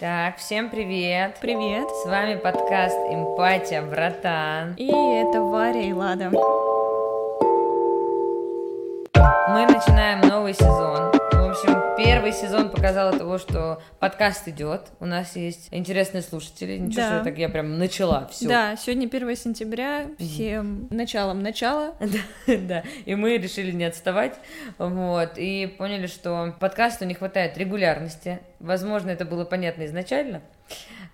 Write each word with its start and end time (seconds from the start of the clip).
Так, 0.00 0.38
всем 0.38 0.70
привет! 0.70 1.36
Привет! 1.42 1.90
С 1.90 2.06
вами 2.06 2.36
подкаст 2.36 2.96
«Эмпатия, 3.10 3.82
братан». 3.82 4.72
И 4.78 4.86
это 4.86 5.42
Варя 5.42 5.82
и 5.82 5.92
Лада. 5.92 6.30
Мы 9.50 9.66
начинаем 9.66 10.26
новый 10.26 10.54
сезон. 10.54 11.12
Первый 12.02 12.32
сезон 12.32 12.70
показал 12.70 13.12
того, 13.16 13.36
что 13.36 13.82
подкаст 13.98 14.48
идет. 14.48 14.86
У 15.00 15.06
нас 15.06 15.36
есть 15.36 15.68
интересные 15.70 16.22
слушатели. 16.22 16.78
Ничего, 16.78 17.02
Да. 17.02 17.14
что 17.16 17.24
так 17.24 17.36
я 17.38 17.48
прям 17.50 17.78
начала 17.78 18.26
все. 18.28 18.48
Да, 18.48 18.76
сегодня 18.76 19.06
1 19.06 19.36
сентября, 19.36 20.06
всем 20.18 20.88
началом 20.90 21.42
начала. 21.42 21.94
Да, 22.46 22.84
и 23.04 23.14
мы 23.14 23.36
решили 23.36 23.70
не 23.72 23.84
отставать, 23.84 24.34
вот, 24.78 25.32
и 25.36 25.66
поняли, 25.78 26.06
что 26.06 26.54
подкасту 26.58 27.04
не 27.04 27.14
хватает 27.14 27.58
регулярности. 27.58 28.40
Возможно, 28.60 29.10
это 29.10 29.24
было 29.24 29.44
понятно 29.44 29.84
изначально, 29.86 30.40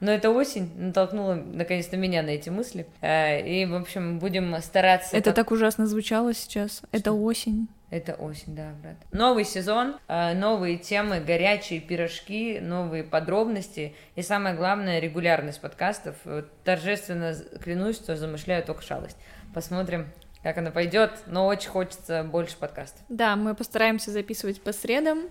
но 0.00 0.12
эта 0.12 0.30
осень 0.30 0.70
натолкнула 0.76 1.34
наконец-то 1.34 1.96
меня 1.96 2.22
на 2.22 2.30
эти 2.30 2.48
мысли. 2.48 2.86
Э, 3.00 3.40
И, 3.46 3.64
в 3.66 3.74
общем, 3.74 4.18
будем 4.18 4.60
стараться... 4.62 5.16
Это 5.16 5.30
как- 5.30 5.34
так 5.36 5.50
ужасно 5.50 5.86
звучало 5.86 6.32
сейчас. 6.34 6.82
Это 6.92 7.12
осень. 7.12 7.68
Это 7.88 8.14
осень, 8.14 8.56
да, 8.56 8.72
брат. 8.82 8.96
Новый 9.12 9.44
сезон, 9.44 9.96
э, 10.08 10.34
новые 10.34 10.76
темы, 10.76 11.20
горячие 11.20 11.80
пирожки, 11.80 12.58
новые 12.58 13.04
подробности 13.04 13.94
и 14.16 14.22
самое 14.22 14.56
главное 14.56 14.98
регулярность 14.98 15.60
подкастов. 15.60 16.16
Торжественно 16.64 17.34
клянусь, 17.62 17.96
что 17.96 18.16
замышляю 18.16 18.64
только 18.64 18.82
шалость. 18.82 19.16
Посмотрим, 19.54 20.12
как 20.42 20.58
она 20.58 20.70
пойдет, 20.70 21.12
но 21.26 21.46
очень 21.46 21.70
хочется 21.70 22.22
больше 22.24 22.56
подкастов. 22.56 23.00
Да, 23.08 23.36
мы 23.36 23.54
постараемся 23.54 24.10
записывать 24.10 24.60
по 24.62 24.72
средам, 24.72 25.28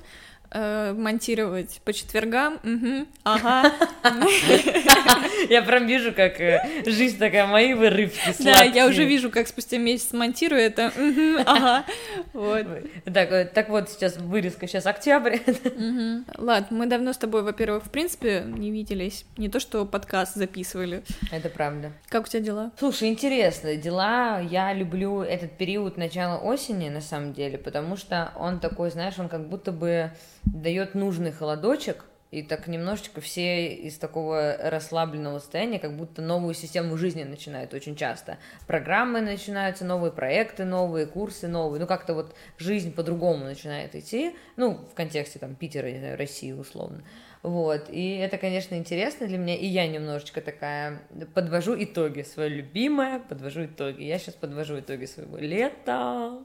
э, 0.52 0.94
монтировать 0.94 1.82
по 1.84 1.94
четвергам. 1.94 2.60
Мгм, 2.64 3.08
Ага. 3.24 3.72
Я 5.50 5.62
прям 5.62 5.88
вижу, 5.88 6.14
как 6.14 6.40
э, 6.40 6.84
жизнь 6.86 7.18
такая, 7.18 7.46
мои 7.48 7.74
вырывки 7.74 8.34
Да, 8.44 8.64
я 8.64 8.88
уже 8.88 9.06
вижу, 9.06 9.30
как 9.30 9.48
спустя 9.48 9.78
месяц 9.78 10.14
монтирую 10.14 10.62
это. 10.62 10.92
Ага. 11.46 11.86
Вот. 12.34 12.66
Так, 13.06 13.32
э, 13.32 13.46
так 13.46 13.70
вот, 13.70 13.90
сейчас 13.90 14.18
вырезка, 14.18 14.68
сейчас 14.68 14.86
октябрь. 14.86 15.38
Ладно, 16.38 16.68
мы 16.78 16.86
давно 16.88 17.14
с 17.14 17.18
тобой, 17.18 17.44
во-первых, 17.44 17.86
в 17.86 17.90
принципе, 17.90 18.44
не 18.46 18.72
виделись. 18.72 19.26
Не 19.38 19.50
то, 19.50 19.60
что 19.60 19.86
подкаст 19.86 20.36
записывали. 20.36 21.04
Это 21.32 21.50
правда. 21.50 21.92
Как 22.10 22.26
у 22.26 22.28
тебя 22.28 22.42
дела? 22.42 22.72
Слушай, 22.80 23.10
интересно, 23.10 23.76
дела, 23.76 24.40
я 24.40 24.74
люблю 24.74 25.22
этот 25.22 25.58
период 25.58 25.98
начала 25.98 26.38
осени, 26.38 26.90
на 26.90 27.02
самом 27.02 27.34
деле, 27.34 27.58
потому 27.58 27.98
что 27.98 28.32
он 28.38 28.60
такой, 28.60 28.92
знаешь, 28.92 29.16
он 29.18 29.30
как 29.30 29.48
будто 29.48 29.72
бы 29.72 30.12
дает 30.46 30.96
нужный 30.96 31.32
холодочек, 31.32 32.06
и 32.32 32.44
так 32.44 32.68
немножечко 32.68 33.22
все 33.22 33.74
из 33.76 33.98
такого 33.98 34.58
расслабленного 34.62 35.40
состояния, 35.40 35.80
как 35.80 35.96
будто 35.96 36.22
новую 36.22 36.54
систему 36.54 36.98
жизни 36.98 37.24
начинают 37.24 37.74
очень 37.74 37.96
часто. 37.96 38.38
Программы 38.68 39.22
начинаются, 39.22 39.86
новые 39.86 40.12
проекты 40.12 40.66
новые, 40.66 41.06
курсы 41.06 41.48
новые, 41.48 41.80
ну 41.80 41.88
как-то 41.88 42.14
вот 42.14 42.36
жизнь 42.58 42.92
по-другому 42.94 43.46
начинает 43.46 43.96
идти, 43.96 44.36
ну 44.58 44.74
в 44.74 44.94
контексте 44.96 45.40
там 45.40 45.56
Питера, 45.56 46.18
России 46.18 46.52
условно. 46.52 47.04
Вот, 47.46 47.90
и 47.92 48.16
это, 48.18 48.40
конечно, 48.40 48.74
интересно 48.74 49.28
для 49.28 49.38
меня, 49.38 49.56
и 49.56 49.68
я 49.68 49.88
немножечко 49.88 50.42
такая 50.42 51.04
подвожу 51.36 51.76
итоги, 51.78 52.24
свое 52.24 52.50
любимое, 52.50 53.20
подвожу 53.20 53.66
итоги. 53.66 54.02
Я 54.02 54.18
сейчас 54.18 54.34
подвожу 54.34 54.80
итоги 54.80 55.06
своего 55.06 55.38
лета. 55.38 56.40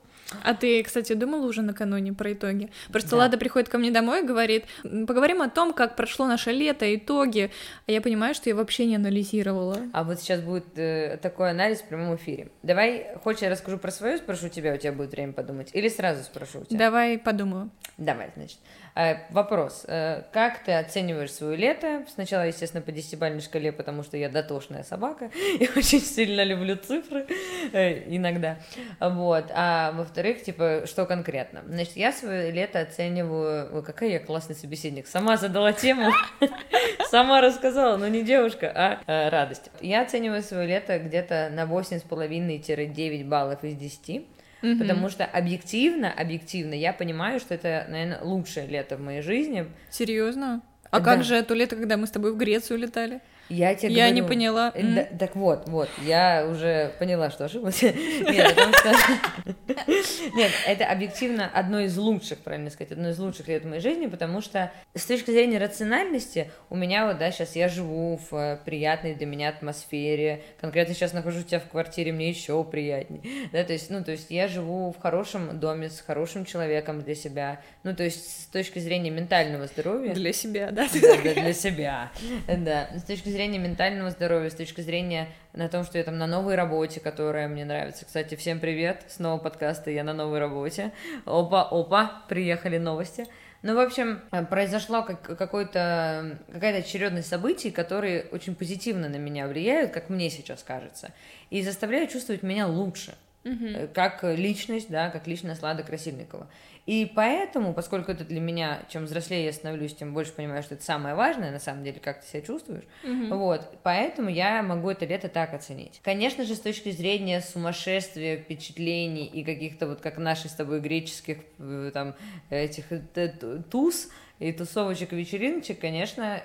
А 0.45 0.55
ты, 0.55 0.83
кстати, 0.83 1.15
думала 1.15 1.47
уже 1.47 1.63
накануне 1.63 2.13
про 2.13 2.35
итоги? 2.35 2.71
Просто 2.93 3.13
Да. 3.13 3.17
Лада 3.17 3.39
приходит 3.39 3.71
ко 3.71 3.79
мне 3.79 3.91
домой 3.91 4.23
и 4.23 4.27
говорит, 4.27 4.67
«М, 4.85 5.07
поговорим 5.07 5.41
о 5.41 5.49
том, 5.49 5.73
как 5.73 5.97
прошло 5.97 6.27
наше 6.27 6.53
лето, 6.53 6.95
итоги. 6.95 7.51
А 7.87 7.93
я 7.93 8.03
понимаю, 8.03 8.35
что 8.35 8.51
я 8.51 8.55
вообще 8.55 8.85
не 8.85 8.97
анализировала. 8.97 9.79
А 9.95 10.05
вот 10.05 10.21
сейчас 10.21 10.41
будет 10.43 10.79
э, 10.79 11.19
такой 11.23 11.51
анализ 11.51 11.81
в 11.81 11.85
прямом 11.89 12.15
эфире. 12.17 12.49
Давай, 12.63 13.07
хочешь, 13.25 13.43
я 13.43 13.51
расскажу 13.51 13.79
про 13.79 13.91
свое, 13.91 14.19
спрошу 14.19 14.51
тебя, 14.51 14.75
у 14.75 14.77
тебя 14.77 14.93
будет 14.93 15.13
время 15.13 15.33
подумать, 15.33 15.71
или 15.73 15.89
сразу 15.89 16.23
спрошу 16.23 16.61
у 16.61 16.65
тебя? 16.65 16.79
Давай 16.79 17.19
подумаю. 17.19 17.71
Давай, 17.97 18.31
значит. 18.37 18.59
Э, 18.95 19.17
Вопрос. 19.31 19.85
Э, 19.87 20.23
Как 20.33 20.65
ты 20.65 20.73
оцениваешь 20.73 21.33
свое 21.33 21.57
лето? 21.57 22.05
Сначала, 22.13 22.43
естественно, 22.43 22.83
по 22.83 22.93
десятибалльной 22.93 23.41
шкале, 23.41 23.73
потому 23.73 24.03
что 24.03 24.17
я 24.17 24.29
дотошная 24.29 24.83
собака 24.83 25.31
и 25.59 25.69
очень 25.77 26.01
сильно 26.01 26.43
люблю 26.45 26.77
цифры 26.77 27.27
э, 27.73 28.15
иногда. 28.15 28.59
Вот. 28.99 29.47
А 29.55 29.93
во-вторых, 29.93 30.43
типа, 30.43 30.83
что 30.87 31.07
конкретно? 31.07 31.63
Значит, 31.67 31.97
я 31.97 32.13
свое 32.13 32.51
лето 32.51 32.81
оцениваю... 32.81 33.75
Ой, 33.75 33.83
какая 33.83 34.11
я 34.11 34.19
классный 34.21 34.55
собеседник. 34.55 35.07
Сама 35.07 35.37
задала 35.37 35.73
тему, 35.73 36.11
сама 37.11 37.41
рассказала, 37.41 37.97
но 37.97 38.09
не 38.09 38.23
девушка, 38.23 38.73
а 39.07 39.31
радость. 39.31 39.71
Я 39.81 40.03
оцениваю 40.03 40.43
свое 40.43 40.67
лето 40.67 40.99
где-то 40.99 41.51
на 41.53 41.65
8,5-9 41.65 43.25
баллов 43.25 43.65
из 43.65 43.75
10. 43.77 44.27
Мгм. 44.63 44.79
Потому 44.79 45.09
что 45.09 45.25
объективно, 45.25 46.13
объективно, 46.13 46.75
я 46.75 46.93
понимаю, 46.93 47.41
что 47.41 47.55
это, 47.55 47.87
наверное, 47.89 48.21
лучшее 48.23 48.67
лето 48.67 48.97
в 48.97 49.01
моей 49.01 49.23
жизни. 49.23 49.67
Серьезно? 49.91 50.61
А 50.91 50.99
Да. 50.99 51.05
как 51.05 51.25
же 51.25 51.43
то 51.43 51.55
лето, 51.55 51.77
когда 51.77 51.97
мы 51.97 52.07
с 52.07 52.11
тобой 52.11 52.33
в 52.33 52.37
Грецию 52.37 52.79
летали? 52.79 53.21
Я 53.51 53.75
тебе 53.75 53.93
Я 53.93 54.09
не 54.11 54.21
говорю- 54.21 54.29
поняла. 54.29 54.73
Э, 54.75 54.83
да- 54.83 55.09
так 55.19 55.37
вот, 55.37 55.69
вот, 55.69 55.89
я 56.03 56.47
уже 56.51 56.93
поняла, 56.99 57.31
что 57.31 57.45
ошиблась. 57.45 57.83
Нет. 57.83 58.57
Нет, 60.35 60.51
это 60.67 60.87
объективно 60.87 61.51
одно 61.53 61.81
из 61.81 61.97
лучших, 61.97 62.39
правильно 62.39 62.71
сказать, 62.71 62.93
одно 62.93 63.11
из 63.11 63.19
лучших 63.19 63.49
лет 63.49 63.65
моей 63.65 63.81
жизни, 63.81 64.07
потому 64.07 64.41
что 64.41 64.71
с 64.95 65.05
точки 65.05 65.31
зрения 65.31 65.59
рациональности 65.59 66.51
у 66.69 66.77
меня 66.77 67.07
вот, 67.07 67.19
да, 67.19 67.31
сейчас 67.31 67.57
я 67.57 67.69
живу 67.69 68.21
в 68.31 68.35
э, 68.37 68.59
приятной 68.65 69.15
для 69.15 69.27
меня 69.27 69.49
атмосфере, 69.49 70.43
конкретно 70.61 70.95
сейчас 70.95 71.13
нахожусь 71.13 71.45
у 71.45 71.47
тебя 71.47 71.61
в 71.61 71.69
квартире, 71.69 72.13
мне 72.13 72.29
еще 72.31 72.63
приятнее, 72.65 73.23
да, 73.53 73.65
то 73.65 73.73
есть, 73.73 73.91
ну, 73.91 74.05
то 74.05 74.13
есть 74.13 74.31
я 74.31 74.49
живу 74.49 74.93
в 74.93 75.01
хорошем 75.01 75.59
доме 75.59 75.91
с 75.91 76.01
хорошим 76.01 76.45
человеком 76.45 77.03
для 77.03 77.15
себя, 77.15 77.61
ну, 77.83 77.95
то 77.95 78.05
есть 78.05 78.43
с 78.43 78.47
точки 78.47 78.79
зрения 78.79 79.11
ментального 79.11 79.67
здоровья. 79.67 80.15
Для 80.15 80.33
себя? 80.33 80.71
Да, 80.71 80.87
да, 80.93 81.17
для 81.35 81.53
себя. 81.53 82.11
Да. 82.47 82.89
С 82.97 83.03
точки 83.05 83.29
зрения 83.29 83.40
ментального 83.49 84.11
здоровья, 84.11 84.51
с 84.51 84.55
точки 84.55 84.81
зрения 84.81 85.29
на 85.53 85.69
том, 85.69 85.85
что 85.85 85.99
я 85.99 86.05
там 86.05 86.19
на 86.19 86.27
новой 86.27 86.55
работе, 86.55 87.01
которая 87.01 87.49
мне 87.49 87.65
нравится. 87.65 88.05
Кстати, 88.05 88.35
всем 88.35 88.61
привет. 88.61 89.05
Снова 89.09 89.39
подкасты, 89.39 89.93
я 89.93 90.05
на 90.05 90.13
новой 90.13 90.39
работе. 90.39 90.93
Опа, 91.25 91.69
опа, 91.71 92.23
приехали 92.29 92.79
новости. 92.79 93.27
Ну, 93.63 93.75
в 93.75 93.81
общем, 93.81 94.21
произошло 94.49 95.03
как, 95.03 95.23
какой-то, 95.23 96.39
какая-то 96.53 96.79
очередность 96.79 97.29
событий, 97.29 97.71
которые 97.71 98.27
очень 98.33 98.55
позитивно 98.55 99.09
на 99.09 99.17
меня 99.17 99.47
влияют, 99.49 99.93
как 99.93 100.09
мне 100.09 100.31
сейчас 100.31 100.63
кажется, 100.63 101.13
и 101.51 101.63
заставляют 101.63 102.11
чувствовать 102.11 102.43
меня 102.43 102.67
лучше 102.67 103.15
э, 103.45 103.89
как 103.89 104.23
личность, 104.23 104.91
да, 104.91 105.11
как 105.11 105.27
личность 105.27 105.63
Лады 105.63 105.83
Красильникова. 105.83 106.49
И 106.87 107.11
поэтому, 107.15 107.73
поскольку 107.73 108.11
это 108.11 108.25
для 108.25 108.41
меня, 108.41 108.83
чем 108.89 109.05
взрослее 109.05 109.45
я 109.45 109.53
становлюсь, 109.53 109.95
тем 109.95 110.13
больше 110.13 110.33
понимаю, 110.33 110.63
что 110.63 110.75
это 110.75 110.83
самое 110.83 111.15
важное, 111.15 111.53
на 111.53 111.59
самом 111.61 111.85
деле, 111.85 112.01
как 112.01 112.21
ты 112.21 112.27
себя 112.27 112.43
чувствуешь, 112.43 112.85
вот, 113.31 113.79
поэтому 113.83 114.29
я 114.29 114.63
могу 114.63 114.91
это 114.91 115.05
лето 115.05 115.29
так 115.29 115.55
оценить. 115.55 116.01
Конечно 116.03 116.45
же, 116.45 116.55
с 116.55 116.61
точки 116.61 116.91
зрения 116.91 117.43
сумасшествия, 117.43 118.39
впечатлений 118.39 119.27
и 119.27 119.45
каких-то 119.45 119.87
вот, 119.87 120.01
как 120.01 120.19
наши 120.19 120.49
с 120.49 120.53
тобой 120.53 120.81
греческих, 120.81 121.39
э, 121.59 121.91
там, 121.95 122.17
этих 122.49 122.87
э, 122.91 123.29
туз 123.71 124.09
и 124.39 124.53
тусовочек 124.53 125.13
и 125.13 125.17
вечериночек, 125.17 125.79
конечно, 125.81 126.43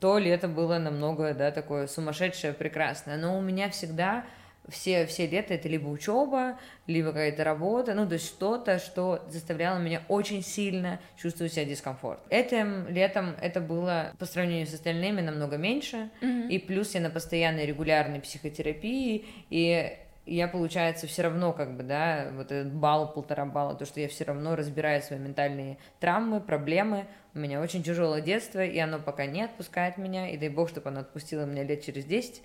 то 0.00 0.18
лето 0.18 0.48
было 0.48 0.78
намного, 0.78 1.32
да, 1.32 1.50
такое 1.50 1.86
сумасшедшее, 1.86 2.52
прекрасное. 2.52 3.16
Но 3.16 3.38
у 3.38 3.40
меня 3.40 3.70
всегда 3.70 4.26
все, 4.68 5.06
все 5.06 5.26
лето 5.26 5.54
это 5.54 5.68
либо 5.68 5.88
учеба, 5.88 6.58
либо 6.86 7.08
какая-то 7.08 7.44
работа, 7.44 7.94
ну, 7.94 8.06
то 8.06 8.14
есть 8.14 8.26
что-то, 8.26 8.78
что 8.78 9.24
заставляло 9.28 9.78
меня 9.78 10.02
очень 10.08 10.42
сильно 10.42 11.00
чувствовать 11.16 11.52
себя 11.52 11.64
дискомфорт. 11.64 12.20
Этим 12.30 12.88
летом 12.88 13.34
это 13.40 13.60
было 13.60 14.12
по 14.18 14.26
сравнению 14.26 14.66
с 14.66 14.74
остальными 14.74 15.20
намного 15.20 15.56
меньше, 15.56 16.10
и 16.48 16.58
плюс 16.58 16.94
я 16.94 17.00
на 17.00 17.10
постоянной 17.10 17.66
регулярной 17.66 18.20
психотерапии, 18.20 19.24
и 19.50 19.96
я, 20.26 20.48
получается, 20.48 21.06
все 21.06 21.22
равно, 21.22 21.52
как 21.52 21.76
бы, 21.76 21.84
да, 21.84 22.28
вот 22.34 22.50
этот 22.50 22.72
балл, 22.74 23.12
полтора 23.12 23.46
балла, 23.46 23.74
то, 23.74 23.86
что 23.86 24.00
я 24.00 24.08
все 24.08 24.24
равно 24.24 24.56
разбираю 24.56 25.00
свои 25.00 25.18
ментальные 25.18 25.78
травмы, 26.00 26.40
проблемы. 26.40 27.06
У 27.32 27.38
меня 27.38 27.60
очень 27.60 27.82
тяжелое 27.82 28.20
детство, 28.22 28.64
и 28.64 28.78
оно 28.78 28.98
пока 28.98 29.26
не 29.26 29.42
отпускает 29.42 29.98
меня, 29.98 30.28
и 30.30 30.36
дай 30.36 30.48
бог, 30.48 30.68
чтобы 30.68 30.88
оно 30.88 31.00
отпустило 31.00 31.44
меня 31.44 31.62
лет 31.62 31.84
через 31.84 32.04
10, 32.04 32.42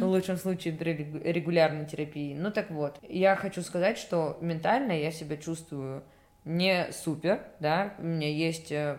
в 0.00 0.04
лучшем 0.06 0.36
случае 0.36 0.74
при 0.74 0.92
регу- 0.92 1.20
регулярной 1.22 1.86
терапии. 1.86 2.34
Ну 2.34 2.50
так 2.50 2.70
вот, 2.70 2.98
я 3.08 3.36
хочу 3.36 3.62
сказать, 3.62 3.96
что 3.96 4.36
ментально 4.40 4.92
я 4.92 5.12
себя 5.12 5.36
чувствую 5.36 6.02
не 6.44 6.90
супер, 6.90 7.42
да, 7.60 7.94
у 7.98 8.02
меня 8.02 8.28
есть 8.28 8.72
э, 8.72 8.98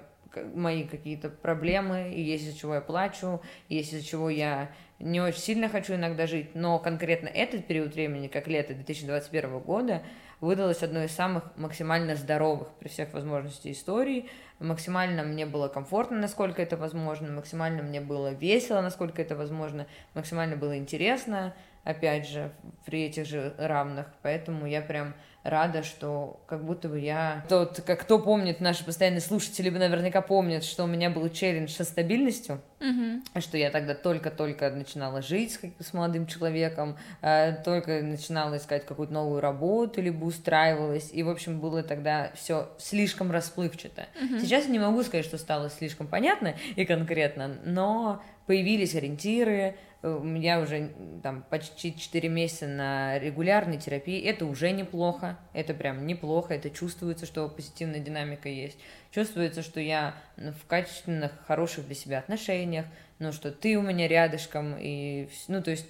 мои 0.54 0.84
какие-то 0.84 1.30
проблемы, 1.30 2.14
и 2.14 2.22
есть 2.22 2.46
из-за 2.46 2.58
чего 2.58 2.76
я 2.76 2.82
плачу, 2.82 3.42
и 3.68 3.76
есть 3.76 3.94
из-за 3.94 4.06
чего 4.06 4.30
я 4.30 4.72
не 5.02 5.22
очень 5.22 5.40
сильно 5.40 5.70
хочу 5.70 5.96
иногда 5.96 6.28
жить, 6.28 6.56
но 6.56 6.80
конкретно 6.80 7.28
этот 7.28 7.68
период 7.68 7.94
времени, 7.94 8.28
как 8.28 8.48
лето 8.48 8.74
2021 8.74 9.60
года, 9.60 10.04
выдалось 10.40 10.84
одной 10.84 11.06
из 11.06 11.12
самых 11.12 11.56
максимально 11.56 12.16
здоровых 12.16 12.70
при 12.80 12.88
всех 12.88 13.14
возможностях 13.14 13.72
историй. 13.72 14.30
максимально 14.60 15.24
мне 15.24 15.46
было 15.46 15.68
комфортно, 15.68 16.18
насколько 16.18 16.62
это 16.62 16.78
возможно, 16.78 17.32
максимально 17.32 17.84
мне 17.84 18.02
было 18.02 18.34
весело, 18.34 18.82
насколько 18.82 19.22
это 19.22 19.36
возможно, 19.36 19.88
максимально 20.14 20.56
было 20.56 20.78
интересно, 20.78 21.54
опять 21.84 22.28
же, 22.28 22.52
при 22.86 23.04
этих 23.04 23.26
же 23.26 23.54
равных, 23.58 24.08
поэтому 24.22 24.66
я 24.66 24.82
прям 24.82 25.14
рада, 25.44 25.84
что 25.84 26.40
как 26.48 26.64
будто 26.64 26.88
бы 26.90 27.00
я... 27.00 27.44
Тот, 27.50 27.82
как 27.86 28.02
кто 28.02 28.20
помнит, 28.20 28.60
наши 28.60 28.86
постоянные 28.86 29.22
слушатели 29.22 29.70
бы 29.70 29.80
наверняка 29.80 30.22
помнят, 30.22 30.64
что 30.64 30.84
у 30.84 30.88
меня 30.88 31.10
был 31.10 31.28
челлендж 31.30 31.70
со 31.72 31.84
стабильностью, 31.84 32.62
Мгм. 32.80 33.24
что 33.40 33.58
я 33.58 33.70
тогда 33.72 33.94
только-только 33.96 34.70
начинала 34.70 35.22
жить 35.22 35.60
с, 35.80 35.88
с 35.88 35.94
молодым 35.94 36.28
человеком, 36.28 36.98
э, 37.22 37.54
только 37.64 38.02
начинала 38.02 38.58
искать 38.58 38.86
какую-то 38.86 39.14
новую 39.14 39.42
работу, 39.42 40.02
либо 40.02 40.26
устраивалась, 40.26 41.10
и, 41.12 41.24
в 41.24 41.30
общем, 41.30 41.60
было 41.60 41.84
тогда 41.84 42.32
все 42.36 42.70
слишком 42.78 43.32
расплывчато. 43.32 44.08
Сейчас 44.40 44.66
я 44.66 44.72
не 44.72 44.80
могу 44.80 45.04
сказать, 45.04 45.26
что 45.26 45.38
стало 45.38 45.70
слишком 45.70 46.08
понятно 46.08 46.56
и 46.76 46.86
конкретно, 46.86 47.58
но 47.64 48.22
появились 48.48 48.96
ориентиры, 48.96 49.76
у 50.04 50.24
меня 50.24 50.60
уже 50.60 50.92
там 51.22 51.44
почти 51.50 51.96
4 51.96 52.28
месяца 52.28 52.68
на 52.68 53.20
регулярной 53.20 53.78
терапии, 53.78 54.20
это 54.22 54.46
уже 54.46 54.72
неплохо, 54.72 55.38
это 55.54 55.74
прям 55.74 56.08
неплохо, 56.08 56.56
это 56.56 56.70
чувствуется, 56.70 57.26
что 57.26 57.48
позитивная 57.48 58.00
динамика 58.00 58.50
есть, 58.50 58.78
чувствуется, 59.12 59.62
что 59.62 59.80
я 59.80 60.16
ну, 60.38 60.54
в 60.54 60.66
качественных, 60.66 61.32
хороших 61.46 61.86
для 61.86 61.96
себя 61.96 62.20
отношениях, 62.20 62.86
ну, 63.20 63.32
что 63.32 63.52
ты 63.52 63.78
у 63.78 63.82
меня 63.82 64.08
рядышком, 64.08 64.76
и, 64.80 65.30
ну, 65.48 65.62
то 65.62 65.70
есть, 65.70 65.86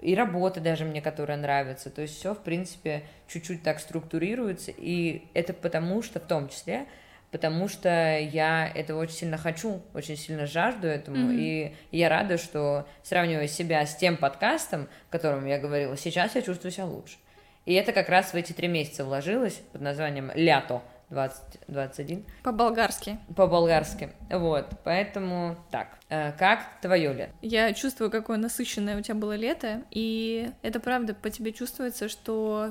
и 0.00 0.14
работа 0.14 0.60
даже 0.60 0.84
мне, 0.84 1.02
которая 1.02 1.36
нравится, 1.36 1.90
то 1.90 2.00
есть 2.00 2.16
все, 2.16 2.34
в 2.34 2.42
принципе, 2.42 3.02
чуть-чуть 3.28 3.62
так 3.62 3.80
структурируется, 3.80 4.72
и 4.74 5.24
это 5.34 5.52
потому 5.52 6.02
что, 6.02 6.20
в 6.20 6.26
том 6.26 6.48
числе, 6.48 6.86
потому 7.32 7.66
что 7.66 8.18
я 8.20 8.70
этого 8.72 9.00
очень 9.00 9.14
сильно 9.16 9.38
хочу, 9.38 9.82
очень 9.94 10.16
сильно 10.16 10.46
жажду 10.46 10.86
этому, 10.86 11.16
Мгм. 11.16 11.36
и 11.38 11.74
я 11.90 12.08
рада, 12.08 12.38
что, 12.38 12.86
сравнивая 13.02 13.48
себя 13.48 13.84
с 13.84 13.96
тем 13.96 14.16
подкастом, 14.16 14.88
о 15.08 15.12
котором 15.12 15.46
я 15.46 15.58
говорила, 15.58 15.96
сейчас 15.96 16.34
я 16.36 16.42
чувствую 16.42 16.70
себя 16.70 16.84
лучше. 16.86 17.16
И 17.64 17.74
это 17.74 17.92
как 17.92 18.08
раз 18.08 18.32
в 18.32 18.36
эти 18.36 18.52
три 18.52 18.68
месяца 18.68 19.04
вложилось 19.04 19.54
под 19.72 19.80
названием 19.80 20.30
«Лято 20.34 20.82
2021» 21.10 22.24
По-болгарски. 22.42 23.18
по-болгарски. 23.36 24.10
Вот, 24.30 24.66
поэтому 24.84 25.56
так. 25.70 25.88
Э, 26.08 26.32
Как 26.32 26.60
твое 26.80 27.12
лето? 27.12 27.32
Я 27.42 27.72
чувствую, 27.74 28.10
какое 28.10 28.36
насыщенное 28.38 28.96
у 28.98 29.00
тебя 29.02 29.14
было 29.14 29.36
лето, 29.36 29.82
и 29.90 30.50
это 30.62 30.80
правда 30.80 31.14
по 31.14 31.30
тебе 31.30 31.52
чувствуется, 31.52 32.08
что 32.08 32.70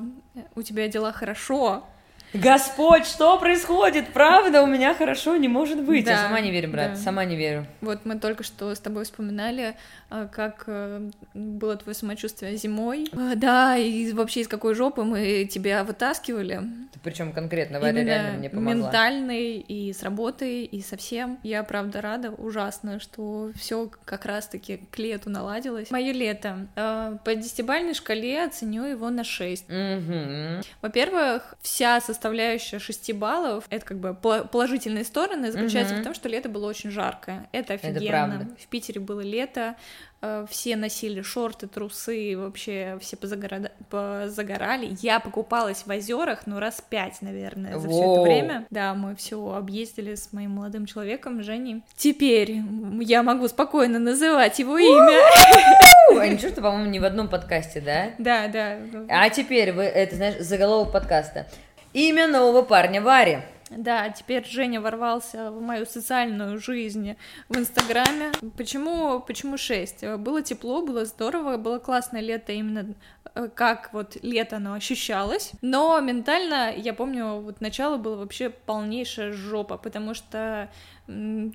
у 0.54 0.62
тебя 0.62 0.88
дела 0.88 1.12
хорошо. 1.12 1.86
Господь, 2.34 3.06
что 3.06 3.38
происходит? 3.38 4.08
Правда, 4.12 4.62
у 4.62 4.66
меня 4.66 4.94
хорошо 4.94 5.36
не 5.36 5.48
может 5.48 5.82
быть. 5.82 6.06
Я 6.06 6.16
Да, 6.16 6.22
сама 6.22 6.40
не 6.40 6.50
верю, 6.50 6.70
брат, 6.70 6.90
да. 6.94 6.96
сама 6.96 7.24
не 7.24 7.36
верю. 7.36 7.66
Вот 7.80 8.00
мы 8.04 8.18
только 8.18 8.42
что 8.42 8.74
с 8.74 8.78
тобой 8.78 9.04
вспоминали, 9.04 9.74
а, 10.08 10.26
как 10.28 10.64
э, 10.66 11.10
было 11.34 11.76
твое 11.76 11.94
самочувствие 11.94 12.56
зимой. 12.56 13.06
А, 13.12 13.34
Да, 13.34 13.76
и 13.76 14.12
вообще 14.12 14.40
из 14.40 14.48
какой 14.48 14.74
жопы 14.74 15.04
мы 15.04 15.44
тебя 15.44 15.84
вытаскивали. 15.84 16.62
Причем 17.02 17.32
конкретно 17.32 17.80
Варя 17.80 18.02
реально 18.04 18.38
мне 18.38 18.48
помогла. 18.48 18.72
ментальный 18.74 19.56
и 19.58 19.92
с 19.92 20.02
работой, 20.02 20.64
и 20.64 20.80
со 20.82 20.96
всем. 20.96 21.38
Я 21.42 21.62
правда 21.64 22.00
рада, 22.00 22.30
ужасно, 22.30 23.00
что 23.00 23.50
все 23.56 23.90
как 24.04 24.24
раз-таки 24.24 24.80
к 24.90 24.98
лету 24.98 25.28
наладилось. 25.28 25.90
Мое 25.90 26.12
лето. 26.12 26.66
э, 26.76 27.16
По 27.24 27.34
десятибальной 27.34 27.94
шкале 27.94 28.44
оценю 28.44 28.84
его 28.84 29.10
на 29.10 29.24
6. 29.24 29.68
Мгм. 29.68 30.62
Во-первых, 30.80 31.54
вся 31.60 32.00
составляющая 32.22 32.78
6 32.78 33.12
баллов, 33.14 33.64
это 33.68 33.84
как 33.84 33.98
бы 33.98 34.14
положительные 34.14 35.02
стороны, 35.04 35.50
заключается 35.50 35.94
Мгм. 35.94 36.02
в 36.02 36.04
том, 36.04 36.14
что 36.14 36.28
лето 36.28 36.48
было 36.48 36.68
очень 36.68 36.90
жаркое. 36.90 37.48
Это 37.50 37.74
Это 37.74 37.88
офигенно. 37.88 38.08
правда. 38.08 38.46
В 38.62 38.66
Питере 38.68 39.00
было 39.00 39.20
лето, 39.22 39.74
э, 40.20 40.46
все 40.48 40.76
носили 40.76 41.20
шорты, 41.22 41.66
трусы, 41.66 42.36
вообще 42.36 42.96
все 43.00 43.16
позагора- 43.16 43.72
позагорали. 43.90 44.96
Я 45.02 45.18
покупалась 45.18 45.82
в 45.84 45.90
озерах, 45.90 46.46
ну, 46.46 46.60
раз 46.60 46.80
пять, 46.88 47.20
наверное, 47.22 47.76
за 47.80 47.88
все 47.88 47.98
это 48.12 48.22
время. 48.22 48.66
Да, 48.70 48.94
мы 48.94 49.16
все 49.16 49.36
объездили 49.52 50.14
с 50.14 50.32
моим 50.32 50.52
молодым 50.52 50.86
человеком, 50.86 51.42
Женей. 51.42 51.82
Теперь 51.96 52.60
я 53.00 53.24
могу 53.24 53.48
спокойно 53.48 53.98
называть 53.98 54.60
его 54.60 54.78
имя. 54.78 55.18
А 56.20 56.28
ничего, 56.28 56.50
что, 56.50 56.60
по-моему, 56.60 56.90
ни 56.90 56.98
в 56.98 57.04
одном 57.04 57.26
подкасте, 57.28 57.80
да? 57.80 58.10
Да, 58.18 58.46
да. 58.48 58.76
А 59.08 59.30
теперь 59.30 59.72
вы, 59.72 59.84
это, 59.84 60.14
знаешь, 60.16 60.40
заголовок 60.40 60.92
подкаста. 60.92 61.46
Имя 61.94 62.26
нового 62.26 62.62
парня 62.62 63.02
Вари. 63.02 63.42
Да, 63.68 64.08
теперь 64.08 64.46
Женя 64.46 64.80
ворвался 64.80 65.50
в 65.50 65.60
мою 65.60 65.84
социальную 65.84 66.58
жизнь 66.58 67.16
в 67.50 67.58
Инстаграме. 67.58 68.32
Почему, 68.56 69.20
почему 69.20 69.58
6? 69.58 70.16
Было 70.16 70.40
тепло, 70.40 70.80
было 70.80 71.04
здорово, 71.04 71.58
было 71.58 71.78
классное 71.78 72.22
лето 72.22 72.52
именно 72.52 72.94
э, 73.34 73.48
как 73.54 73.92
вот 73.92 74.16
лето 74.22 74.56
оно 74.56 74.72
ощущалось. 74.72 75.52
Но 75.60 76.00
ментально, 76.00 76.72
я 76.74 76.94
помню, 76.94 77.40
вот 77.40 77.60
начало 77.60 77.98
было 77.98 78.16
вообще 78.16 78.48
полнейшая 78.48 79.32
жопа, 79.32 79.76
потому 79.76 80.14
что 80.14 80.70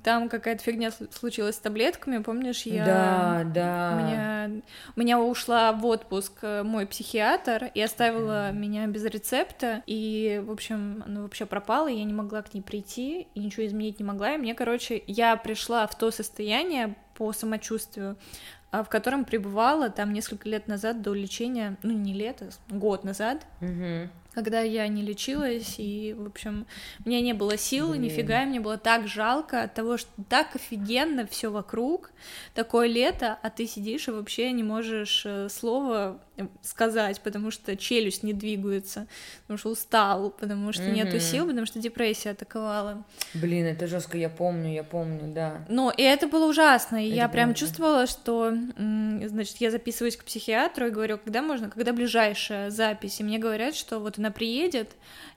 там 0.03 0.29
какая-то 0.29 0.63
фигня 0.63 0.89
сл- 0.89 1.13
случилась 1.13 1.55
с 1.55 1.59
таблетками, 1.59 2.19
помнишь, 2.19 2.63
я... 2.63 2.85
Да, 2.85 3.43
да. 3.43 3.91
У 3.93 3.99
меня, 3.99 4.61
у 4.95 4.99
меня 4.99 5.19
ушла 5.19 5.71
в 5.71 5.85
отпуск 5.85 6.33
э, 6.41 6.63
мой 6.63 6.85
психиатр 6.85 7.71
и 7.73 7.81
оставила 7.81 8.51
меня 8.51 8.87
без 8.87 9.05
рецепта, 9.05 9.83
и, 9.85 10.41
в 10.45 10.51
общем, 10.51 11.03
она 11.05 11.21
вообще 11.21 11.45
пропала, 11.45 11.87
и 11.87 11.97
я 11.97 12.03
не 12.03 12.13
могла 12.13 12.41
к 12.41 12.53
ней 12.53 12.61
прийти, 12.61 13.27
и 13.33 13.39
ничего 13.39 13.65
изменить 13.65 13.99
не 13.99 14.05
могла, 14.05 14.33
и 14.33 14.37
мне, 14.37 14.53
короче, 14.55 15.01
я 15.07 15.35
пришла 15.35 15.87
в 15.87 15.97
то 15.97 16.11
состояние 16.11 16.95
по 17.15 17.33
самочувствию, 17.33 18.17
а, 18.71 18.83
в 18.83 18.89
котором 18.89 19.25
пребывала 19.25 19.89
там 19.89 20.13
несколько 20.13 20.49
лет 20.49 20.67
назад 20.67 21.01
до 21.01 21.13
лечения, 21.13 21.77
ну, 21.83 21.93
не 21.93 22.13
лет, 22.13 22.41
а 22.41 22.73
год 22.73 23.03
назад, 23.03 23.45
Мгм. 23.61 24.09
Когда 24.37 24.61
я 24.61 24.87
не 24.87 25.01
лечилась, 25.01 25.75
и, 25.79 26.13
в 26.15 26.27
общем, 26.27 26.67
у 27.03 27.09
меня 27.09 27.21
не 27.21 27.33
было 27.33 27.57
сил, 27.57 27.89
Блин. 27.89 28.03
нифига, 28.03 28.43
и 28.43 28.45
мне 28.45 28.59
было 28.59 28.77
так 28.77 29.07
жалко 29.07 29.63
от 29.63 29.73
того, 29.73 29.97
что 29.97 30.11
так 30.29 30.55
офигенно 30.55 31.25
все 31.25 31.49
вокруг, 31.49 32.11
такое 32.53 32.85
лето, 32.87 33.39
а 33.41 33.49
ты 33.49 33.65
сидишь 33.65 34.07
и 34.07 34.11
вообще 34.11 34.51
не 34.51 34.61
можешь 34.61 35.23
э, 35.25 35.49
слова 35.49 36.19
э, 36.37 36.45
сказать, 36.61 37.19
потому 37.21 37.49
что 37.49 37.75
челюсть 37.75 38.21
не 38.21 38.33
двигается, 38.33 39.07
потому 39.41 39.57
что 39.57 39.69
устал, 39.71 40.29
потому 40.29 40.71
что 40.71 40.83
нету 40.91 41.15
Мгм. 41.15 41.19
сил, 41.19 41.47
потому 41.47 41.65
что 41.65 41.79
депрессия 41.79 42.29
атаковала. 42.29 43.03
Блин, 43.33 43.65
это 43.65 43.87
жестко, 43.87 44.19
я 44.19 44.29
помню, 44.29 44.71
я 44.71 44.83
помню, 44.83 45.33
да. 45.33 45.65
Ну, 45.67 45.89
и 45.89 46.03
это 46.03 46.27
было 46.27 46.47
ужасно, 46.47 47.03
и 47.03 47.07
Это 47.07 47.15
я 47.15 47.27
прям 47.27 47.45
правда. 47.49 47.59
чувствовала, 47.59 48.05
что, 48.05 48.53
значит, 48.77 49.57
я 49.61 49.71
записываюсь 49.71 50.15
к 50.15 50.23
психиатру 50.25 50.85
и 50.87 50.91
говорю, 50.91 51.17
когда 51.17 51.41
можно, 51.41 51.69
когда 51.71 51.91
ближайшая 51.91 52.69
запись, 52.69 53.19
и 53.19 53.23
мне 53.23 53.39
говорят, 53.39 53.73
что 53.75 53.99
вот 53.99 54.17
она 54.27 54.31
приедет, 54.33 54.91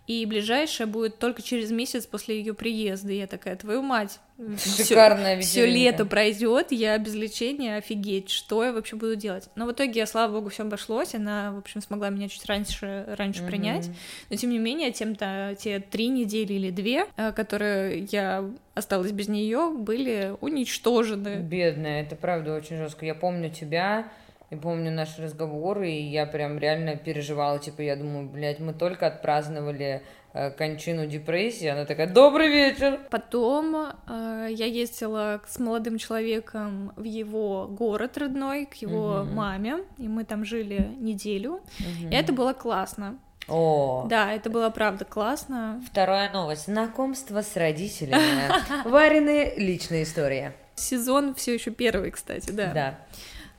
и 0.07 0.27
ближайшая 0.27 0.89
будет 0.89 1.19
только 1.19 1.41
через 1.41 1.71
месяц 1.71 2.05
после 2.05 2.39
ее 2.39 2.53
приезда, 2.53 3.13
и 3.13 3.19
я 3.19 3.27
такая, 3.29 3.55
твою 3.55 3.81
мать, 3.83 4.19
Шикарная 4.59 5.41
все 5.41 5.67
вечеринка. 5.67 5.79
лето 5.79 6.07
пройдет, 6.07 6.73
я 6.73 6.99
без 6.99 7.15
лечения, 7.15 7.77
офигеть, 7.77 8.31
что 8.31 8.65
я 8.65 8.73
вообще 8.73 8.97
буду 8.97 9.15
делать? 9.15 9.49
Но 9.55 9.67
в 9.67 9.73
итоге, 9.73 10.05
слава 10.07 10.33
богу, 10.33 10.49
все 10.49 10.63
обошлось, 10.65 11.15
она, 11.15 11.53
в 11.53 11.59
общем, 11.59 11.81
смогла 11.81 12.09
меня 12.11 12.29
чуть 12.29 12.45
раньше, 12.47 13.05
раньше 13.19 13.43
Мгм. 13.43 13.51
принять, 13.51 13.91
но 14.31 14.37
тем 14.37 14.51
не 14.51 14.59
менее, 14.59 14.91
тем-то 14.91 15.55
те 15.61 15.79
три 15.79 16.09
недели 16.09 16.55
или 16.55 16.71
две, 16.71 17.07
э, 17.17 17.31
которые 17.33 18.09
я 18.11 18.51
осталась 18.75 19.13
без 19.13 19.29
нее, 19.29 19.71
были 19.77 20.35
уничтожены. 20.41 21.37
Бедная, 21.37 22.03
это 22.03 22.17
правда 22.17 22.55
очень 22.57 22.79
жестко. 22.79 23.05
Я 23.07 23.15
помню 23.15 23.51
тебя, 23.51 24.09
и 24.51 24.57
помню 24.57 24.91
наши 24.91 25.23
разговоры, 25.23 25.91
и 25.91 26.03
я 26.03 26.27
прям 26.27 26.59
реально 26.59 26.97
переживала, 26.97 27.59
типа, 27.59 27.83
я 27.83 27.97
думаю, 27.97 28.29
блядь, 28.29 28.59
мы 28.59 28.73
только 28.73 29.07
отпраздновали 29.07 30.03
э, 30.33 30.51
кончину 30.51 31.07
депрессии, 31.07 31.67
она 31.69 31.85
такая, 31.85 32.09
добрый 32.09 32.49
вечер. 32.49 32.99
Потом 33.11 33.77
э, 33.77 34.49
я 34.51 34.67
ездила 34.67 35.41
с 35.47 35.59
молодым 35.61 35.99
человеком 35.99 36.93
в 36.97 37.05
его 37.05 37.69
город 37.69 38.19
родной, 38.19 38.67
к 38.67 38.75
его 38.75 39.23
Мгм. 39.25 39.35
маме, 39.35 39.85
и 39.99 40.09
мы 40.09 40.25
там 40.25 40.45
жили 40.45 40.91
неделю. 40.99 41.61
Мгм. 41.79 42.11
И 42.11 42.15
это 42.15 42.33
было 42.33 42.53
классно. 42.53 43.19
О, 43.49 44.07
Да, 44.09 44.33
это 44.33 44.51
было 44.51 44.71
правда 44.71 45.05
классно. 45.05 45.83
Вторая 45.91 46.31
новость. 46.33 46.67
Знакомство 46.67 47.43
с 47.43 47.57
родителями. 47.57 48.51
Варины 48.89 49.55
личная 49.57 50.03
история. 50.05 50.55
Сезон 50.77 51.35
все 51.35 51.55
еще 51.55 51.71
первый, 51.71 52.11
кстати, 52.11 52.51
да. 52.51 52.73
Да. 52.73 52.99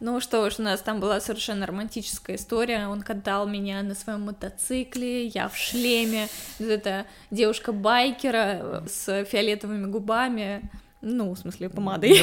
Ну 0.03 0.19
что 0.19 0.49
ж, 0.49 0.55
у 0.57 0.63
нас 0.63 0.81
там 0.81 0.99
была 0.99 1.21
совершенно 1.21 1.67
романтическая 1.67 2.35
история. 2.35 2.87
Он 2.87 3.03
катал 3.03 3.47
меня 3.47 3.83
на 3.83 3.93
своем 3.93 4.21
мотоцикле, 4.21 5.27
я 5.27 5.47
в 5.47 5.55
шлеме. 5.55 6.27
Вот 6.57 6.69
эта 6.69 7.05
девушка-байкера 7.29 8.83
с 8.87 9.25
фиолетовыми 9.25 9.85
губами. 9.85 10.63
Ну, 11.01 11.33
в 11.33 11.37
смысле, 11.37 11.69
помадой. 11.69 12.19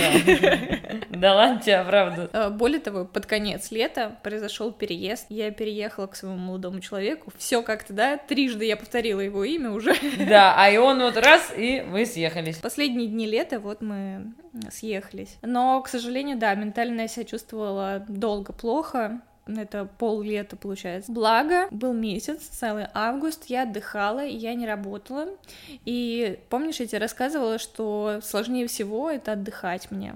Да 1.11 1.35
ладно 1.35 1.61
тебя, 1.61 1.83
правда. 1.83 2.31
Э, 2.33 2.49
более 2.49 2.79
того, 2.79 3.05
под 3.05 3.27
конец 3.27 3.73
лета 3.73 4.17
произошел 4.23 4.71
переезд. 4.71 5.27
Я 5.31 5.51
переехала 5.51 6.07
к 6.07 6.15
своему 6.15 6.39
молодому 6.39 6.81
человеку. 6.81 7.33
Все 7.37 7.63
как-то, 7.63 7.93
да, 7.93 8.17
трижды 8.17 8.65
я 8.67 8.77
повторила 8.77 9.21
его 9.21 9.43
имя 9.43 9.73
уже. 9.73 9.95
Да, 10.29 10.55
а 10.57 10.71
и 10.71 10.77
он 10.77 11.01
вот 11.01 11.17
раз, 11.17 11.53
и 11.57 11.85
вы 11.89 12.07
съехались. 12.07 12.59
Последние 12.59 13.09
дни 13.09 13.27
лета 13.27 13.59
вот 13.59 13.81
мы 13.81 14.33
съехались. 14.71 15.39
Но, 15.43 15.81
к 15.83 15.89
сожалению, 15.89 16.39
да, 16.39 16.55
ментально 16.55 17.03
я 17.03 17.09
себя 17.09 17.25
чувствовала 17.25 18.05
долго 18.09 18.53
плохо 18.53 19.21
это 19.57 19.89
пол 19.99 20.23
лета 20.23 20.57
получается. 20.57 21.11
Благо, 21.11 21.69
был 21.71 21.93
месяц, 21.93 22.41
целый 22.43 22.87
август, 22.95 23.47
я 23.47 23.63
отдыхала, 23.63 24.25
я 24.25 24.55
не 24.55 24.67
работала. 24.67 25.29
И 25.85 26.39
помнишь, 26.51 26.81
я 26.81 26.87
тебе 26.87 26.99
рассказывала, 26.99 27.59
что 27.59 28.21
сложнее 28.23 28.67
всего 28.67 29.11
это 29.11 29.33
отдыхать 29.33 29.91
мне. 29.91 30.15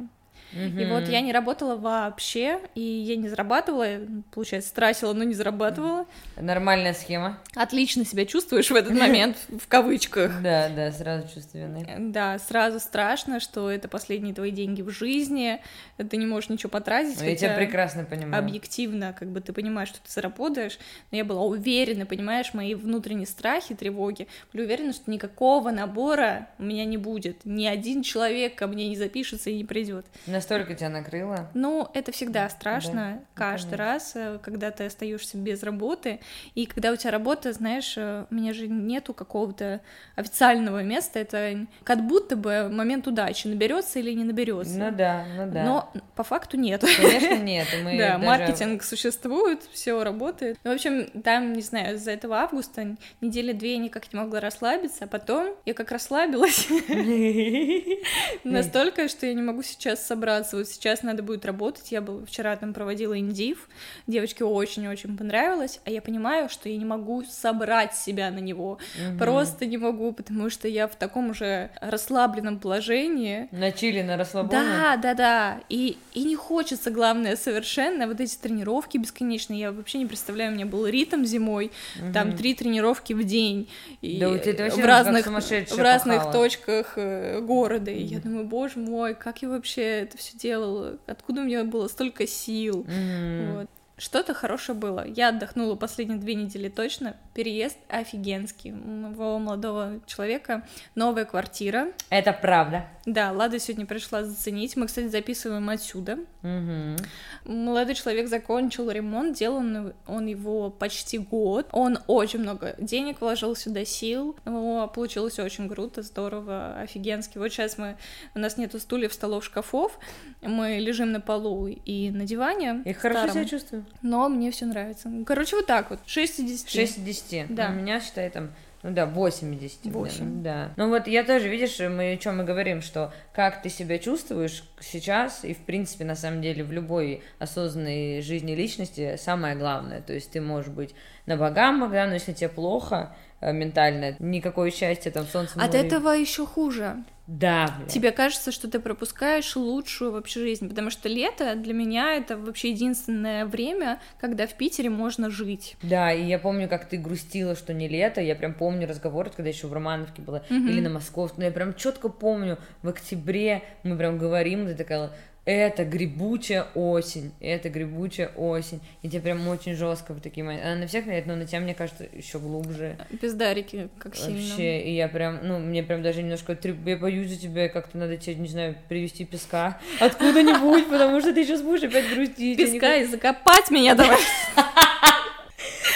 И 0.54 0.84
вот 0.84 1.08
я 1.08 1.20
не 1.20 1.32
работала 1.32 1.76
вообще, 1.76 2.60
и 2.74 2.80
я 2.80 3.16
не 3.16 3.28
зарабатывала, 3.28 3.86
получается, 4.32 4.74
тратила, 4.74 5.12
но 5.12 5.24
не 5.24 5.34
зарабатывала. 5.34 6.06
Нормальная 6.36 6.94
схема. 6.94 7.38
Отлично 7.54 8.04
себя 8.04 8.26
чувствуешь 8.26 8.70
в 8.70 8.74
этот 8.74 8.92
момент, 8.92 9.36
в 9.48 9.66
кавычках. 9.68 10.42
Да, 10.42 10.68
да, 10.68 10.92
сразу 10.92 11.28
чувство 11.32 11.58
вины. 11.58 11.86
Да, 11.98 12.38
сразу 12.38 12.80
страшно, 12.80 13.40
что 13.40 13.70
это 13.70 13.88
последние 13.88 14.34
твои 14.34 14.50
деньги 14.50 14.82
в 14.82 14.90
жизни, 14.90 15.60
ты 15.96 16.16
не 16.16 16.26
можешь 16.26 16.50
ничего 16.50 16.70
потратить. 16.70 17.18
Ну, 17.20 17.26
я 17.26 17.36
тебя 17.36 17.54
прекрасно 17.54 18.04
понимаю. 18.04 18.42
Объективно, 18.42 19.14
как 19.18 19.28
бы 19.28 19.40
ты 19.40 19.52
понимаешь, 19.52 19.88
что 19.88 19.98
ты 19.98 20.10
заработаешь, 20.10 20.78
но 21.10 21.16
я 21.16 21.24
была 21.24 21.42
уверена, 21.42 22.06
понимаешь, 22.06 22.54
мои 22.54 22.74
внутренние 22.74 23.26
страхи, 23.26 23.74
тревоги, 23.74 24.28
были 24.52 24.64
уверена, 24.64 24.92
что 24.92 25.10
никакого 25.10 25.70
набора 25.70 26.48
у 26.58 26.64
меня 26.64 26.84
не 26.84 26.96
будет, 26.96 27.44
ни 27.44 27.66
один 27.66 28.02
человек 28.02 28.54
ко 28.54 28.66
мне 28.66 28.88
не 28.88 28.96
запишется 28.96 29.50
и 29.50 29.56
не 29.56 29.64
придет. 29.64 30.06
Настолько 30.42 30.74
тебя 30.74 30.88
накрыло? 30.88 31.48
Ну, 31.54 31.88
это 31.94 32.10
всегда 32.10 32.48
страшно 32.48 32.92
да, 32.92 33.10
ну, 33.10 33.24
каждый 33.34 33.76
конечно. 33.76 33.84
раз, 33.84 34.12
э, 34.16 34.38
когда 34.42 34.72
ты 34.72 34.86
остаешься 34.86 35.36
без 35.36 35.62
работы. 35.62 36.18
И 36.56 36.66
когда 36.66 36.90
у 36.90 36.96
тебя 36.96 37.12
работа, 37.12 37.52
знаешь, 37.52 37.94
э, 37.96 38.26
у 38.28 38.34
меня 38.34 38.52
же 38.52 38.66
нету 38.66 39.14
какого-то 39.14 39.80
официального 40.16 40.82
места, 40.82 41.20
это 41.20 41.66
как 41.84 42.04
будто 42.08 42.34
бы 42.34 42.68
момент 42.68 43.06
удачи, 43.06 43.46
наберется 43.46 44.00
или 44.00 44.10
не 44.14 44.24
наберется. 44.24 44.76
Ну 44.76 44.90
да, 44.90 45.24
ну 45.36 45.48
да. 45.48 45.62
Но 45.62 45.92
по 46.16 46.24
факту 46.24 46.56
нет. 46.56 46.80
Конечно, 46.80 47.36
нет. 47.44 47.68
Мы 47.84 47.96
да, 47.96 48.18
даже... 48.18 48.26
маркетинг 48.26 48.82
существует, 48.82 49.62
все 49.72 50.02
работает. 50.02 50.58
Ну, 50.64 50.72
в 50.72 50.74
общем, 50.74 51.06
там, 51.22 51.52
не 51.52 51.62
знаю, 51.62 51.94
из-за 51.94 52.10
этого 52.10 52.38
августа 52.38 52.96
недели 53.20 53.52
две 53.52 53.74
я 53.74 53.78
никак 53.78 54.12
не 54.12 54.18
могла 54.18 54.40
расслабиться, 54.40 55.04
а 55.04 55.06
потом 55.06 55.54
я 55.64 55.74
как 55.74 55.92
расслабилась 55.92 56.66
настолько, 58.44 59.06
что 59.06 59.26
я 59.26 59.34
не 59.34 59.42
могу 59.42 59.62
сейчас 59.62 60.04
собрать 60.04 60.31
собраться. 60.32 60.56
Вот 60.56 60.68
сейчас 60.68 61.02
надо 61.02 61.22
будет 61.22 61.44
работать. 61.44 61.92
Я 61.92 62.00
был 62.00 62.24
вчера 62.26 62.56
там 62.56 62.72
проводила 62.72 63.18
индив. 63.18 63.68
Девочке 64.06 64.44
очень-очень 64.44 65.16
понравилось. 65.16 65.80
А 65.84 65.90
я 65.90 66.00
понимаю, 66.00 66.48
что 66.48 66.68
я 66.68 66.76
не 66.76 66.84
могу 66.84 67.24
собрать 67.24 67.94
себя 67.94 68.30
на 68.30 68.38
него. 68.38 68.72
Угу. 68.72 69.18
Просто 69.18 69.66
не 69.66 69.78
могу, 69.78 70.12
потому 70.12 70.50
что 70.50 70.68
я 70.68 70.86
в 70.86 70.96
таком 70.96 71.30
уже 71.30 71.70
расслабленном 71.80 72.58
положении. 72.58 73.48
На 73.52 73.72
чили, 73.72 74.02
на 74.02 74.16
расслабоне. 74.16 74.62
Да, 74.62 74.96
да, 74.96 75.14
да. 75.14 75.60
И, 75.68 75.96
и 76.14 76.24
не 76.24 76.36
хочется, 76.36 76.90
главное, 76.90 77.36
совершенно 77.36 78.06
вот 78.06 78.20
эти 78.20 78.36
тренировки 78.36 78.98
бесконечные. 78.98 79.60
Я 79.60 79.72
вообще 79.72 79.98
не 79.98 80.06
представляю, 80.06 80.52
у 80.52 80.54
меня 80.54 80.66
был 80.66 80.86
ритм 80.86 81.24
зимой. 81.24 81.70
Угу. 82.00 82.12
Там 82.12 82.36
три 82.36 82.54
тренировки 82.54 83.12
в 83.12 83.24
день. 83.24 83.68
И 84.00 84.18
да, 84.18 84.30
у 84.30 84.38
тебя 84.38 84.70
в 84.70 84.84
разных, 84.84 85.26
в 85.26 85.78
разных 85.78 86.32
точках 86.32 86.94
э, 86.96 87.40
города. 87.40 87.90
И 87.90 88.02
я 88.02 88.18
думаю, 88.18 88.44
боже 88.44 88.78
мой, 88.78 89.14
как 89.14 89.42
я 89.42 89.48
вообще 89.48 90.08
это 90.12 90.18
все 90.18 90.36
делала, 90.36 90.98
откуда 91.06 91.40
у 91.40 91.44
меня 91.44 91.64
было 91.64 91.88
столько 91.88 92.26
сил. 92.26 92.82
Mm-hmm. 92.82 93.54
Вот. 93.54 93.70
Что-то 93.96 94.34
хорошее 94.34 94.76
было. 94.76 95.06
Я 95.06 95.28
отдохнула 95.28 95.74
последние 95.74 96.18
две 96.18 96.34
недели 96.34 96.68
точно. 96.68 97.16
Переезд 97.34 97.78
офигенский. 97.88 98.72
У 98.72 98.76
моего 98.76 99.38
молодого 99.38 100.00
человека 100.06 100.66
новая 100.94 101.24
квартира. 101.24 101.88
Это 102.10 102.32
правда. 102.32 102.86
Да, 103.06 103.32
Лада 103.32 103.58
сегодня 103.58 103.86
пришла 103.86 104.22
заценить. 104.22 104.76
Мы, 104.76 104.86
кстати, 104.86 105.08
записываем 105.08 105.68
отсюда. 105.70 106.18
Угу. 106.42 107.52
Молодой 107.52 107.94
человек 107.94 108.28
закончил 108.28 108.90
ремонт, 108.90 109.36
делал 109.36 109.92
он 110.06 110.26
его 110.26 110.70
почти 110.70 111.18
год. 111.18 111.68
Он 111.72 111.98
очень 112.06 112.40
много 112.40 112.76
денег 112.78 113.20
вложил 113.20 113.56
сюда, 113.56 113.84
сил. 113.84 114.36
Но 114.44 114.88
получилось 114.88 115.38
очень 115.38 115.68
круто, 115.68 116.02
здорово, 116.02 116.76
офигенски. 116.80 117.38
Вот 117.38 117.48
сейчас 117.48 117.78
мы... 117.78 117.96
У 118.34 118.38
нас 118.38 118.56
нету 118.56 118.78
стульев, 118.78 119.12
столов, 119.12 119.44
шкафов. 119.44 119.98
Мы 120.42 120.78
лежим 120.78 121.12
на 121.12 121.20
полу 121.20 121.66
и 121.66 122.10
на 122.10 122.24
диване. 122.24 122.82
И 122.84 122.92
хорошо 122.92 123.32
себя 123.32 123.44
чувствую. 123.44 123.84
Но 124.02 124.28
мне 124.28 124.50
все 124.50 124.66
нравится. 124.66 125.10
Короче, 125.26 125.56
вот 125.56 125.66
так 125.66 125.90
вот. 125.90 126.00
6 126.06 126.40
из 126.40 126.44
10. 126.44 126.68
6 126.68 126.98
из 126.98 127.02
10. 127.02 127.21
Да. 127.48 127.70
У 127.70 127.72
меня, 127.72 128.00
считай, 128.00 128.30
там 128.30 128.50
ну 128.82 128.90
да, 128.90 129.06
80. 129.06 129.84
8. 129.84 130.42
Да. 130.42 130.72
Ну 130.76 130.88
вот 130.88 131.06
я 131.06 131.22
тоже, 131.22 131.48
видишь, 131.48 131.78
мы 131.78 132.14
о 132.14 132.16
чем 132.16 132.38
мы 132.38 132.44
говорим, 132.44 132.82
что 132.82 133.12
как 133.32 133.62
ты 133.62 133.68
себя 133.68 133.98
чувствуешь 133.98 134.64
сейчас, 134.80 135.44
и 135.44 135.54
в 135.54 135.58
принципе, 135.58 136.04
на 136.04 136.16
самом 136.16 136.42
деле, 136.42 136.64
в 136.64 136.72
любой 136.72 137.22
осознанной 137.38 138.20
жизни 138.22 138.54
личности 138.54 139.16
самое 139.18 139.54
главное. 139.54 140.00
То 140.00 140.12
есть 140.12 140.32
ты 140.32 140.40
можешь 140.40 140.70
быть 140.72 140.96
на 141.26 141.36
богам, 141.36 141.88
да, 141.92 142.06
но 142.06 142.14
если 142.14 142.32
тебе 142.32 142.48
плохо 142.48 143.14
э, 143.40 143.52
ментально, 143.52 144.16
никакое 144.18 144.72
счастье 144.72 145.12
там 145.12 145.26
солнце. 145.26 145.60
От 145.60 145.76
этого 145.76 146.08
еще 146.08 146.44
хуже. 146.44 146.96
Да. 147.32 147.74
Блин. 147.78 147.88
Тебе 147.88 148.12
кажется, 148.12 148.52
что 148.52 148.68
ты 148.68 148.78
пропускаешь 148.78 149.56
лучшую 149.56 150.12
вообще 150.12 150.40
жизнь, 150.40 150.68
потому 150.68 150.90
что 150.90 151.08
лето 151.08 151.54
для 151.56 151.72
меня 151.72 152.14
это 152.14 152.36
вообще 152.36 152.70
единственное 152.70 153.46
время, 153.46 154.00
когда 154.20 154.46
в 154.46 154.54
Питере 154.54 154.90
можно 154.90 155.30
жить. 155.30 155.76
Да, 155.82 156.12
и 156.12 156.24
я 156.26 156.38
помню, 156.38 156.68
как 156.68 156.88
ты 156.88 156.98
грустила, 156.98 157.56
что 157.56 157.72
не 157.72 157.88
лето. 157.88 158.20
Я 158.20 158.34
прям 158.34 158.52
помню 158.52 158.86
разговор, 158.86 159.30
когда 159.30 159.48
еще 159.48 159.66
в 159.66 159.72
Романовке 159.72 160.20
была, 160.20 160.40
mm-hmm. 160.40 160.68
или 160.68 160.80
на 160.80 160.90
Московском. 160.90 161.40
Но 161.40 161.46
я 161.46 161.52
прям 161.52 161.74
четко 161.74 162.10
помню, 162.10 162.58
в 162.82 162.88
октябре 162.88 163.62
мы 163.82 163.96
прям 163.96 164.18
говорим, 164.18 164.66
ты 164.66 164.74
такая 164.74 165.10
это 165.44 165.84
грибучая 165.84 166.66
осень, 166.74 167.32
это 167.40 167.68
грибучая 167.68 168.28
осень. 168.36 168.80
И 169.02 169.08
тебе 169.08 169.20
прям 169.22 169.46
очень 169.48 169.74
жестко 169.74 170.14
в 170.14 170.20
такие 170.20 170.44
моменты. 170.44 170.66
Она 170.66 170.76
на 170.82 170.86
всех 170.86 171.04
влияет, 171.04 171.26
но 171.26 171.34
на 171.34 171.46
тебя, 171.46 171.60
мне 171.60 171.74
кажется, 171.74 172.06
еще 172.12 172.38
глубже. 172.38 172.96
Пиздарики, 173.20 173.88
как 173.98 174.14
сильно. 174.14 174.38
Вообще, 174.38 174.80
и 174.82 174.94
я 174.94 175.08
прям, 175.08 175.40
ну, 175.42 175.58
мне 175.58 175.82
прям 175.82 176.02
даже 176.02 176.22
немножко, 176.22 176.56
я 176.86 176.96
боюсь 176.96 177.30
за 177.30 177.40
тебя, 177.40 177.68
как-то 177.68 177.98
надо 177.98 178.16
тебе, 178.16 178.36
не 178.36 178.48
знаю, 178.48 178.76
привезти 178.88 179.24
песка 179.24 179.80
откуда-нибудь, 180.00 180.88
потому 180.88 181.20
что 181.20 181.34
ты 181.34 181.44
сейчас 181.44 181.62
будешь 181.62 181.82
опять 181.82 182.08
грустить. 182.14 182.58
Песка 182.58 182.96
и 182.96 183.06
закопать 183.06 183.70
меня 183.70 183.94
давай. 183.94 184.18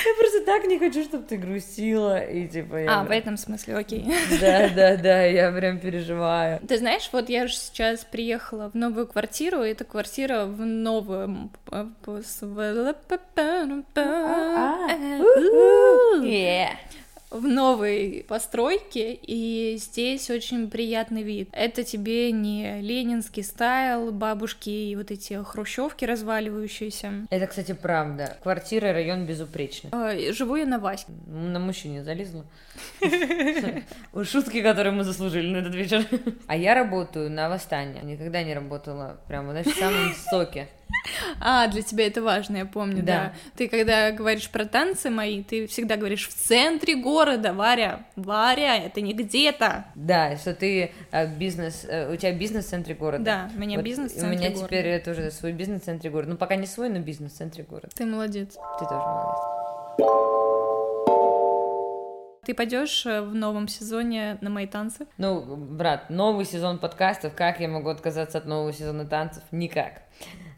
Я 0.04 0.14
просто 0.18 0.44
так 0.44 0.64
не 0.66 0.78
хочу, 0.78 1.02
чтобы 1.02 1.24
ты 1.24 1.36
грустила, 1.36 2.22
и 2.22 2.46
типа... 2.46 2.76
Я 2.76 3.00
а, 3.00 3.04
в 3.04 3.10
этом 3.10 3.36
смысле, 3.36 3.76
окей. 3.76 4.04
Да, 4.40 4.68
да, 4.68 4.96
да, 4.96 5.22
я 5.24 5.50
прям 5.52 5.78
переживаю. 5.78 6.60
Ты 6.66 6.78
знаешь, 6.78 7.08
вот 7.12 7.28
я 7.28 7.46
же 7.46 7.54
сейчас 7.54 8.04
приехала 8.04 8.70
в 8.70 8.74
новую 8.74 9.06
квартиру, 9.06 9.62
и 9.62 9.70
эта 9.70 9.84
квартира 9.84 10.44
в 10.44 10.64
новом... 10.64 11.50
Yeah 16.22 16.70
в 17.36 17.46
новой 17.46 18.24
постройке, 18.28 19.14
и 19.14 19.76
здесь 19.78 20.30
очень 20.30 20.70
приятный 20.70 21.22
вид. 21.22 21.48
Это 21.52 21.84
тебе 21.84 22.32
не 22.32 22.80
ленинский 22.80 23.42
стайл, 23.42 24.12
бабушки 24.12 24.70
и 24.70 24.96
вот 24.96 25.10
эти 25.10 25.42
хрущевки 25.42 26.04
разваливающиеся. 26.04 27.26
Это, 27.30 27.46
кстати, 27.46 27.72
правда. 27.72 28.36
Квартира, 28.42 28.92
район 28.92 29.26
безупречный. 29.26 29.90
Э, 29.92 30.32
живу 30.32 30.56
я 30.56 30.66
на 30.66 30.78
Ваське. 30.78 31.12
На 31.26 31.58
мужчине 31.58 32.04
залезла. 32.04 32.44
Шутки, 34.24 34.62
которые 34.62 34.92
мы 34.92 35.04
заслужили 35.04 35.48
на 35.48 35.58
этот 35.58 35.74
вечер. 35.74 36.04
А 36.46 36.56
я 36.56 36.74
работаю 36.74 37.30
на 37.30 37.48
восстание. 37.48 38.02
Никогда 38.02 38.42
не 38.42 38.54
работала 38.54 39.18
прямо, 39.26 39.50
знаешь, 39.50 39.66
в 39.66 39.78
самом 39.78 40.14
соке. 40.30 40.68
А, 41.40 41.68
для 41.68 41.82
тебя 41.82 42.06
это 42.06 42.22
важно, 42.22 42.58
я 42.58 42.66
помню, 42.66 43.02
да. 43.02 43.04
да. 43.04 43.32
Ты 43.56 43.68
когда 43.68 44.10
говоришь 44.10 44.48
про 44.50 44.64
танцы 44.64 45.10
мои, 45.10 45.42
ты 45.42 45.66
всегда 45.66 45.96
говоришь 45.96 46.28
в 46.28 46.34
центре 46.34 46.96
города, 46.96 47.52
Варя, 47.52 48.06
Варя, 48.16 48.76
это 48.76 49.00
не 49.00 49.12
где-то. 49.12 49.86
Да, 49.94 50.36
что 50.36 50.54
ты 50.54 50.92
э, 51.10 51.26
бизнес, 51.36 51.86
э, 51.88 52.12
у 52.12 52.16
тебя 52.16 52.32
бизнес 52.32 52.66
в 52.66 52.68
центре 52.68 52.94
города. 52.94 53.24
Да, 53.24 53.50
у 53.54 53.58
меня 53.58 53.76
вот 53.76 53.84
бизнес 53.84 54.12
в 54.12 54.14
центре 54.14 54.30
города. 54.30 54.36
У 54.36 54.48
меня 54.48 54.54
города. 54.54 54.66
теперь 54.68 55.02
тоже 55.02 55.30
свой 55.30 55.52
бизнес 55.52 55.82
в 55.82 55.84
центре 55.84 56.10
города. 56.10 56.32
Ну, 56.32 56.36
пока 56.36 56.56
не 56.56 56.66
свой, 56.66 56.88
но 56.88 56.98
бизнес 56.98 57.32
в 57.32 57.36
центре 57.36 57.64
города. 57.64 57.88
Ты 57.94 58.06
молодец. 58.06 58.54
Ты 58.54 58.84
тоже 58.84 59.00
молодец. 59.00 59.56
Ты 62.46 62.54
пойдешь 62.54 63.04
э, 63.06 63.22
в 63.22 63.34
новом 63.34 63.66
сезоне 63.66 64.38
на 64.40 64.50
мои 64.50 64.68
танцы? 64.68 65.08
Ну, 65.18 65.56
брат, 65.56 66.10
новый 66.10 66.44
сезон 66.44 66.78
подкастов, 66.78 67.34
как 67.34 67.58
я 67.58 67.66
могу 67.66 67.88
отказаться 67.88 68.38
от 68.38 68.46
нового 68.46 68.72
сезона 68.72 69.04
танцев? 69.04 69.42
Никак. 69.50 70.02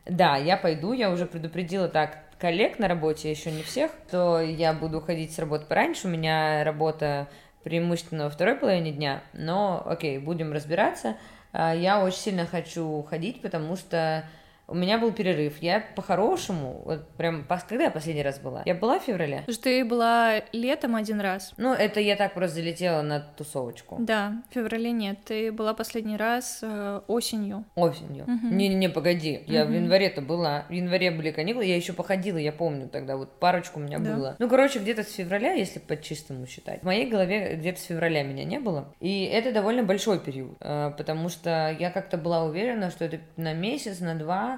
Да, 0.08 0.36
я 0.36 0.56
пойду, 0.56 0.92
я 0.92 1.10
уже 1.10 1.26
предупредила 1.26 1.88
так 1.88 2.18
коллег 2.38 2.78
на 2.78 2.88
работе, 2.88 3.30
еще 3.30 3.50
не 3.50 3.62
всех, 3.62 3.90
то 4.10 4.40
я 4.40 4.72
буду 4.72 4.98
уходить 4.98 5.32
с 5.32 5.38
работы 5.38 5.66
пораньше, 5.66 6.06
у 6.06 6.10
меня 6.10 6.64
работа 6.64 7.28
преимущественно 7.62 8.24
во 8.24 8.30
второй 8.30 8.54
половине 8.54 8.92
дня, 8.92 9.22
но 9.34 9.82
окей, 9.84 10.18
будем 10.18 10.52
разбираться. 10.52 11.16
а, 11.52 11.74
я 11.74 12.02
очень 12.02 12.18
сильно 12.18 12.46
хочу 12.46 13.02
ходить, 13.02 13.42
потому 13.42 13.76
что 13.76 14.24
у 14.68 14.74
меня 14.74 14.98
был 14.98 15.12
перерыв. 15.12 15.58
Я 15.62 15.82
по-хорошему, 15.96 16.82
вот 16.84 17.08
прям, 17.16 17.44
когда 17.68 17.84
я 17.84 17.90
последний 17.90 18.22
раз 18.22 18.38
была? 18.38 18.62
Я 18.66 18.74
была 18.74 18.98
в 18.98 19.02
феврале? 19.02 19.44
Что 19.48 19.62
ты 19.64 19.84
была 19.84 20.42
летом 20.52 20.94
один 20.94 21.20
раз. 21.20 21.52
Ну, 21.56 21.72
это 21.72 22.00
я 22.00 22.16
так 22.16 22.34
просто 22.34 22.56
залетела 22.56 23.02
на 23.02 23.20
тусовочку. 23.20 23.96
Да, 23.98 24.42
в 24.50 24.54
феврале 24.54 24.92
нет. 24.92 25.18
Ты 25.24 25.50
была 25.52 25.74
последний 25.74 26.16
раз 26.16 26.60
э, 26.62 27.00
осенью. 27.06 27.64
Осенью. 27.74 28.26
Не-не-не, 28.26 28.88
погоди. 28.90 29.42
Я 29.46 29.64
в 29.64 29.72
январе-то 29.72 30.20
была. 30.20 30.64
В 30.68 30.72
январе 30.72 31.10
были 31.10 31.30
каникулы, 31.30 31.64
я 31.64 31.76
еще 31.76 31.92
походила, 31.92 32.36
я 32.38 32.52
помню 32.52 32.88
тогда, 32.88 33.16
вот 33.16 33.38
парочку 33.40 33.80
у 33.80 33.82
меня 33.82 33.98
Да. 33.98 34.14
было. 34.14 34.36
Ну, 34.38 34.48
короче, 34.48 34.78
где-то 34.80 35.02
с 35.02 35.12
февраля, 35.14 35.52
если 35.52 35.78
по-чистому 35.78 36.46
считать. 36.46 36.82
В 36.82 36.84
моей 36.84 37.08
голове 37.08 37.56
где-то 37.56 37.80
с 37.80 37.84
февраля 37.84 38.22
меня 38.22 38.44
не 38.44 38.58
было. 38.60 38.92
И 39.00 39.24
это 39.24 39.52
довольно 39.52 39.82
большой 39.82 40.20
период, 40.20 40.56
э, 40.60 40.92
потому 40.96 41.28
что 41.30 41.74
я 41.78 41.90
как-то 41.90 42.18
была 42.18 42.44
уверена, 42.44 42.90
что 42.90 43.04
это 43.06 43.20
на 43.36 43.54
месяц, 43.54 44.00
на 44.00 44.14
два, 44.14 44.57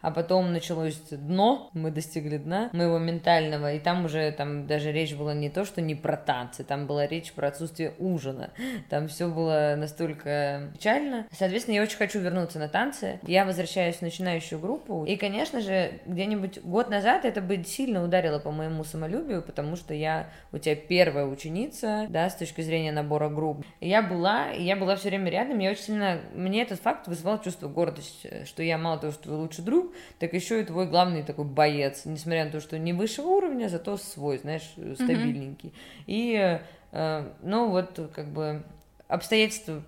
а 0.00 0.10
потом 0.10 0.52
началось 0.52 1.00
дно, 1.10 1.70
мы 1.72 1.90
достигли 1.90 2.36
дна 2.38 2.70
моего 2.72 2.98
ментального, 2.98 3.74
и 3.74 3.78
там 3.78 4.04
уже 4.04 4.30
там 4.32 4.66
даже 4.66 4.92
речь 4.92 5.14
была 5.14 5.34
не 5.34 5.50
то, 5.50 5.64
что 5.64 5.80
не 5.80 5.94
про 5.94 6.16
танцы, 6.16 6.64
там 6.64 6.86
была 6.86 7.06
речь 7.06 7.32
про 7.32 7.48
отсутствие 7.48 7.94
ужина, 7.98 8.50
там 8.88 9.08
все 9.08 9.28
было 9.28 9.74
настолько 9.76 10.70
печально. 10.72 11.26
Соответственно, 11.32 11.76
я 11.76 11.82
очень 11.82 11.98
хочу 11.98 12.20
вернуться 12.20 12.58
на 12.58 12.68
танцы. 12.68 13.20
Я 13.26 13.44
возвращаюсь 13.44 13.96
в 13.96 14.02
начинающую 14.02 14.58
группу, 14.58 15.04
и, 15.04 15.16
конечно 15.16 15.60
же, 15.60 16.00
где-нибудь 16.06 16.62
год 16.62 16.90
назад 16.90 17.24
это 17.24 17.40
бы 17.40 17.62
сильно 17.64 18.02
ударило 18.04 18.38
по 18.38 18.50
моему 18.50 18.84
самолюбию, 18.84 19.42
потому 19.42 19.76
что 19.76 19.94
я 19.94 20.30
у 20.52 20.58
тебя 20.58 20.76
первая 20.76 21.26
ученица, 21.26 22.06
да, 22.08 22.28
с 22.28 22.36
точки 22.36 22.60
зрения 22.60 22.92
набора 22.92 23.28
групп. 23.28 23.64
Я 23.80 24.02
была, 24.02 24.48
я 24.50 24.76
была 24.76 24.96
все 24.96 25.08
время 25.08 25.30
рядом, 25.30 25.58
я 25.58 25.70
очень 25.70 25.82
сильно, 25.82 26.20
мне 26.34 26.62
этот 26.62 26.80
факт 26.80 27.06
вызывал 27.06 27.40
чувство 27.40 27.68
гордости, 27.68 28.44
что 28.44 28.62
я 28.62 28.78
мало 28.78 28.98
того, 28.98 29.12
что 29.12 29.34
лучший 29.34 29.64
друг, 29.64 29.89
так 30.18 30.32
еще 30.32 30.60
и 30.60 30.64
твой 30.64 30.86
главный 30.86 31.22
такой 31.22 31.44
боец, 31.44 32.04
несмотря 32.04 32.44
на 32.44 32.50
то, 32.50 32.60
что 32.60 32.78
не 32.78 32.92
высшего 32.92 33.28
уровня, 33.28 33.68
зато 33.68 33.96
свой, 33.96 34.38
знаешь, 34.38 34.74
стабильненький. 34.94 35.72
И, 36.06 36.60
э, 36.92 37.32
ну 37.42 37.68
вот, 37.70 38.10
как 38.14 38.28
бы 38.28 38.62
обстоятельства 39.08 39.82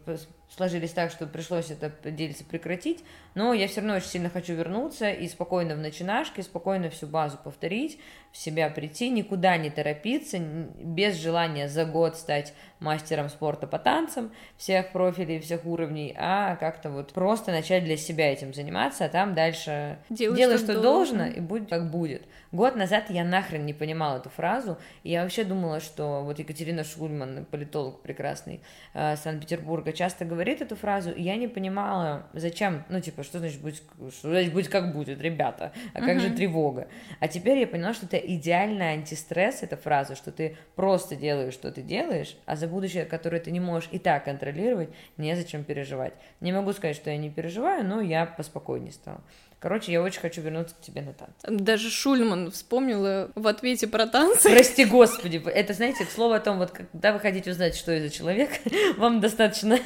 сложились 0.54 0.92
так, 0.92 1.10
что 1.10 1.26
пришлось 1.26 1.70
это 1.70 1.92
делиться 2.10 2.44
прекратить, 2.44 3.04
но 3.34 3.54
я 3.54 3.68
все 3.68 3.80
равно 3.80 3.96
очень 3.96 4.08
сильно 4.08 4.28
хочу 4.30 4.52
вернуться 4.54 5.10
и 5.10 5.26
спокойно 5.28 5.74
в 5.74 5.78
начинашке, 5.78 6.42
спокойно 6.42 6.90
всю 6.90 7.06
базу 7.06 7.38
повторить, 7.42 7.98
в 8.32 8.36
себя 8.36 8.68
прийти, 8.70 9.10
никуда 9.10 9.56
не 9.56 9.70
торопиться, 9.70 10.38
без 10.38 11.16
желания 11.16 11.68
за 11.68 11.84
год 11.84 12.16
стать 12.16 12.54
мастером 12.80 13.28
спорта 13.28 13.66
по 13.66 13.78
танцам 13.78 14.32
всех 14.56 14.92
профилей, 14.92 15.40
всех 15.40 15.64
уровней, 15.64 16.14
а 16.18 16.56
как-то 16.56 16.90
вот 16.90 17.12
просто 17.12 17.52
начать 17.52 17.84
для 17.84 17.96
себя 17.96 18.32
этим 18.32 18.52
заниматься, 18.52 19.06
а 19.06 19.08
там 19.08 19.34
дальше 19.34 19.98
Делай, 20.10 20.36
делай, 20.36 20.56
что 20.56 20.72
что, 20.72 20.80
должно. 20.80 21.18
должно, 21.18 21.36
и 21.36 21.40
будет 21.40 21.68
как 21.68 21.90
будет. 21.90 22.22
Год 22.52 22.76
назад 22.76 23.08
я 23.08 23.24
нахрен 23.24 23.64
не 23.64 23.72
понимала 23.72 24.18
эту 24.18 24.28
фразу, 24.28 24.76
и 25.04 25.10
я 25.10 25.22
вообще 25.22 25.42
думала, 25.42 25.80
что 25.80 26.22
вот 26.22 26.38
Екатерина 26.38 26.84
Шульман, 26.84 27.46
политолог 27.46 28.02
прекрасный 28.02 28.60
э, 28.92 29.16
Санкт-Петербурга, 29.16 29.94
часто 29.94 30.26
говорит 30.26 30.60
эту 30.60 30.76
фразу, 30.76 31.10
и 31.10 31.22
я 31.22 31.36
не 31.36 31.48
понимала, 31.48 32.26
зачем, 32.34 32.84
ну 32.90 33.00
типа, 33.00 33.22
что 33.22 33.38
значит 33.38 33.62
будь, 33.62 33.82
что 34.12 34.28
значит 34.28 34.52
будь 34.52 34.68
как 34.68 34.92
будет, 34.92 35.18
ребята, 35.22 35.72
а 35.94 36.00
как 36.02 36.20
же 36.20 36.28
Мгм. 36.28 36.36
тревога? 36.36 36.88
А 37.20 37.28
теперь 37.28 37.58
я 37.58 37.66
поняла, 37.66 37.94
что 37.94 38.04
это 38.04 38.18
идеальный 38.18 38.92
антистресс, 38.92 39.62
эта 39.62 39.78
фраза, 39.78 40.14
что 40.14 40.30
ты 40.30 40.58
просто 40.76 41.16
делаешь, 41.16 41.54
что 41.54 41.72
ты 41.72 41.80
делаешь, 41.80 42.36
а 42.44 42.56
за 42.56 42.68
будущее, 42.68 43.06
которое 43.06 43.40
ты 43.40 43.50
не 43.50 43.60
можешь 43.60 43.88
и 43.92 43.98
так 43.98 44.26
контролировать, 44.26 44.90
незачем 45.16 45.64
переживать. 45.64 46.12
Не 46.40 46.52
могу 46.52 46.74
сказать, 46.74 46.96
что 46.96 47.08
я 47.08 47.16
не 47.16 47.30
переживаю, 47.30 47.82
но 47.82 48.02
я 48.02 48.26
поспокойнее 48.26 48.92
стала. 48.92 49.22
Короче, 49.62 49.92
я 49.92 50.02
очень 50.02 50.20
хочу 50.20 50.40
вернуться 50.40 50.74
к 50.74 50.80
тебе 50.80 51.02
на 51.02 51.12
танцы. 51.12 51.46
Даже 51.48 51.88
Шульман 51.88 52.50
вспомнила 52.50 53.30
в 53.36 53.46
ответе 53.46 53.86
про 53.86 54.08
танцы. 54.08 54.50
Прости 54.50 54.84
господи, 54.84 55.40
это, 55.46 55.72
знаете, 55.72 56.04
к 56.04 56.10
слову 56.10 56.34
о 56.34 56.40
том, 56.40 56.58
вот 56.58 56.72
когда 56.72 57.12
вы 57.12 57.20
хотите 57.20 57.52
узнать, 57.52 57.76
что 57.76 57.92
я 57.92 58.00
за 58.00 58.10
человек, 58.10 58.50
вам 58.96 59.20
достаточно 59.20 59.78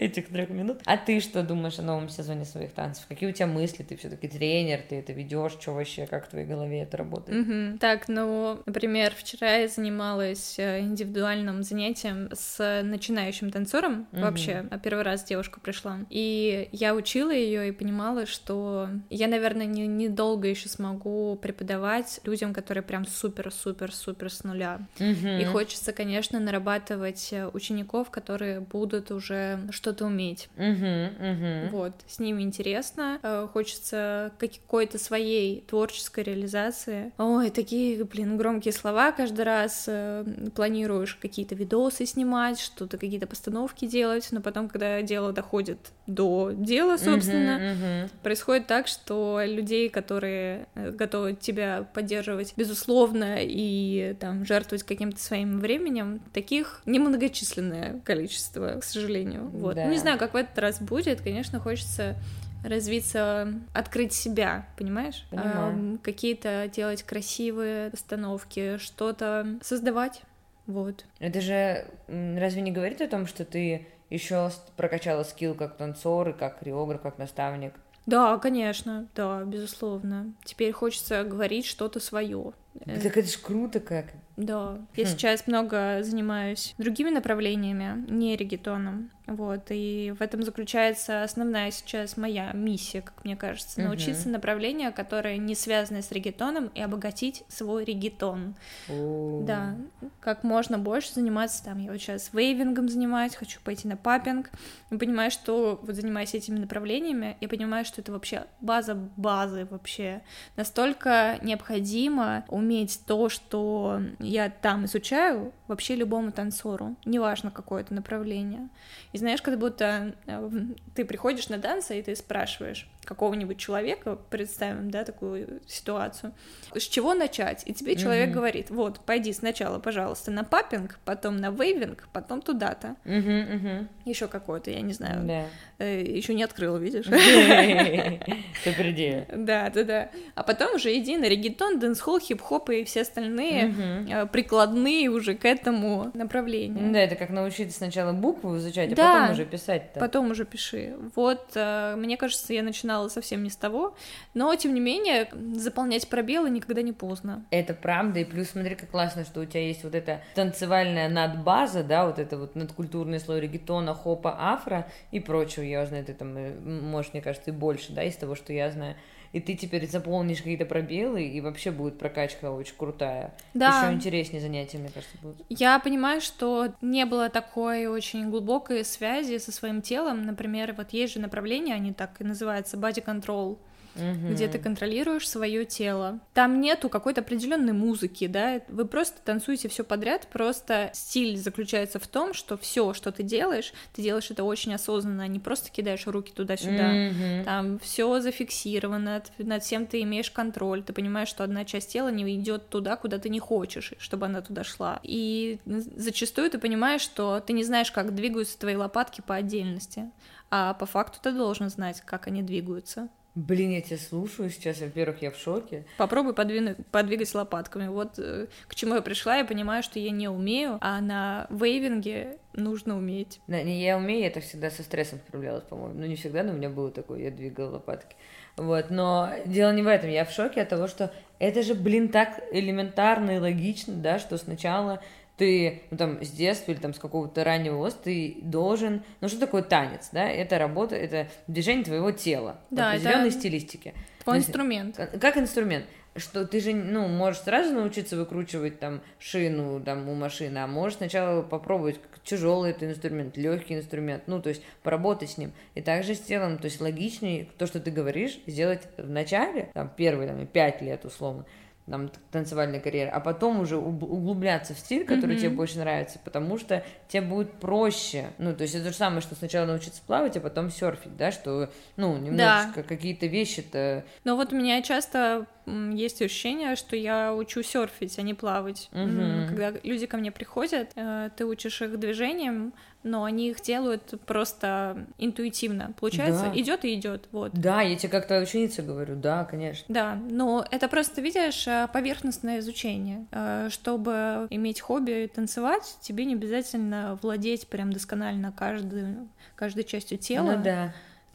этих 0.00 0.28
трех 0.28 0.50
минут. 0.50 0.80
А 0.84 0.96
ты 0.96 1.20
что 1.20 1.42
думаешь 1.42 1.78
о 1.78 1.82
новом 1.82 2.08
сезоне 2.08 2.44
своих 2.44 2.72
танцев? 2.72 3.04
Какие 3.08 3.30
у 3.30 3.32
тебя 3.32 3.46
мысли? 3.46 3.82
Ты 3.82 3.96
все-таки 3.96 4.28
тренер, 4.28 4.80
ты 4.88 4.96
это 4.96 5.12
ведешь, 5.12 5.52
что 5.52 5.72
вообще, 5.72 6.06
как 6.06 6.26
в 6.26 6.30
твоей 6.30 6.46
голове 6.46 6.82
это 6.82 6.96
работает? 6.96 7.46
Мгм. 7.46 7.78
Так, 7.78 8.08
ну, 8.08 8.60
например, 8.66 9.12
вчера 9.16 9.56
я 9.56 9.68
занималась 9.68 10.58
э, 10.58 10.80
индивидуальным 10.80 11.62
занятием 11.62 12.30
с 12.32 12.82
начинающим 12.82 13.50
танцором. 13.50 14.06
Мгм. 14.12 14.22
Вообще, 14.22 14.66
а 14.70 14.78
первый 14.78 15.04
раз 15.04 15.24
девушка 15.24 15.60
пришла. 15.60 15.98
И 16.10 16.68
я 16.72 16.94
учила 16.94 17.30
ее 17.30 17.68
и 17.68 17.72
понимала, 17.72 18.26
что 18.26 18.88
я, 19.10 19.28
наверное, 19.28 19.66
не, 19.66 19.86
недолго 19.86 20.48
еще 20.48 20.68
смогу 20.68 21.38
преподавать 21.40 22.20
людям, 22.24 22.52
которые 22.52 22.82
прям 22.82 23.06
супер-супер-супер 23.06 24.30
с 24.30 24.44
нуля. 24.44 24.80
Мгм. 24.98 25.40
И 25.40 25.44
хочется, 25.44 25.92
конечно, 25.92 26.40
нарабатывать 26.40 27.28
э, 27.32 27.48
учеников, 27.52 28.10
которые 28.10 28.60
будут 28.60 29.10
уже 29.10 29.51
что-то 29.70 30.06
уметь. 30.06 30.48
Мгм, 30.56 31.10
мгм. 31.18 31.68
Вот, 31.70 31.92
с 32.06 32.18
ними 32.18 32.42
интересно, 32.42 33.18
э, 33.22 33.46
хочется 33.52 34.32
какой-то 34.38 34.98
своей 34.98 35.62
творческой 35.62 36.24
реализации. 36.24 37.12
Ой, 37.18 37.50
такие, 37.50 38.04
блин, 38.04 38.36
громкие 38.36 38.72
слова 38.72 39.12
каждый 39.12 39.44
раз. 39.44 39.84
э, 39.86 40.24
Планируешь 40.54 41.14
какие-то 41.16 41.54
видосы 41.54 42.06
снимать, 42.06 42.58
что-то, 42.60 42.98
какие-то 42.98 43.26
постановки 43.26 43.86
делать, 43.86 44.28
но 44.30 44.40
потом, 44.40 44.68
когда 44.68 45.00
дело 45.02 45.32
доходит 45.32 45.78
до 46.06 46.50
дела, 46.52 46.96
собственно, 46.98 47.58
Мгм, 47.58 48.00
мгм. 48.02 48.10
происходит 48.22 48.66
так, 48.66 48.86
что 48.86 49.40
людей, 49.44 49.88
которые 49.88 50.66
э, 50.74 50.90
готовы 50.90 51.34
тебя 51.34 51.86
поддерживать, 51.94 52.54
безусловно, 52.56 53.36
и 53.40 54.14
там 54.20 54.44
жертвовать 54.44 54.82
каким-то 54.84 55.20
своим 55.20 55.58
временем, 55.60 56.20
таких 56.32 56.82
немногочисленное 56.86 58.00
количество, 58.04 58.78
к 58.80 58.84
сожалению. 58.84 59.41
Вот. 59.50 59.74
Да. 59.76 59.84
Ну, 59.84 59.90
не 59.90 59.98
знаю, 59.98 60.18
как 60.18 60.34
в 60.34 60.36
этот 60.36 60.58
раз 60.58 60.80
будет. 60.80 61.20
Конечно, 61.20 61.60
хочется 61.60 62.16
развиться, 62.64 63.52
открыть 63.74 64.12
себя, 64.12 64.66
понимаешь? 64.76 65.26
Понимаю. 65.30 65.98
Какие-то 66.02 66.68
делать 66.72 67.02
красивые 67.02 67.90
постановки, 67.90 68.78
что-то 68.78 69.58
создавать. 69.62 70.22
Вот. 70.66 71.04
Это 71.18 71.40
же 71.40 71.86
разве 72.08 72.62
не 72.62 72.70
говорит 72.70 73.00
о 73.00 73.08
том, 73.08 73.26
что 73.26 73.44
ты 73.44 73.88
еще 74.10 74.50
прокачала 74.76 75.24
скилл 75.24 75.54
как 75.54 75.76
танцор 75.76 76.28
и 76.28 76.32
как 76.32 76.60
хореограф, 76.60 77.00
как 77.00 77.18
наставник? 77.18 77.74
Да, 78.06 78.36
конечно, 78.38 79.06
да, 79.14 79.42
безусловно. 79.44 80.32
Теперь 80.44 80.72
хочется 80.72 81.24
говорить 81.24 81.66
что-то 81.66 81.98
свое. 82.00 82.52
Так 82.84 83.16
это 83.16 83.28
ж 83.28 83.36
круто 83.38 83.80
как. 83.80 84.06
Да, 84.36 84.78
я 84.96 85.04
Хм. 85.04 85.08
сейчас 85.08 85.46
много 85.46 85.98
занимаюсь 86.02 86.74
другими 86.78 87.10
направлениями, 87.10 88.02
не 88.10 88.34
регетоном, 88.34 89.10
вот, 89.26 89.66
и 89.68 90.14
в 90.18 90.22
этом 90.22 90.42
заключается 90.42 91.22
основная 91.22 91.70
сейчас 91.70 92.16
моя 92.16 92.50
миссия, 92.54 93.02
как 93.02 93.24
мне 93.24 93.36
кажется, 93.36 93.78
Мгм. 93.78 93.88
научиться 93.90 94.30
направлению, 94.30 94.90
которое 94.94 95.36
не 95.36 95.54
связано 95.54 96.00
с 96.00 96.10
регетоном, 96.10 96.68
и 96.74 96.80
обогатить 96.80 97.44
свой 97.48 97.84
регетон, 97.84 98.54
О. 98.88 99.40
да, 99.42 99.76
как 100.20 100.44
можно 100.44 100.78
больше 100.78 101.12
заниматься 101.12 101.62
там, 101.64 101.78
я 101.78 101.90
вот 101.92 102.00
сейчас 102.00 102.30
вейвингом 102.32 102.88
занимаюсь, 102.88 103.34
хочу 103.34 103.60
пойти 103.62 103.86
на 103.86 103.98
папинг, 103.98 104.50
и 104.90 104.96
понимаю, 104.96 105.30
что 105.30 105.78
вот 105.82 105.94
занимаясь 105.94 106.34
этими 106.34 106.58
направлениями, 106.58 107.36
я 107.42 107.48
понимаю, 107.48 107.84
что 107.84 108.00
это 108.00 108.12
вообще 108.12 108.44
база 108.62 108.94
базы 108.94 109.66
вообще, 109.70 110.22
настолько 110.56 111.38
необходимо 111.42 112.44
уметь 112.62 113.00
то, 113.06 113.28
что 113.28 114.00
я 114.20 114.48
там 114.48 114.86
изучаю, 114.86 115.52
вообще 115.72 115.96
любому 115.96 116.32
танцору, 116.32 116.96
неважно 117.04 117.50
какое 117.50 117.80
это 117.82 117.94
направление. 117.94 118.68
И 119.12 119.18
знаешь, 119.18 119.40
как 119.42 119.58
будто 119.58 120.14
э, 120.26 120.50
ты 120.94 121.04
приходишь 121.04 121.48
на 121.48 121.58
танцы, 121.58 121.98
и 121.98 122.02
ты 122.02 122.14
спрашиваешь 122.14 122.88
какого-нибудь 123.04 123.58
человека, 123.58 124.16
представим, 124.30 124.90
да, 124.90 125.02
такую 125.04 125.60
ситуацию, 125.66 126.32
с 126.74 126.82
чего 126.82 127.14
начать? 127.14 127.62
И 127.66 127.74
тебе 127.74 127.96
человек 127.96 128.28
Мгм. 128.28 128.34
говорит, 128.34 128.70
вот, 128.70 129.00
пойди 129.00 129.32
сначала, 129.32 129.78
пожалуйста, 129.80 130.30
на 130.30 130.44
popping, 130.44 130.98
потом 131.04 131.38
на 131.38 131.50
waving, 131.50 132.06
потом 132.12 132.42
туда-то. 132.42 132.94
Мгм, 133.04 133.38
мгм. 133.56 133.88
Еще 134.04 134.28
какое-то, 134.28 134.70
я 134.70 134.80
не 134.82 134.92
знаю, 134.92 135.26
Да. 135.26 135.84
еще 135.84 136.34
не 136.34 136.44
открыла, 136.44 136.76
видишь? 136.76 137.06
Супер 138.64 138.90
идея. 138.90 139.26
Да, 139.34 139.70
да, 139.70 139.84
да. 139.84 140.10
А 140.34 140.42
потом 140.42 140.74
уже 140.76 140.96
иди 140.96 141.16
на 141.16 141.28
регетон, 141.28 141.78
дэнс-холл, 141.80 142.20
хип-хоп 142.20 142.70
и 142.70 142.84
все 142.84 143.02
остальные 143.02 143.74
э, 144.08 144.26
прикладные 144.26 145.08
уже 145.08 145.34
к 145.34 145.44
этому 145.44 145.61
направлению. 145.70 146.86
Ну 146.86 146.92
да, 146.92 147.00
это 147.00 147.14
как 147.16 147.30
научиться 147.30 147.76
сначала 147.76 148.12
букву 148.12 148.56
изучать, 148.56 148.92
а 148.92 148.96
Да. 148.96 149.12
потом 149.20 149.30
уже 149.32 149.44
писать-то. 149.44 150.00
Потом 150.00 150.30
уже 150.30 150.44
пиши. 150.44 150.96
Вот, 151.14 151.52
э, 151.54 151.94
мне 151.96 152.16
кажется, 152.16 152.52
я 152.52 152.62
начинала 152.62 153.08
совсем 153.08 153.42
не 153.42 153.50
с 153.50 153.56
того, 153.56 153.94
но, 154.34 154.54
тем 154.56 154.74
не 154.74 154.80
менее, 154.80 155.28
заполнять 155.54 156.08
пробелы 156.08 156.50
никогда 156.50 156.82
не 156.82 156.92
поздно. 156.92 157.44
Это 157.50 157.74
правда, 157.74 158.20
и 158.20 158.24
плюс 158.24 158.50
смотри, 158.50 158.74
как 158.74 158.90
классно, 158.90 159.24
что 159.24 159.40
у 159.40 159.44
тебя 159.44 159.66
есть 159.66 159.84
вот 159.84 159.94
эта 159.94 160.22
танцевальная 160.34 161.08
надбаза, 161.08 161.82
да, 161.82 162.06
вот 162.06 162.18
это 162.18 162.36
вот 162.36 162.54
надкультурный 162.56 163.20
слой 163.20 163.40
регетона, 163.40 163.94
хопа, 163.94 164.36
афро 164.38 164.86
и 165.10 165.20
прочего, 165.20 165.62
я 165.62 165.84
знаю, 165.86 166.04
ты 166.04 166.14
там, 166.14 166.36
э, 166.36 166.52
можешь, 166.60 167.12
мне 167.12 167.22
кажется, 167.22 167.50
и 167.50 167.54
больше, 167.54 167.92
да, 167.92 168.02
из 168.02 168.16
того, 168.16 168.34
что 168.34 168.52
я 168.52 168.70
знаю. 168.70 168.96
И 169.32 169.40
ты 169.40 169.54
теперь 169.54 169.88
заполнишь 169.88 170.38
какие-то 170.38 170.66
пробелы, 170.66 171.24
и 171.24 171.40
вообще 171.40 171.70
будет 171.70 171.98
прокачка 171.98 172.50
очень 172.50 172.74
крутая. 172.76 173.34
Да. 173.54 173.82
Еще 173.84 173.94
интереснее 173.94 174.42
занятия, 174.42 174.78
мне 174.78 174.90
кажется, 174.90 175.16
будут. 175.22 175.44
Я 175.48 175.78
понимаю, 175.78 176.20
что 176.20 176.74
не 176.82 177.06
было 177.06 177.30
такой 177.30 177.86
очень 177.86 178.30
глубокой 178.30 178.84
связи 178.84 179.38
со 179.38 179.50
своим 179.50 179.80
телом. 179.80 180.22
Например, 180.26 180.74
вот 180.76 180.90
есть 180.90 181.14
же 181.14 181.20
направления, 181.20 181.74
они 181.74 181.92
так 181.92 182.20
и 182.20 182.24
называются 182.24 182.76
body 182.76 183.04
control, 183.04 183.58
Мгм. 183.94 184.32
где 184.32 184.48
ты 184.48 184.58
контролируешь 184.58 185.28
свое 185.28 185.64
тело. 185.64 186.20
Там 186.34 186.60
нету 186.60 186.88
какой-то 186.88 187.20
определенной 187.20 187.72
музыки, 187.72 188.26
да, 188.26 188.60
вы 188.68 188.86
просто 188.86 189.20
танцуете 189.22 189.68
все 189.68 189.84
подряд, 189.84 190.26
просто 190.28 190.90
стиль 190.94 191.36
заключается 191.36 191.98
в 191.98 192.06
том, 192.06 192.32
что 192.34 192.56
все, 192.56 192.94
что 192.94 193.12
ты 193.12 193.22
делаешь, 193.22 193.72
ты 193.92 194.02
делаешь 194.02 194.30
это 194.30 194.44
очень 194.44 194.74
осознанно, 194.74 195.24
а 195.24 195.26
не 195.26 195.38
просто 195.38 195.70
кидаешь 195.70 196.06
руки 196.06 196.32
туда-сюда. 196.32 196.92
Мгм. 196.92 197.44
Там 197.44 197.78
все 197.80 198.20
зафиксировано, 198.20 199.22
над 199.38 199.62
всем 199.62 199.86
ты 199.86 200.02
имеешь 200.02 200.30
контроль, 200.30 200.82
ты 200.82 200.92
понимаешь, 200.92 201.28
что 201.28 201.44
одна 201.44 201.64
часть 201.64 201.92
тела 201.92 202.08
не 202.08 202.22
идет 202.36 202.68
туда, 202.68 202.96
куда 202.96 203.18
ты 203.18 203.28
не 203.28 203.40
хочешь, 203.40 203.92
чтобы 203.98 204.26
она 204.26 204.40
туда 204.40 204.64
шла. 204.64 205.00
И 205.02 205.58
зачастую 205.66 206.50
ты 206.50 206.58
понимаешь, 206.58 207.02
что 207.02 207.40
ты 207.40 207.52
не 207.52 207.64
знаешь, 207.64 207.90
как 207.92 208.14
двигаются 208.14 208.58
твои 208.58 208.76
лопатки 208.76 209.20
по 209.20 209.34
отдельности, 209.34 210.10
а 210.50 210.74
по 210.74 210.86
факту 210.86 211.18
ты 211.22 211.32
должен 211.32 211.68
знать, 211.68 212.00
как 212.02 212.26
они 212.26 212.42
двигаются. 212.42 213.08
Блин, 213.34 213.70
я 213.70 213.80
тебя 213.80 213.96
слушаю 213.96 214.50
сейчас, 214.50 214.80
во-первых, 214.80 215.22
я 215.22 215.30
в 215.30 215.36
шоке. 215.36 215.86
Попробуй 215.96 216.34
подвину- 216.34 216.76
подвигать 216.90 217.34
лопатками. 217.34 217.88
Вот 217.88 218.18
э, 218.18 218.48
к 218.68 218.74
чему 218.74 218.94
я 218.96 219.00
пришла, 219.00 219.36
я 219.36 219.44
понимаю, 219.46 219.82
что 219.82 219.98
я 219.98 220.10
не 220.10 220.28
умею, 220.28 220.76
а 220.82 221.00
на 221.00 221.46
вейвинге 221.48 222.36
нужно 222.52 222.96
уметь. 222.96 223.40
Да, 223.46 223.62
не, 223.62 223.82
я 223.82 223.96
умею, 223.96 224.26
это 224.26 224.40
всегда 224.40 224.70
со 224.70 224.82
стрессом 224.82 225.18
справлялась, 225.26 225.64
по-моему. 225.64 225.98
Ну, 225.98 226.06
не 226.06 226.16
всегда, 226.16 226.42
но 226.42 226.52
у 226.52 226.56
меня 226.56 226.68
было 226.68 226.90
такое, 226.90 227.20
я 227.20 227.30
двигала 227.30 227.70
лопатки. 227.70 228.16
Вот, 228.56 228.90
но 228.90 229.30
дело 229.46 229.72
не 229.72 229.80
в 229.80 229.86
этом, 229.86 230.10
я 230.10 230.26
в 230.26 230.30
шоке 230.30 230.60
от 230.60 230.68
того, 230.68 230.86
что 230.86 231.10
это 231.38 231.62
же, 231.62 231.74
блин, 231.74 232.10
так 232.10 232.38
элементарно 232.52 233.36
и 233.36 233.38
логично, 233.38 233.94
да, 233.94 234.18
что 234.18 234.36
сначала 234.36 235.02
ты, 235.36 235.82
ну, 235.90 235.96
там, 235.96 236.22
с 236.22 236.30
детства 236.30 236.72
или 236.72 236.78
там 236.78 236.94
с 236.94 236.98
какого-то 236.98 237.42
раннего 237.44 237.76
возраста 237.76 238.04
ты 238.04 238.36
должен, 238.42 239.02
ну, 239.20 239.28
что 239.28 239.40
такое 239.40 239.62
танец, 239.62 240.10
да, 240.12 240.28
это 240.28 240.58
работа, 240.58 240.94
это 240.94 241.28
движение 241.46 241.84
твоего 241.84 242.10
тела 242.10 242.60
в 242.70 242.74
Да, 242.74 242.90
определенной 242.92 243.28
это- 243.28 243.38
стилистике. 243.38 243.94
Твой 244.24 244.38
инструмент. 244.38 244.96
Как- 244.96 245.20
Как 245.20 245.36
инструмент. 245.36 245.86
Что 246.14 246.46
ты 246.46 246.60
же, 246.60 246.74
ну, 246.74 247.08
можешь 247.08 247.40
сразу 247.40 247.72
научиться 247.72 248.16
выкручивать 248.18 248.78
там 248.78 249.00
шину 249.18 249.80
там 249.80 250.06
у 250.10 250.14
машины, 250.14 250.58
а 250.58 250.66
можешь 250.66 250.98
сначала 250.98 251.40
попробовать, 251.40 251.98
тяжелый 252.22 252.70
это 252.72 252.84
инструмент, 252.86 253.36
легкий 253.38 253.74
инструмент, 253.74 254.24
ну, 254.26 254.40
то 254.42 254.50
есть 254.50 254.62
поработать 254.82 255.30
с 255.30 255.38
ним. 255.38 255.52
И 255.74 255.80
также 255.80 256.14
с 256.14 256.20
телом, 256.20 256.58
то 256.58 256.66
есть 256.66 256.82
логичнее 256.82 257.48
то, 257.56 257.66
что 257.66 257.80
ты 257.80 257.90
говоришь, 257.90 258.38
сделать 258.46 258.82
в 258.98 259.08
начале, 259.08 259.70
там, 259.72 259.90
первые 259.96 260.28
там, 260.28 260.46
пять 260.46 260.82
лет 260.82 261.04
условно, 261.06 261.46
там, 261.90 262.10
танцевальной 262.30 262.80
карьеры, 262.80 263.10
а 263.10 263.20
потом 263.20 263.60
уже 263.60 263.76
уг- 263.76 264.02
углубляться 264.04 264.72
в 264.74 264.78
стиль, 264.78 265.04
который 265.04 265.32
Мгм. 265.32 265.40
тебе 265.40 265.50
больше 265.50 265.78
нравится, 265.78 266.18
потому 266.24 266.58
что 266.58 266.84
тебе 267.08 267.22
будет 267.22 267.52
проще. 267.54 268.30
Ну, 268.38 268.54
то 268.54 268.62
есть 268.62 268.74
это 268.74 268.84
то 268.84 268.90
же 268.92 268.96
самое, 268.96 269.20
что 269.20 269.34
сначала 269.34 269.66
научиться 269.66 270.00
плавать, 270.06 270.36
а 270.36 270.40
потом 270.40 270.70
серфить, 270.70 271.16
да, 271.16 271.32
что, 271.32 271.70
ну, 271.96 272.16
немножечко 272.18 272.82
какие-то 272.82 273.26
вещи-то 273.26 274.04
Но 274.24 274.36
вот 274.36 274.52
меня 274.52 274.80
часто 274.82 275.46
есть 275.66 276.20
ощущение, 276.22 276.76
что 276.76 276.96
я 276.96 277.32
учу 277.34 277.62
серфить, 277.62 278.18
а 278.18 278.22
не 278.22 278.34
плавать. 278.34 278.88
Мгм. 278.92 279.46
Когда 279.48 279.72
люди 279.82 280.06
ко 280.06 280.16
мне 280.16 280.30
приходят, 280.32 280.90
э, 280.94 281.30
ты 281.36 281.44
учишь 281.46 281.80
их 281.82 281.98
движениям, 281.98 282.72
но 283.04 283.24
они 283.24 283.50
их 283.50 283.60
делают 283.60 284.14
просто 284.26 285.06
интуитивно. 285.18 285.92
Получается, 285.98 286.50
Да. 286.52 286.60
идет 286.60 286.84
и 286.84 286.94
идет. 286.94 287.28
Вот. 287.32 287.52
Да, 287.52 287.82
я 287.82 287.96
тебе 287.96 288.08
как 288.10 288.26
твоя 288.28 288.42
ученица 288.42 288.82
говорю, 288.82 289.16
да, 289.16 289.44
конечно. 289.44 289.84
Да, 289.88 290.14
но 290.30 290.64
это 290.70 290.88
просто, 290.88 291.20
видишь, 291.20 291.66
э, 291.66 291.88
поверхностное 291.92 292.60
изучение. 292.60 293.26
Э, 293.32 293.68
Чтобы 293.70 294.46
иметь 294.50 294.80
хобби 294.80 295.30
танцевать, 295.34 295.96
тебе 296.00 296.24
не 296.24 296.34
обязательно 296.34 297.18
владеть 297.22 297.66
прям 297.68 297.92
досконально 297.92 298.52
каждой, 298.52 299.16
каждой 299.56 299.84
частью 299.84 300.18
тела. 300.18 300.56
Ну 300.56 300.62
да. 300.62 300.94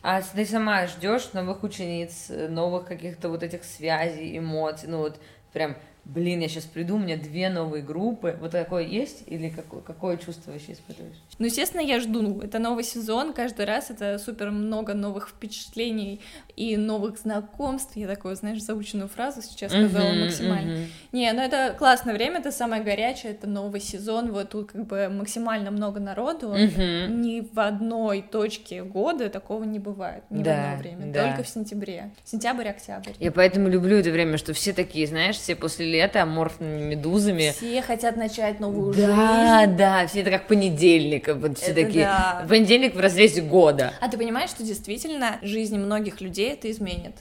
А 0.09 0.21
ты 0.21 0.45
сама 0.45 0.87
ждешь 0.87 1.33
новых 1.33 1.63
учениц, 1.63 2.27
э, 2.29 2.47
новых 2.47 2.85
каких-то 2.85 3.27
вот 3.27 3.43
этих 3.43 3.65
связей, 3.65 4.37
эмоций, 4.37 4.87
ну 4.87 4.99
вот 4.99 5.19
прям, 5.51 5.75
блин, 6.13 6.39
я 6.39 6.47
сейчас 6.47 6.63
приду, 6.63 6.95
у 6.95 6.99
меня 6.99 7.17
две 7.17 7.49
новые 7.49 7.83
группы. 7.83 8.37
Вот 8.39 8.51
такое 8.51 8.83
есть 8.85 9.23
или 9.27 9.49
какое, 9.49 9.81
какое 9.81 10.17
чувство 10.17 10.51
вообще 10.51 10.73
испытываешь? 10.73 11.15
Ну, 11.39 11.45
естественно, 11.45 11.81
я 11.81 11.99
жду. 11.99 12.21
Ну, 12.21 12.41
Это 12.41 12.59
новый 12.59 12.83
сезон, 12.83 13.33
каждый 13.33 13.65
раз 13.65 13.91
это 13.91 14.17
супер 14.17 14.51
много 14.51 14.93
новых 14.93 15.29
впечатлений 15.29 16.21
и 16.55 16.77
новых 16.77 17.19
знакомств. 17.19 17.95
Я 17.95 18.07
такую, 18.07 18.35
знаешь, 18.35 18.61
заученную 18.63 19.09
фразу 19.09 19.41
сейчас 19.41 19.71
сказала 19.71 20.11
Мгм, 20.11 20.21
максимально. 20.21 20.71
мгм. 20.71 20.87
Не, 21.11 21.31
ну 21.33 21.41
это 21.41 21.75
классное 21.77 22.13
время, 22.13 22.39
это 22.39 22.51
самое 22.51 22.81
горячее, 22.83 23.33
это 23.33 23.47
новый 23.47 23.81
сезон, 23.81 24.31
вот 24.31 24.49
тут 24.49 24.71
как 24.71 24.85
бы 24.87 25.09
максимально 25.09 25.71
много 25.71 25.99
народу. 25.99 26.49
Мгм. 26.49 27.21
Ни 27.21 27.41
в 27.41 27.59
одной 27.59 28.21
точке 28.21 28.83
года 28.83 29.29
такого 29.29 29.63
не 29.63 29.79
бывает, 29.79 30.23
ни 30.29 30.41
в 30.41 30.45
Да, 30.45 30.71
одно 30.71 30.77
время, 30.77 31.13
да. 31.13 31.27
только 31.27 31.43
в 31.43 31.49
сентябре. 31.49 32.11
Сентябрь, 32.23 32.67
октябрь. 32.67 33.11
Я 33.19 33.31
поэтому 33.31 33.69
люблю 33.69 33.97
это 33.97 34.09
время, 34.11 34.37
что 34.37 34.53
все 34.53 34.73
такие, 34.73 35.05
знаешь, 35.07 35.35
все 35.35 35.55
после 35.55 35.85
лета 35.97 36.23
аморфными 36.23 36.81
медузами. 36.81 37.51
Все 37.55 37.81
хотят 37.81 38.15
начать 38.17 38.59
новую 38.59 38.93
Да, 38.93 39.61
жизнь. 39.65 39.75
да, 39.77 40.07
все 40.07 40.21
это 40.21 40.31
как 40.31 40.47
понедельник, 40.47 41.27
вот 41.27 41.57
все 41.57 41.71
Это 41.71 41.83
такие. 41.85 42.05
да. 42.05 42.45
Понедельник 42.47 42.95
в 42.95 42.99
разрезе 42.99 43.41
года. 43.41 43.93
А 43.99 44.09
ты 44.09 44.17
понимаешь, 44.17 44.49
что 44.51 44.63
действительно 44.63 45.39
жизнь 45.41 45.77
многих 45.77 46.21
людей 46.21 46.53
это 46.53 46.69
изменит? 46.71 47.15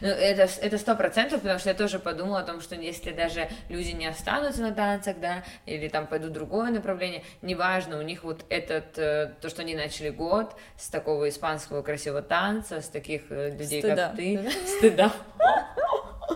Ну, 0.00 0.08
это 0.08 0.78
сто 0.78 0.94
процентов, 0.94 1.40
потому 1.42 1.58
что 1.58 1.68
я 1.68 1.74
тоже 1.74 1.98
подумала 1.98 2.40
о 2.40 2.42
том, 2.42 2.60
что 2.60 2.74
если 2.74 3.10
даже 3.12 3.48
люди 3.68 3.90
не 3.90 4.06
останутся 4.06 4.62
на 4.62 4.72
танцах, 4.72 5.16
да, 5.20 5.44
или 5.66 5.88
там 5.88 6.06
пойдут 6.06 6.30
в 6.30 6.34
другое 6.34 6.70
направление, 6.70 7.22
неважно, 7.42 7.98
у 7.98 8.02
них 8.02 8.24
вот 8.24 8.44
этот, 8.48 8.98
э, 8.98 9.32
то, 9.40 9.48
что 9.50 9.62
они 9.62 9.74
начали 9.74 10.10
год 10.10 10.54
с 10.78 10.88
такого 10.88 11.28
испанского 11.28 11.82
красивого 11.82 12.22
танца, 12.22 12.80
с 12.80 12.88
таких 12.88 13.22
э, 13.30 13.50
людей, 13.50 13.80
Стыда, 13.80 14.08
как 14.08 14.16
ты, 14.16 14.38
да? 14.38 14.50
стыда. 14.78 15.12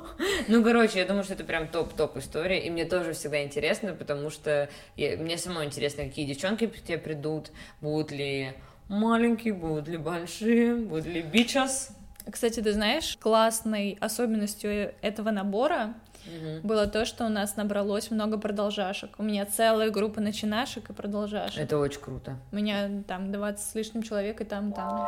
Ну, 0.49 0.63
короче, 0.63 0.99
я 0.99 1.05
думаю, 1.07 1.25
что 1.25 1.35
это 1.35 1.45
прям 1.45 1.69
топ-топ 1.69 2.17
история, 2.17 2.61
и 2.65 2.71
мне 2.71 2.85
тоже 2.85 3.13
всегда 3.13 3.43
интересно, 3.43 3.93
потому 3.95 4.31
что 4.31 4.69
я- 4.97 5.17
мне 5.17 5.37
самой 5.39 5.67
интересно, 5.67 6.05
какие 6.05 6.27
девчонки 6.27 6.67
к 6.67 6.83
тебе 6.83 6.99
придут, 6.99 7.51
будут 7.81 8.11
ли 8.13 8.53
маленькие, 8.89 9.55
будут 9.55 9.89
ли 9.89 9.97
большие, 9.97 10.75
будут 10.77 11.07
ли 11.07 11.23
бичас. 11.23 11.91
Кстати, 12.31 12.61
ты 12.61 12.73
знаешь, 12.73 13.17
классной 13.21 13.97
особенностью 14.01 14.93
этого 15.01 15.31
набора 15.31 15.95
Мгм. 16.27 16.61
было 16.67 16.87
то, 16.89 17.05
что 17.05 17.25
у 17.25 17.29
нас 17.29 17.55
набралось 17.57 18.11
много 18.11 18.37
продолжашек. 18.39 19.11
У 19.19 19.23
меня 19.23 19.47
целая 19.47 19.91
группа 19.91 20.21
начинашек 20.21 20.91
и 20.91 20.93
продолжашек. 20.93 21.59
Это 21.63 21.79
очень 21.79 22.01
круто. 22.01 22.37
У 22.51 22.57
меня 22.57 22.91
там 23.07 23.31
20 23.31 23.65
с 23.65 23.75
лишним 23.77 24.03
человек 24.03 24.41
и 24.41 24.45
там, 24.45 24.73
там. 24.73 25.07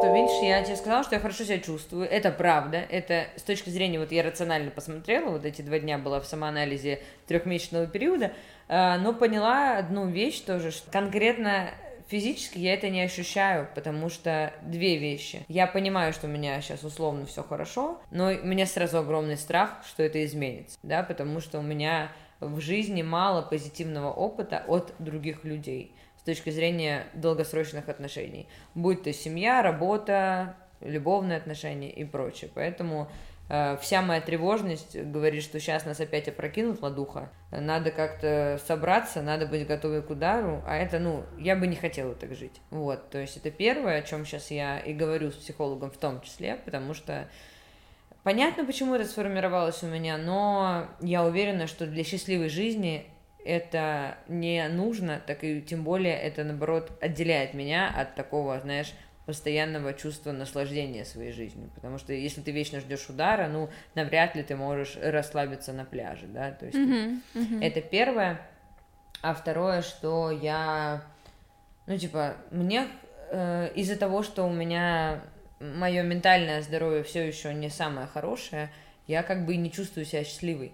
То 0.00 0.14
видишь, 0.14 0.40
я 0.42 0.62
тебе 0.62 0.76
сказала, 0.76 1.02
что 1.02 1.16
я 1.16 1.20
хорошо 1.20 1.42
себя 1.42 1.58
чувствую. 1.58 2.08
Это 2.08 2.30
правда. 2.30 2.76
Это 2.78 3.26
с 3.36 3.42
точки 3.42 3.68
зрения, 3.70 3.98
вот 3.98 4.12
я 4.12 4.22
рационально 4.22 4.70
посмотрела, 4.70 5.30
вот 5.30 5.44
эти 5.44 5.60
два 5.60 5.80
дня 5.80 5.98
была 5.98 6.20
в 6.20 6.26
самоанализе 6.26 7.02
трехмесячного 7.26 7.88
периода, 7.88 8.32
а, 8.68 8.96
но 8.98 9.12
поняла 9.12 9.76
одну 9.76 10.06
вещь 10.06 10.40
тоже, 10.40 10.70
что 10.70 10.88
конкретно 10.92 11.70
физически 12.06 12.58
я 12.58 12.74
это 12.74 12.88
не 12.90 13.02
ощущаю, 13.02 13.68
потому 13.74 14.08
что 14.08 14.52
две 14.62 14.98
вещи. 14.98 15.44
Я 15.48 15.66
понимаю, 15.66 16.12
что 16.12 16.28
у 16.28 16.30
меня 16.30 16.60
сейчас 16.60 16.84
условно 16.84 17.26
все 17.26 17.42
хорошо, 17.42 18.00
но 18.12 18.28
у 18.28 18.46
меня 18.46 18.66
сразу 18.66 18.98
огромный 18.98 19.36
страх, 19.36 19.82
что 19.84 20.04
это 20.04 20.24
изменится, 20.24 20.78
да, 20.84 21.02
потому 21.02 21.40
что 21.40 21.58
у 21.58 21.62
меня 21.62 22.12
в 22.38 22.60
жизни 22.60 23.02
мало 23.02 23.42
позитивного 23.42 24.12
опыта 24.12 24.64
от 24.68 24.94
других 25.00 25.44
людей 25.44 25.92
точки 26.28 26.50
зрения 26.50 27.06
долгосрочных 27.14 27.88
отношений. 27.88 28.46
Будь 28.74 29.02
то 29.02 29.10
семья, 29.14 29.62
работа, 29.62 30.56
любовные 30.82 31.38
отношения 31.38 31.90
и 31.90 32.04
прочее. 32.04 32.50
Поэтому 32.54 33.10
э, 33.48 33.78
вся 33.80 34.02
моя 34.02 34.20
тревожность 34.20 34.94
говорит, 34.94 35.42
что 35.42 35.58
сейчас 35.58 35.86
нас 35.86 36.00
опять 36.00 36.28
опрокинут 36.28 36.82
ладуха. 36.82 37.32
Надо 37.50 37.90
как-то 37.90 38.60
собраться, 38.66 39.22
надо 39.22 39.46
быть 39.46 39.66
готовой 39.66 40.02
к 40.02 40.10
удару, 40.10 40.62
а 40.66 40.76
это, 40.76 40.98
ну, 40.98 41.24
я 41.38 41.56
бы 41.56 41.66
не 41.66 41.76
хотела 41.76 42.14
так 42.14 42.34
жить. 42.34 42.60
Вот, 42.68 43.08
то 43.08 43.16
есть 43.16 43.38
это 43.38 43.50
первое, 43.50 44.00
о 44.00 44.02
чем 44.02 44.26
сейчас 44.26 44.50
я 44.50 44.78
и 44.78 44.92
говорю 44.92 45.30
с 45.30 45.36
психологом 45.36 45.90
в 45.90 45.96
том 45.96 46.20
числе, 46.20 46.56
потому 46.56 46.92
что 46.92 47.26
Понятно, 48.24 48.66
почему 48.66 48.94
это 48.94 49.06
сформировалось 49.06 49.82
у 49.82 49.86
меня, 49.86 50.18
но 50.18 50.88
я 51.00 51.24
уверена, 51.24 51.66
что 51.66 51.86
для 51.86 52.04
счастливой 52.04 52.50
жизни 52.50 53.06
это 53.48 54.18
не 54.28 54.68
нужно, 54.68 55.22
так 55.26 55.42
и 55.42 55.62
тем 55.62 55.82
более 55.82 56.14
это, 56.14 56.44
наоборот, 56.44 56.92
отделяет 57.00 57.54
меня 57.54 57.88
от 57.88 58.14
такого, 58.14 58.60
знаешь, 58.60 58.92
постоянного 59.24 59.94
чувства 59.94 60.32
наслаждения 60.32 61.04
своей 61.06 61.32
жизнью. 61.32 61.70
Потому 61.74 61.96
что 61.98 62.12
если 62.12 62.42
ты 62.42 62.50
вечно 62.50 62.80
ждешь 62.80 63.08
удара, 63.08 63.48
ну, 63.48 63.70
навряд 63.94 64.36
ли 64.36 64.42
ты 64.42 64.54
можешь 64.54 64.98
расслабиться 65.02 65.72
на 65.72 65.86
пляже, 65.86 66.26
да, 66.26 66.50
то 66.50 66.66
есть 66.66 66.78
Мгм, 66.78 67.22
мгм. 67.34 67.62
это 67.62 67.80
первое. 67.80 68.40
А 69.22 69.34
второе, 69.34 69.80
что 69.82 70.30
я, 70.30 71.02
ну, 71.86 71.96
типа, 71.96 72.36
мне 72.50 72.86
э, 73.30 73.70
из-за 73.74 73.96
того, 73.96 74.22
что 74.22 74.44
у 74.44 74.52
меня 74.52 75.22
мое 75.58 76.02
ментальное 76.02 76.60
здоровье 76.60 77.02
все 77.02 77.26
еще 77.26 77.54
не 77.54 77.70
самое 77.70 78.06
хорошее, 78.06 78.70
я 79.06 79.22
как 79.22 79.46
бы 79.46 79.56
не 79.56 79.72
чувствую 79.72 80.04
себя 80.04 80.22
счастливой. 80.22 80.72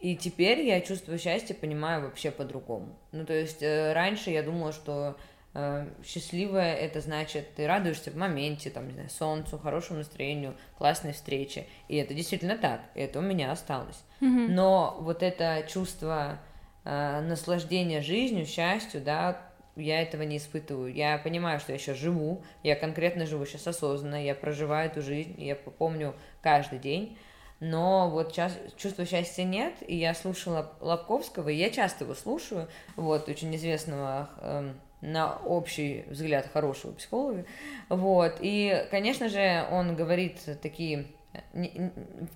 И 0.00 0.16
теперь 0.16 0.60
я 0.60 0.80
чувствую 0.80 1.18
счастье, 1.18 1.54
понимаю 1.54 2.02
вообще 2.02 2.30
по-другому. 2.30 2.96
Ну, 3.12 3.24
то 3.24 3.34
есть 3.34 3.62
э, 3.62 3.92
раньше 3.92 4.30
я 4.30 4.44
думала, 4.44 4.72
что 4.72 5.16
э, 5.54 5.88
счастливая 6.04 6.74
это 6.76 7.00
значит, 7.00 7.54
ты 7.56 7.66
радуешься 7.66 8.12
в 8.12 8.16
моменте, 8.16 8.70
там, 8.70 8.86
не 8.86 8.94
знаю, 8.94 9.10
солнцу, 9.10 9.58
хорошему 9.58 9.98
настроению, 9.98 10.54
классной 10.76 11.12
встрече. 11.12 11.66
И 11.88 11.96
это 11.96 12.14
действительно 12.14 12.56
так, 12.56 12.82
это 12.94 13.18
у 13.18 13.22
меня 13.22 13.50
осталось. 13.50 14.04
Мгм. 14.20 14.54
Но 14.54 14.96
вот 15.00 15.24
это 15.24 15.64
чувство 15.68 16.38
э, 16.84 17.20
наслаждения 17.20 18.00
жизнью, 18.00 18.46
счастью, 18.46 19.00
да, 19.00 19.48
я 19.74 20.02
этого 20.02 20.22
не 20.22 20.36
испытываю. 20.36 20.92
Я 20.92 21.18
понимаю, 21.18 21.60
что 21.60 21.72
я 21.72 21.78
сейчас 21.78 21.96
живу, 21.96 22.42
я 22.62 22.76
конкретно 22.76 23.26
живу 23.26 23.46
сейчас 23.46 23.66
осознанно, 23.66 24.22
я 24.24 24.34
проживаю 24.34 24.90
эту 24.90 25.02
жизнь, 25.02 25.34
я 25.38 25.56
помню 25.56 26.14
каждый 26.40 26.78
день. 26.78 27.16
Но 27.60 28.08
вот 28.08 28.32
сейчас 28.32 28.56
чувства 28.76 29.04
счастья 29.04 29.42
нет, 29.42 29.74
и 29.86 29.96
я 29.96 30.14
слушала 30.14 30.72
Лобковского, 30.80 31.48
и 31.48 31.56
я 31.56 31.70
часто 31.70 32.04
его 32.04 32.14
слушаю, 32.14 32.68
вот, 32.94 33.28
очень 33.28 33.54
известного 33.56 34.30
эм, 34.40 34.80
на 35.00 35.36
общий 35.38 36.04
взгляд 36.06 36.48
хорошего 36.52 36.92
психолога, 36.92 37.44
вот, 37.88 38.36
и, 38.40 38.86
конечно 38.92 39.28
же, 39.28 39.66
он 39.72 39.96
говорит 39.96 40.38
такие 40.62 41.06
э, 41.32 41.90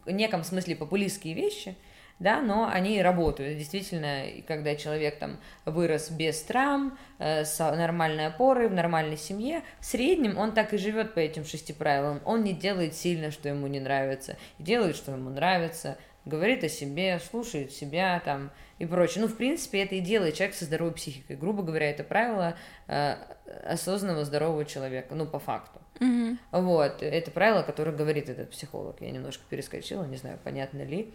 в 0.05 0.11
неком 0.11 0.43
смысле 0.43 0.75
популистские 0.75 1.35
вещи, 1.35 1.77
да, 2.23 2.41
но 2.41 2.69
они 2.73 3.03
работают. 3.03 3.59
Действительно, 3.59 4.25
когда 4.47 4.77
человек 4.77 5.19
там 5.19 5.39
вырос 5.65 6.11
без 6.11 6.41
травм, 6.43 6.97
э, 7.19 7.45
с 7.45 7.59
нормальной 7.59 8.29
опорой, 8.29 8.69
в 8.69 8.75
нормальной 8.75 9.17
семье, 9.17 9.63
в 9.81 9.85
среднем 9.85 10.39
он 10.39 10.53
так 10.53 10.73
и 10.73 10.79
живет 10.79 11.15
по 11.15 11.19
этим 11.19 11.45
шести 11.45 11.73
правилам. 11.73 12.21
Он 12.25 12.45
не 12.45 12.53
делает 12.53 12.95
сильно, 12.95 13.33
что 13.33 13.49
ему 13.49 13.67
не 13.67 13.81
нравится, 13.81 14.37
делает, 14.61 14.95
что 14.95 15.11
ему 15.11 15.31
нравится, 15.31 15.99
говорит 16.25 16.63
о 16.63 16.69
себе, 16.69 17.19
слушает 17.19 17.73
себя 17.73 18.23
там 18.25 18.53
и 18.79 18.87
прочее. 18.87 19.23
Ну, 19.23 19.29
в 19.29 19.37
принципе, 19.37 19.83
это 19.83 19.97
и 19.97 20.01
делает 20.01 20.37
человек 20.37 20.55
со 20.55 20.65
здоровой 20.65 20.93
психикой. 20.93 21.35
Грубо 21.35 21.65
говоря, 21.65 21.91
это 21.91 22.05
правило 22.05 22.55
э, 22.87 23.17
осознанного 23.65 24.25
здорового 24.25 24.65
человека, 24.65 25.17
ну, 25.17 25.27
по 25.27 25.41
факту. 25.41 25.81
Мгм. 25.99 26.39
Вот, 26.53 27.03
это 27.03 27.31
правило, 27.33 27.63
которое 27.63 27.93
говорит 27.93 28.29
этот 28.29 28.51
психолог. 28.51 29.01
Я 29.01 29.11
немножко 29.11 29.43
перескочила, 29.49 30.05
не 30.05 30.17
знаю, 30.17 30.39
понятно 30.45 30.83
ли. 30.83 31.13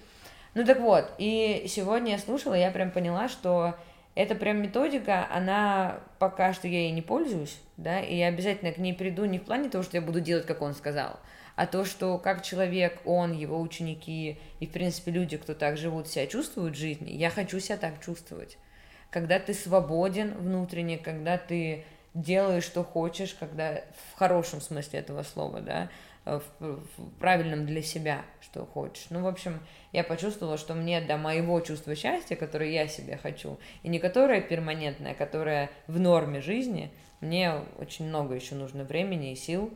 Ну 0.58 0.66
так 0.66 0.80
вот, 0.80 1.12
и 1.20 1.66
сегодня 1.68 2.14
я 2.14 2.18
слушала, 2.18 2.56
я 2.56 2.72
прям 2.72 2.90
поняла, 2.90 3.30
что 3.30 3.76
эта 4.16 4.34
прям 4.34 4.60
методика, 4.60 5.28
она 5.32 6.00
пока 6.18 6.52
что 6.52 6.68
я 6.68 6.80
ей 6.80 6.92
не 6.94 7.04
пользуюсь, 7.04 7.60
да, 7.78 8.00
и 8.00 8.16
я 8.16 8.26
обязательно 8.30 8.72
к 8.72 8.80
ней 8.80 8.96
приду 8.96 9.26
не 9.26 9.38
в 9.38 9.44
плане 9.44 9.70
того, 9.70 9.84
что 9.84 9.98
я 9.98 10.02
буду 10.02 10.20
делать, 10.20 10.48
как 10.48 10.64
он 10.64 10.74
сказал, 10.74 11.20
а 11.56 11.68
то, 11.68 11.86
что 11.86 12.18
как 12.18 12.42
человек, 12.42 13.00
он, 13.06 13.34
его 13.34 13.62
ученики 13.62 14.40
и, 14.60 14.66
в 14.66 14.72
принципе, 14.72 15.12
люди, 15.12 15.38
кто 15.38 15.54
так 15.54 15.78
живут, 15.78 16.08
себя 16.08 16.26
чувствуют 16.26 16.76
в 16.76 16.80
жизни, 16.80 17.12
я 17.12 17.30
хочу 17.30 17.60
себя 17.60 17.78
так 17.78 18.04
чувствовать. 18.04 18.58
Когда 19.12 19.38
ты 19.38 19.54
свободен 19.54 20.34
внутренне, 20.40 20.98
когда 20.98 21.38
ты 21.38 21.86
делаешь, 22.16 22.64
что 22.64 22.84
хочешь, 22.84 23.36
когда 23.40 23.84
в 24.12 24.18
хорошем 24.18 24.60
смысле 24.60 25.02
этого 25.02 25.22
слова, 25.22 25.62
да, 25.62 25.90
в, 26.28 26.44
в 26.60 27.20
правильном 27.20 27.66
для 27.66 27.82
себя, 27.82 28.24
что 28.42 28.66
хочешь. 28.66 29.08
Ну, 29.10 29.22
в 29.22 29.28
общем, 29.28 29.60
я 29.94 30.04
почувствовала, 30.04 30.58
что 30.58 30.74
мне 30.74 31.02
до 31.02 31.18
моего 31.18 31.60
чувства 31.62 31.96
счастья, 31.96 32.36
которое 32.36 32.72
я 32.72 32.88
себе 32.88 33.18
хочу, 33.18 33.58
и 33.84 33.90
не 33.90 34.00
которое 34.00 34.42
перманентное, 34.42 35.14
а 35.14 35.16
которое 35.16 35.70
в 35.88 36.00
норме 36.00 36.42
жизни, 36.42 36.92
мне 37.22 37.54
очень 37.80 38.08
много 38.08 38.36
еще 38.36 38.56
нужно 38.56 38.84
времени 38.84 39.32
и 39.32 39.36
сил 39.36 39.72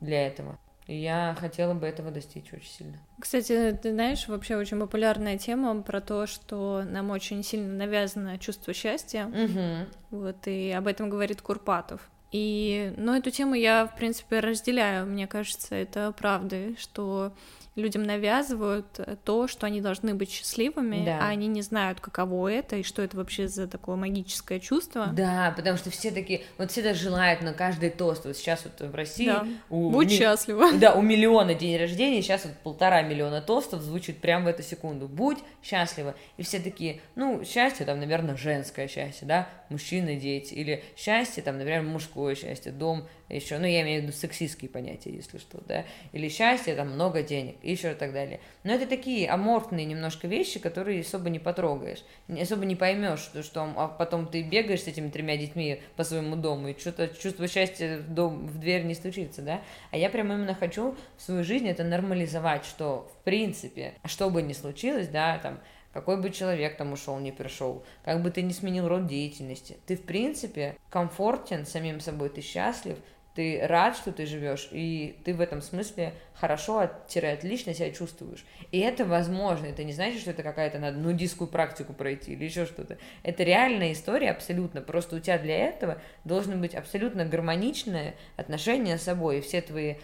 для 0.00 0.26
этого. 0.26 0.58
И 0.88 0.96
я 0.96 1.36
хотела 1.38 1.74
бы 1.74 1.86
этого 1.86 2.10
достичь 2.10 2.52
очень 2.52 2.70
сильно. 2.70 2.98
Кстати, 3.20 3.78
ты 3.80 3.92
знаешь, 3.92 4.26
вообще 4.26 4.56
очень 4.56 4.80
популярная 4.80 5.38
тема 5.38 5.80
про 5.82 6.00
то, 6.00 6.26
что 6.26 6.82
нам 6.84 7.10
очень 7.10 7.44
сильно 7.44 7.72
навязано 7.72 8.38
чувство 8.38 8.74
счастья. 8.74 9.26
Угу. 9.26 10.18
Вот, 10.18 10.46
и 10.48 10.72
об 10.72 10.88
этом 10.88 11.08
говорит 11.08 11.40
Курпатов. 11.40 12.10
И, 12.32 12.94
ну, 12.96 13.14
эту 13.14 13.30
тему 13.30 13.54
я, 13.54 13.86
в 13.86 13.94
принципе, 13.94 14.40
разделяю. 14.40 15.06
Мне 15.06 15.26
кажется, 15.26 15.74
это 15.74 16.12
правда, 16.16 16.76
что 16.78 17.32
людям 17.74 18.02
навязывают 18.02 19.00
то, 19.24 19.48
что 19.48 19.66
они 19.66 19.80
должны 19.80 20.14
быть 20.14 20.30
счастливыми, 20.30 21.04
Да. 21.06 21.18
а 21.22 21.28
они 21.28 21.46
не 21.46 21.62
знают, 21.62 22.00
каково 22.00 22.48
это 22.52 22.76
и 22.76 22.82
что 22.82 23.00
это 23.02 23.16
вообще 23.16 23.48
за 23.48 23.66
такое 23.66 23.96
магическое 23.96 24.60
чувство. 24.60 25.06
Да, 25.12 25.52
потому 25.56 25.78
что 25.78 25.90
все 25.90 26.10
такие, 26.10 26.42
вот 26.58 26.70
все 26.70 26.82
так 26.82 26.96
желают 26.96 27.40
на 27.42 27.54
каждый 27.54 27.90
тост. 27.90 28.24
Вот 28.26 28.36
сейчас 28.36 28.64
вот 28.64 28.88
в 28.88 28.94
России 28.94 29.26
Да. 29.26 29.46
у 29.70 29.90
Будь 29.90 30.10
ми- 30.10 30.18
счастлива. 30.18 30.72
Да, 30.74 30.92
у 30.94 31.00
миллиона 31.02 31.54
день 31.54 31.78
рождения, 31.78 32.20
сейчас 32.22 32.44
вот 32.44 32.54
полтора 32.62 33.02
миллиона 33.02 33.40
тостов 33.40 33.80
звучит 33.82 34.18
прямо 34.20 34.44
в 34.44 34.48
эту 34.48 34.62
секунду. 34.62 35.08
Будь 35.08 35.38
счастлива. 35.62 36.14
И 36.36 36.42
все 36.42 36.58
такие, 36.58 37.00
ну, 37.14 37.42
счастье 37.44 37.86
там, 37.86 37.98
наверное, 38.00 38.36
женское 38.36 38.86
счастье, 38.88 39.26
да, 39.26 39.48
мужчины, 39.70 40.16
дети. 40.16 40.52
Или 40.54 40.84
счастье 40.96 41.42
там, 41.42 41.56
например, 41.56 41.82
мужское 41.82 42.34
счастье, 42.34 42.70
дом, 42.72 43.06
еще, 43.36 43.58
ну, 43.58 43.66
я 43.66 43.82
имею 43.82 44.00
в 44.00 44.04
виду 44.04 44.12
сексистские 44.12 44.68
понятия, 44.70 45.10
если 45.10 45.38
что, 45.38 45.60
да. 45.66 45.84
Или 46.12 46.28
счастье, 46.28 46.74
там, 46.74 46.90
много 46.90 47.22
денег, 47.22 47.56
и 47.62 47.72
еще 47.72 47.94
так 47.94 48.12
далее. 48.12 48.40
Но 48.64 48.72
это 48.72 48.86
такие 48.86 49.28
аморфные 49.28 49.84
немножко 49.86 50.28
вещи, 50.28 50.58
которые 50.58 51.00
особо 51.00 51.30
не 51.30 51.38
потрогаешь, 51.38 52.04
не- 52.28 52.42
особо 52.42 52.64
не 52.64 52.76
поймешь, 52.76 53.20
что, 53.20 53.42
что 53.42 53.72
а 53.76 53.88
потом 53.88 54.26
ты 54.26 54.42
бегаешь 54.42 54.82
с 54.82 54.88
этими 54.88 55.08
тремя 55.08 55.36
детьми 55.36 55.80
по 55.96 56.04
своему 56.04 56.36
дому, 56.36 56.68
и 56.68 56.78
что-то 56.78 57.08
чувство 57.08 57.48
счастья 57.48 57.98
в, 57.98 58.12
дом, 58.12 58.46
в 58.46 58.58
дверь 58.58 58.84
не 58.84 58.94
стучится, 58.94 59.42
да. 59.42 59.62
А 59.90 59.96
я 59.96 60.10
прям 60.10 60.32
именно 60.32 60.54
хочу 60.54 60.96
в 61.16 61.22
свою 61.22 61.44
жизнь 61.44 61.68
это 61.68 61.84
нормализовать, 61.84 62.64
что 62.64 63.08
в 63.14 63.24
принципе, 63.24 63.94
что 64.04 64.30
бы 64.30 64.42
ни 64.42 64.52
случилось, 64.52 65.08
да, 65.08 65.38
там, 65.38 65.60
какой 65.92 66.20
бы 66.20 66.30
человек 66.30 66.76
там 66.76 66.92
ушел, 66.92 67.18
не 67.18 67.32
пришел, 67.32 67.84
как 68.04 68.22
бы 68.22 68.30
ты 68.30 68.42
ни 68.42 68.52
сменил 68.52 68.88
род 68.88 69.06
деятельности, 69.06 69.76
ты 69.86 69.96
в 69.96 70.02
принципе 70.02 70.76
комфортен 70.90 71.66
самим 71.66 72.00
собой, 72.00 72.30
ты 72.30 72.40
счастлив, 72.40 72.96
ты 73.34 73.66
рад, 73.66 73.96
что 73.96 74.12
ты 74.12 74.26
живешь, 74.26 74.68
и 74.72 75.18
ты 75.24 75.34
в 75.34 75.40
этом 75.40 75.62
смысле 75.62 76.14
хорошо, 76.34 76.80
отлично 76.80 77.72
себя 77.72 77.90
чувствуешь. 77.90 78.44
И 78.70 78.78
это 78.78 79.04
возможно, 79.04 79.66
это 79.66 79.84
не 79.84 79.92
значит, 79.92 80.20
что 80.20 80.30
это 80.32 80.42
какая-то 80.42 80.78
надо 80.78 80.98
нудистскую 80.98 81.48
практику 81.48 81.94
пройти 81.94 82.32
или 82.32 82.44
еще 82.44 82.66
что-то. 82.66 82.98
Это 83.22 83.42
реальная 83.42 83.92
история 83.92 84.30
абсолютно, 84.30 84.82
просто 84.82 85.16
у 85.16 85.20
тебя 85.20 85.38
для 85.38 85.56
этого 85.56 85.98
должно 86.24 86.56
быть 86.56 86.74
абсолютно 86.74 87.24
гармоничное 87.24 88.14
отношение 88.36 88.98
с 88.98 89.02
собой, 89.02 89.38
и 89.38 89.40
все 89.40 89.62
твои 89.62 89.94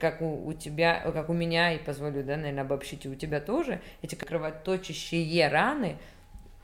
как 0.00 0.20
у, 0.20 0.46
у 0.46 0.52
тебя, 0.52 1.00
как 1.12 1.28
у 1.28 1.32
меня, 1.32 1.72
и 1.72 1.78
позволю, 1.78 2.24
да, 2.24 2.36
наверное, 2.36 2.62
обобщить, 2.62 3.04
и 3.04 3.08
у 3.08 3.14
тебя 3.14 3.40
тоже, 3.40 3.80
эти 4.02 4.16
кровоточащие 4.16 5.48
раны, 5.48 5.96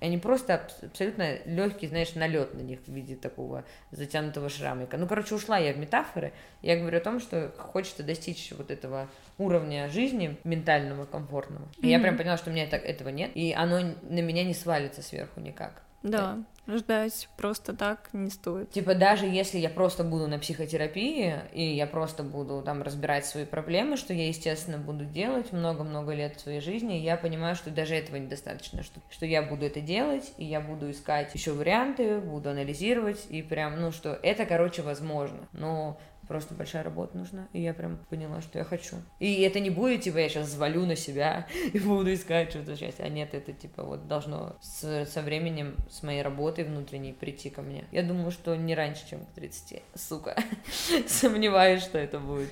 они 0.02 0.18
просто 0.18 0.54
абс- 0.54 0.84
абсолютно 0.84 1.38
легкий, 1.44 1.86
знаешь, 1.86 2.14
налет 2.14 2.54
на 2.54 2.60
них 2.60 2.80
в 2.86 2.92
виде 2.92 3.14
такого 3.14 3.64
затянутого 3.92 4.48
шрамика. 4.48 4.96
Ну, 4.96 5.06
короче, 5.06 5.34
ушла 5.34 5.58
я 5.58 5.72
в 5.72 5.78
метафоры. 5.78 6.32
Я 6.60 6.76
говорю 6.76 6.98
о 6.98 7.00
том, 7.00 7.20
что 7.20 7.52
хочется 7.56 8.02
достичь 8.02 8.52
вот 8.56 8.70
этого 8.70 9.08
уровня 9.38 9.88
жизни 9.88 10.36
ментального, 10.44 11.04
комфортного. 11.04 11.66
И 11.80 11.88
я 11.88 11.98
Мгм. 11.98 12.02
прям 12.02 12.18
поняла, 12.18 12.36
что 12.36 12.50
у 12.50 12.52
меня 12.52 12.66
так, 12.66 12.84
этого 12.84 13.10
нет, 13.10 13.30
и 13.34 13.52
оно 13.52 13.80
на 14.02 14.20
меня 14.20 14.44
не 14.44 14.54
свалится 14.54 15.02
сверху 15.02 15.40
никак. 15.40 15.82
Да, 16.02 16.38
ждать 16.66 17.28
просто 17.36 17.74
так 17.74 18.08
не 18.12 18.30
стоит. 18.30 18.70
Типа 18.70 18.94
даже 18.94 19.26
если 19.26 19.58
я 19.58 19.68
просто 19.68 20.04
буду 20.04 20.26
на 20.28 20.38
психотерапии, 20.38 21.34
и 21.52 21.74
я 21.74 21.86
просто 21.86 22.22
буду 22.22 22.62
там 22.62 22.82
разбирать 22.82 23.26
свои 23.26 23.44
проблемы, 23.44 23.96
что 23.96 24.14
я, 24.14 24.28
естественно, 24.28 24.78
буду 24.78 25.04
делать 25.04 25.52
много-много 25.52 26.14
лет 26.14 26.36
в 26.36 26.40
своей 26.40 26.60
жизни, 26.60 26.94
я 26.94 27.16
понимаю, 27.16 27.56
что 27.56 27.70
даже 27.70 27.94
этого 27.94 28.16
недостаточно, 28.16 28.82
что, 28.82 29.00
что 29.10 29.26
я 29.26 29.42
буду 29.42 29.66
это 29.66 29.80
делать, 29.80 30.32
и 30.36 30.44
я 30.44 30.60
буду 30.60 30.90
искать 30.90 31.34
еще 31.34 31.52
варианты, 31.52 32.18
буду 32.18 32.50
анализировать, 32.50 33.26
и 33.28 33.42
прям, 33.42 33.80
ну 33.80 33.90
что, 33.92 34.18
это, 34.22 34.46
короче, 34.46 34.82
возможно, 34.82 35.48
но 35.52 35.98
просто 36.28 36.54
большая 36.54 36.82
работа 36.82 37.16
нужна, 37.16 37.48
и 37.52 37.60
я 37.60 37.74
прям 37.74 37.98
поняла, 38.10 38.40
что 38.40 38.58
я 38.58 38.64
хочу. 38.64 38.96
И 39.18 39.40
это 39.42 39.60
не 39.60 39.70
будет, 39.70 40.02
типа, 40.02 40.18
я 40.18 40.28
сейчас 40.28 40.48
взвалю 40.48 40.86
на 40.86 40.96
себя 40.96 41.46
и 41.72 41.78
буду 41.78 42.12
искать 42.14 42.50
что-то 42.50 42.76
счастье, 42.76 43.04
а 43.04 43.08
нет, 43.08 43.34
это, 43.34 43.52
типа, 43.52 43.82
вот 43.82 44.08
должно 44.08 44.56
с- 44.60 45.06
со 45.06 45.22
временем, 45.22 45.76
с 45.90 46.02
моей 46.02 46.22
работой 46.22 46.64
внутренней 46.64 47.12
прийти 47.12 47.50
ко 47.50 47.62
мне. 47.62 47.84
Я 47.92 48.02
думаю, 48.02 48.30
что 48.30 48.54
не 48.56 48.74
раньше, 48.74 49.08
чем 49.08 49.20
к 49.26 49.30
30, 49.34 49.82
сука. 49.94 50.36
Сомневаюсь, 51.06 51.82
что 51.82 51.98
это 51.98 52.18
будет 52.18 52.50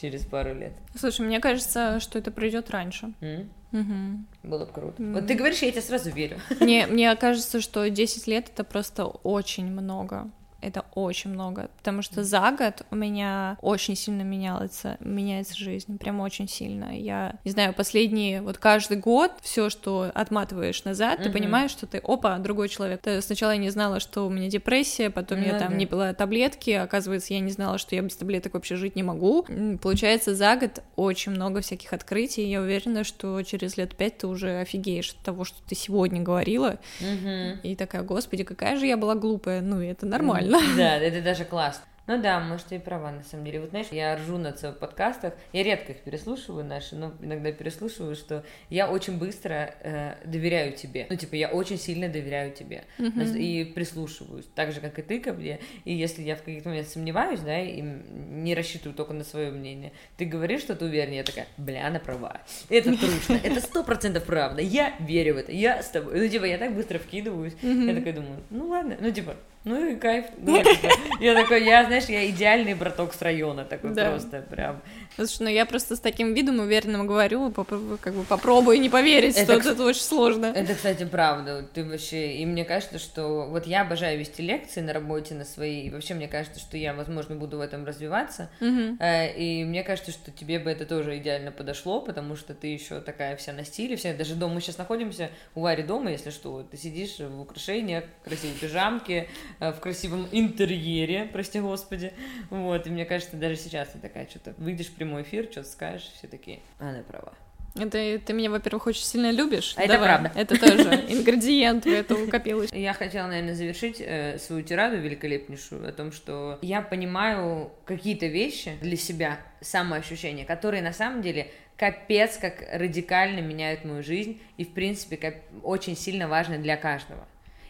через 0.00 0.24
пару 0.24 0.54
лет. 0.54 0.72
Слушай, 0.98 1.26
мне 1.26 1.40
кажется, 1.40 2.00
что 2.00 2.18
это 2.18 2.30
пройдет 2.30 2.70
раньше. 2.70 3.12
М? 3.20 3.50
Мгм. 3.70 4.26
Было 4.42 4.64
бы 4.66 4.72
круто. 4.72 5.02
Вот 5.02 5.26
ты 5.26 5.34
говоришь, 5.34 5.62
я 5.62 5.70
тебе 5.70 5.82
сразу 5.82 6.10
верю. 6.10 6.38
Мне, 6.58 6.86
мне 6.90 7.14
кажется, 7.16 7.60
что 7.60 7.88
10 7.88 8.26
лет 8.26 8.48
это 8.52 8.64
просто 8.64 9.04
очень 9.04 9.66
много. 9.70 10.30
Это 10.60 10.84
очень 10.94 11.30
много, 11.30 11.70
потому 11.78 12.02
что 12.02 12.22
за 12.22 12.50
год 12.52 12.82
у 12.90 12.96
меня 12.96 13.56
очень 13.62 13.96
сильно 13.96 14.22
меняется, 14.22 14.96
меняется 15.00 15.56
жизнь, 15.56 15.96
прям 15.98 16.20
очень 16.20 16.48
сильно. 16.48 16.96
Я 16.96 17.36
не 17.44 17.50
знаю, 17.50 17.72
последние 17.72 18.42
вот 18.42 18.58
каждый 18.58 18.98
год 18.98 19.32
все, 19.40 19.70
что 19.70 20.10
отматываешь 20.14 20.84
назад, 20.84 21.18
ты 21.22 21.30
Мгм. 21.30 21.32
понимаешь, 21.32 21.70
что 21.70 21.86
ты, 21.86 21.98
опа, 21.98 22.38
другой 22.38 22.68
человек. 22.68 23.00
Ты- 23.02 23.22
сначала 23.22 23.52
я 23.52 23.56
не 23.56 23.70
знала, 23.70 24.00
что 24.00 24.26
у 24.26 24.30
меня 24.30 24.48
депрессия, 24.48 25.08
потом 25.10 25.40
я 25.42 25.54
Ну 25.54 25.58
там 25.58 25.76
не 25.78 25.86
пила 25.86 26.12
таблетки, 26.12 26.70
оказывается, 26.70 27.32
я 27.34 27.40
не 27.40 27.50
знала, 27.50 27.78
что 27.78 27.94
я 27.96 28.02
без 28.02 28.16
таблеток 28.16 28.54
вообще 28.54 28.76
жить 28.76 28.96
не 28.96 29.02
могу. 29.02 29.46
Получается, 29.80 30.34
за 30.34 30.56
год 30.56 30.82
очень 30.96 31.32
много 31.32 31.60
всяких 31.60 31.92
открытий. 31.92 32.48
Я 32.48 32.60
уверена, 32.60 33.04
что 33.04 33.42
через 33.42 33.76
лет 33.76 33.96
пять 33.96 34.18
ты 34.18 34.26
уже 34.26 34.60
офигеешь 34.60 35.10
от 35.10 35.18
того, 35.24 35.44
что 35.44 35.56
ты 35.68 35.74
сегодня 35.74 36.20
говорила, 36.20 36.78
Мгм. 37.00 37.60
и 37.62 37.76
такая, 37.76 38.02
господи, 38.02 38.44
какая 38.44 38.76
же 38.76 38.86
я 38.86 38.96
была 38.96 39.14
глупая. 39.14 39.60
Ну, 39.62 39.80
и 39.80 39.86
это 39.86 40.06
нормально. 40.06 40.49
Да, 40.76 40.96
это 40.98 41.22
даже 41.22 41.44
классно. 41.44 41.84
Ну 42.10 42.20
да, 42.20 42.40
может, 42.40 42.66
ты 42.66 42.74
и 42.74 42.78
права, 42.80 43.12
на 43.12 43.22
самом 43.22 43.44
деле. 43.44 43.60
Вот 43.60 43.70
знаешь, 43.70 43.86
я 43.92 44.16
ржу 44.16 44.36
на 44.36 44.56
своих 44.56 44.78
подкастах, 44.78 45.34
я 45.52 45.62
редко 45.62 45.92
их 45.92 45.98
переслушиваю 45.98 46.64
наши, 46.64 46.96
но 46.96 47.12
иногда 47.20 47.52
переслушиваю, 47.52 48.16
что 48.16 48.44
я 48.68 48.90
очень 48.90 49.16
быстро 49.16 49.72
э, 49.80 50.16
доверяю 50.24 50.72
тебе. 50.72 51.06
Ну, 51.08 51.14
типа, 51.14 51.36
я 51.36 51.50
очень 51.50 51.78
сильно 51.78 52.08
доверяю 52.08 52.52
тебе. 52.52 52.82
Мгм. 52.98 53.36
И 53.36 53.62
прислушиваюсь, 53.62 54.46
так 54.56 54.72
же, 54.72 54.80
как 54.80 54.98
и 54.98 55.02
ты 55.02 55.20
ко 55.20 55.32
мне. 55.32 55.60
И 55.84 55.94
если 55.94 56.22
я 56.22 56.34
в 56.34 56.42
каких-то 56.42 56.70
моментах 56.70 56.92
сомневаюсь, 56.92 57.40
да, 57.40 57.60
и 57.60 57.80
не 57.80 58.56
рассчитываю 58.56 58.96
только 58.96 59.12
на 59.12 59.22
свое 59.22 59.52
мнение, 59.52 59.92
ты 60.16 60.24
говоришь, 60.24 60.62
что 60.62 60.74
ты 60.74 60.86
уверен, 60.86 61.12
я 61.12 61.22
такая, 61.22 61.46
бля, 61.58 61.86
она 61.86 62.00
права. 62.00 62.40
Это 62.68 62.90
трушно, 62.98 63.38
это 63.44 63.60
сто 63.60 63.84
процентов 63.84 64.24
правда, 64.24 64.62
я 64.62 64.96
верю 64.98 65.34
в 65.34 65.36
это, 65.36 65.52
я 65.52 65.80
с 65.80 65.90
тобой. 65.90 66.18
Ну, 66.18 66.28
типа, 66.28 66.44
я 66.46 66.58
так 66.58 66.74
быстро 66.74 66.98
вкидываюсь, 66.98 67.54
я 67.62 67.94
такая 67.94 68.14
думаю, 68.14 68.42
ну 68.50 68.66
ладно, 68.66 68.96
ну, 69.00 69.12
типа, 69.12 69.36
ну 69.64 69.90
и 69.90 69.96
кайф. 69.96 70.26
Ну, 70.38 70.62
я 71.20 71.34
такой, 71.34 71.64
я, 71.64 71.84
знаешь, 71.84 72.04
я 72.06 72.28
идеальный 72.30 72.74
браток 72.74 73.12
с 73.12 73.20
района, 73.22 73.64
такой 73.64 73.90
Да. 73.94 74.10
просто 74.10 74.42
прям. 74.42 74.80
Слушай, 75.26 75.42
ну 75.44 75.48
я 75.50 75.66
просто 75.66 75.96
с 75.96 76.00
таким 76.00 76.34
видом 76.34 76.60
уверенным 76.60 77.06
говорю, 77.06 77.50
как 77.52 78.14
бы 78.14 78.24
попробуй 78.24 78.78
не 78.78 78.88
поверить, 78.88 79.36
Это, 79.36 79.60
что 79.60 79.70
кс- 79.70 79.72
это 79.74 79.84
очень 79.84 80.00
сложно. 80.02 80.46
Это, 80.46 80.74
кстати, 80.74 81.04
правда. 81.04 81.62
Ты 81.74 81.84
вообще... 81.84 82.34
И 82.36 82.46
мне 82.46 82.64
кажется, 82.64 82.98
что... 82.98 83.46
Вот 83.48 83.66
я 83.66 83.82
обожаю 83.82 84.18
вести 84.18 84.42
лекции 84.42 84.80
на 84.80 84.92
работе, 84.92 85.34
на 85.34 85.44
своей. 85.44 85.86
И 85.86 85.90
вообще 85.90 86.14
мне 86.14 86.28
кажется, 86.28 86.58
что 86.60 86.76
я, 86.76 86.94
возможно, 86.94 87.36
буду 87.36 87.58
в 87.58 87.60
этом 87.60 87.84
развиваться. 87.84 88.50
Э, 88.60 89.32
И 89.36 89.64
мне 89.64 89.82
кажется, 89.82 90.10
что 90.12 90.30
тебе 90.30 90.58
бы 90.58 90.70
это 90.70 90.86
тоже 90.86 91.18
идеально 91.18 91.52
подошло, 91.52 92.00
потому 92.00 92.36
что 92.36 92.54
ты 92.54 92.68
еще 92.68 93.00
такая 93.00 93.36
вся 93.36 93.52
на 93.52 93.64
стиле, 93.64 93.96
вся 93.96 94.14
даже 94.14 94.34
дома. 94.34 94.54
Мы 94.54 94.60
сейчас 94.60 94.78
находимся 94.78 95.30
у 95.54 95.60
Вари 95.60 95.82
дома, 95.82 96.10
если 96.10 96.30
что. 96.30 96.62
Ты 96.62 96.76
сидишь 96.76 97.18
в 97.18 97.40
украшениях, 97.40 98.04
в 98.22 98.24
красивой 98.28 98.54
пижамке, 98.60 99.28
э, 99.60 99.72
в 99.72 99.80
красивом 99.80 100.28
интерьере, 100.32 101.28
прости 101.32 101.60
господи. 101.60 102.12
Вот, 102.50 102.86
и 102.86 102.90
мне 102.90 103.04
кажется, 103.04 103.36
даже 103.36 103.56
сейчас 103.56 103.88
ты 103.88 103.98
такая 103.98 104.26
что-то 104.28 104.54
выйдешь 104.58 104.86
в 104.86 104.94
прямой 105.10 105.22
эфир, 105.22 105.48
что-то 105.50 105.68
скажешь, 105.68 106.10
все 106.16 106.28
такие, 106.28 106.60
она 106.78 107.02
права. 107.02 107.32
Это 107.76 108.18
ты 108.24 108.32
меня, 108.32 108.50
во-первых, 108.50 108.88
очень 108.88 109.04
сильно 109.04 109.30
любишь. 109.30 109.74
А 109.76 109.82
это 109.82 109.92
Давай. 109.92 110.08
правда. 110.08 110.32
Это 110.34 110.58
тоже 110.58 110.82
ингредиент 111.08 111.84
в 111.84 111.88
эту 111.88 112.26
копилочку. 112.28 112.76
Я 112.76 112.92
хотела, 112.94 113.28
наверное, 113.28 113.54
завершить 113.54 114.00
э, 114.00 114.38
свою 114.38 114.62
тираду 114.62 114.96
великолепнейшую 114.96 115.88
о 115.88 115.92
том, 115.92 116.10
что 116.10 116.58
я 116.62 116.82
понимаю 116.82 117.70
какие-то 117.84 118.26
вещи 118.26 118.72
для 118.80 118.96
себя, 118.96 119.38
самоощущения, 119.60 120.44
которые 120.44 120.82
на 120.82 120.92
самом 120.92 121.22
деле 121.22 121.52
капец 121.76 122.38
как 122.38 122.64
радикально 122.72 123.40
меняют 123.40 123.84
мою 123.84 124.02
жизнь 124.02 124.40
и, 124.56 124.64
в 124.64 124.74
принципе, 124.74 125.16
как 125.16 125.36
очень 125.62 125.96
сильно 125.96 126.26
важны 126.26 126.58
для 126.58 126.76
каждого. 126.76 127.24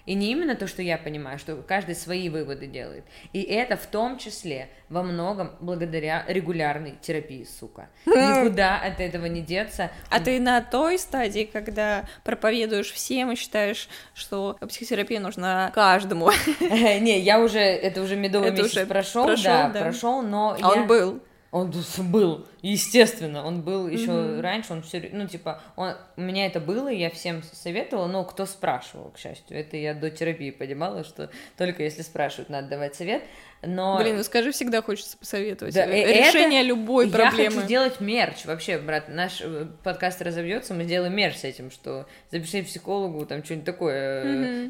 И 0.06 0.14
не 0.14 0.30
именно 0.32 0.54
то, 0.54 0.66
что 0.66 0.82
я 0.82 0.98
понимаю, 0.98 1.38
что 1.38 1.56
каждый 1.56 1.94
свои 1.94 2.28
выводы 2.28 2.66
делает. 2.66 3.04
И 3.32 3.42
это 3.42 3.76
в 3.76 3.86
том 3.86 4.18
числе 4.18 4.68
во 4.88 5.02
многом 5.02 5.52
благодаря 5.60 6.24
регулярной 6.26 6.96
терапии, 7.00 7.44
сука. 7.44 7.88
Никуда 8.06 8.78
от 8.78 9.00
этого 9.00 9.26
не 9.26 9.40
деться. 9.40 9.90
А 10.08 10.20
ты 10.20 10.40
на 10.40 10.60
той 10.60 10.98
стадии, 10.98 11.48
когда 11.50 12.06
проповедуешь 12.24 12.90
всем 12.92 13.32
и 13.32 13.36
считаешь, 13.36 13.88
что 14.14 14.58
психотерапия 14.68 15.20
нужна 15.20 15.70
каждому. 15.74 16.30
Не, 16.60 17.20
я 17.20 17.40
уже, 17.40 17.60
это 17.60 18.02
уже 18.02 18.16
медовый 18.16 18.50
месяц 18.50 18.86
прошел, 18.86 19.36
да, 19.42 19.68
прошел, 19.68 20.22
но 20.22 20.56
А 20.60 20.72
он 20.72 20.86
был. 20.86 21.20
Он 21.52 21.72
был, 21.98 22.46
естественно, 22.62 23.44
он 23.44 23.62
был 23.62 23.88
еще 23.88 24.10
Мгм. 24.10 24.40
раньше, 24.40 24.72
он 24.72 24.82
все, 24.82 25.08
ну 25.12 25.26
типа, 25.26 25.60
он, 25.76 25.94
у 26.16 26.20
меня 26.20 26.46
это 26.46 26.60
было, 26.60 26.88
я 26.88 27.10
всем 27.10 27.42
советовала, 27.52 28.06
но 28.06 28.24
кто 28.24 28.46
спрашивал, 28.46 29.10
к 29.10 29.18
счастью, 29.18 29.56
это 29.58 29.76
я 29.76 29.94
до 29.94 30.10
терапии 30.10 30.50
понимала, 30.50 31.04
что 31.04 31.30
только 31.56 31.82
если 31.82 32.02
спрашивают, 32.02 32.48
надо 32.50 32.68
давать 32.68 32.94
совет, 32.94 33.22
но 33.62 33.98
Блин, 33.98 34.16
ну 34.16 34.22
скажи, 34.22 34.52
всегда 34.52 34.80
хочется 34.80 35.18
посоветовать. 35.18 35.74
Да, 35.74 35.84
Э, 35.84 36.06
Решение 36.26 36.62
любой 36.62 37.08
я 37.08 37.12
проблемы. 37.12 37.56
хочу 37.56 37.66
сделать 37.66 38.00
мерч, 38.00 38.46
вообще, 38.46 38.78
брат, 38.78 39.08
наш 39.10 39.42
э, 39.42 39.66
подкаст 39.84 40.22
разобьется, 40.22 40.72
мы 40.72 40.84
сделаем 40.84 41.14
мерч 41.14 41.36
с 41.36 41.44
этим, 41.44 41.70
что 41.70 42.06
запиши 42.30 42.62
психологу, 42.62 43.26
там 43.26 43.44
что-нибудь 43.44 43.66
такое 43.66 44.22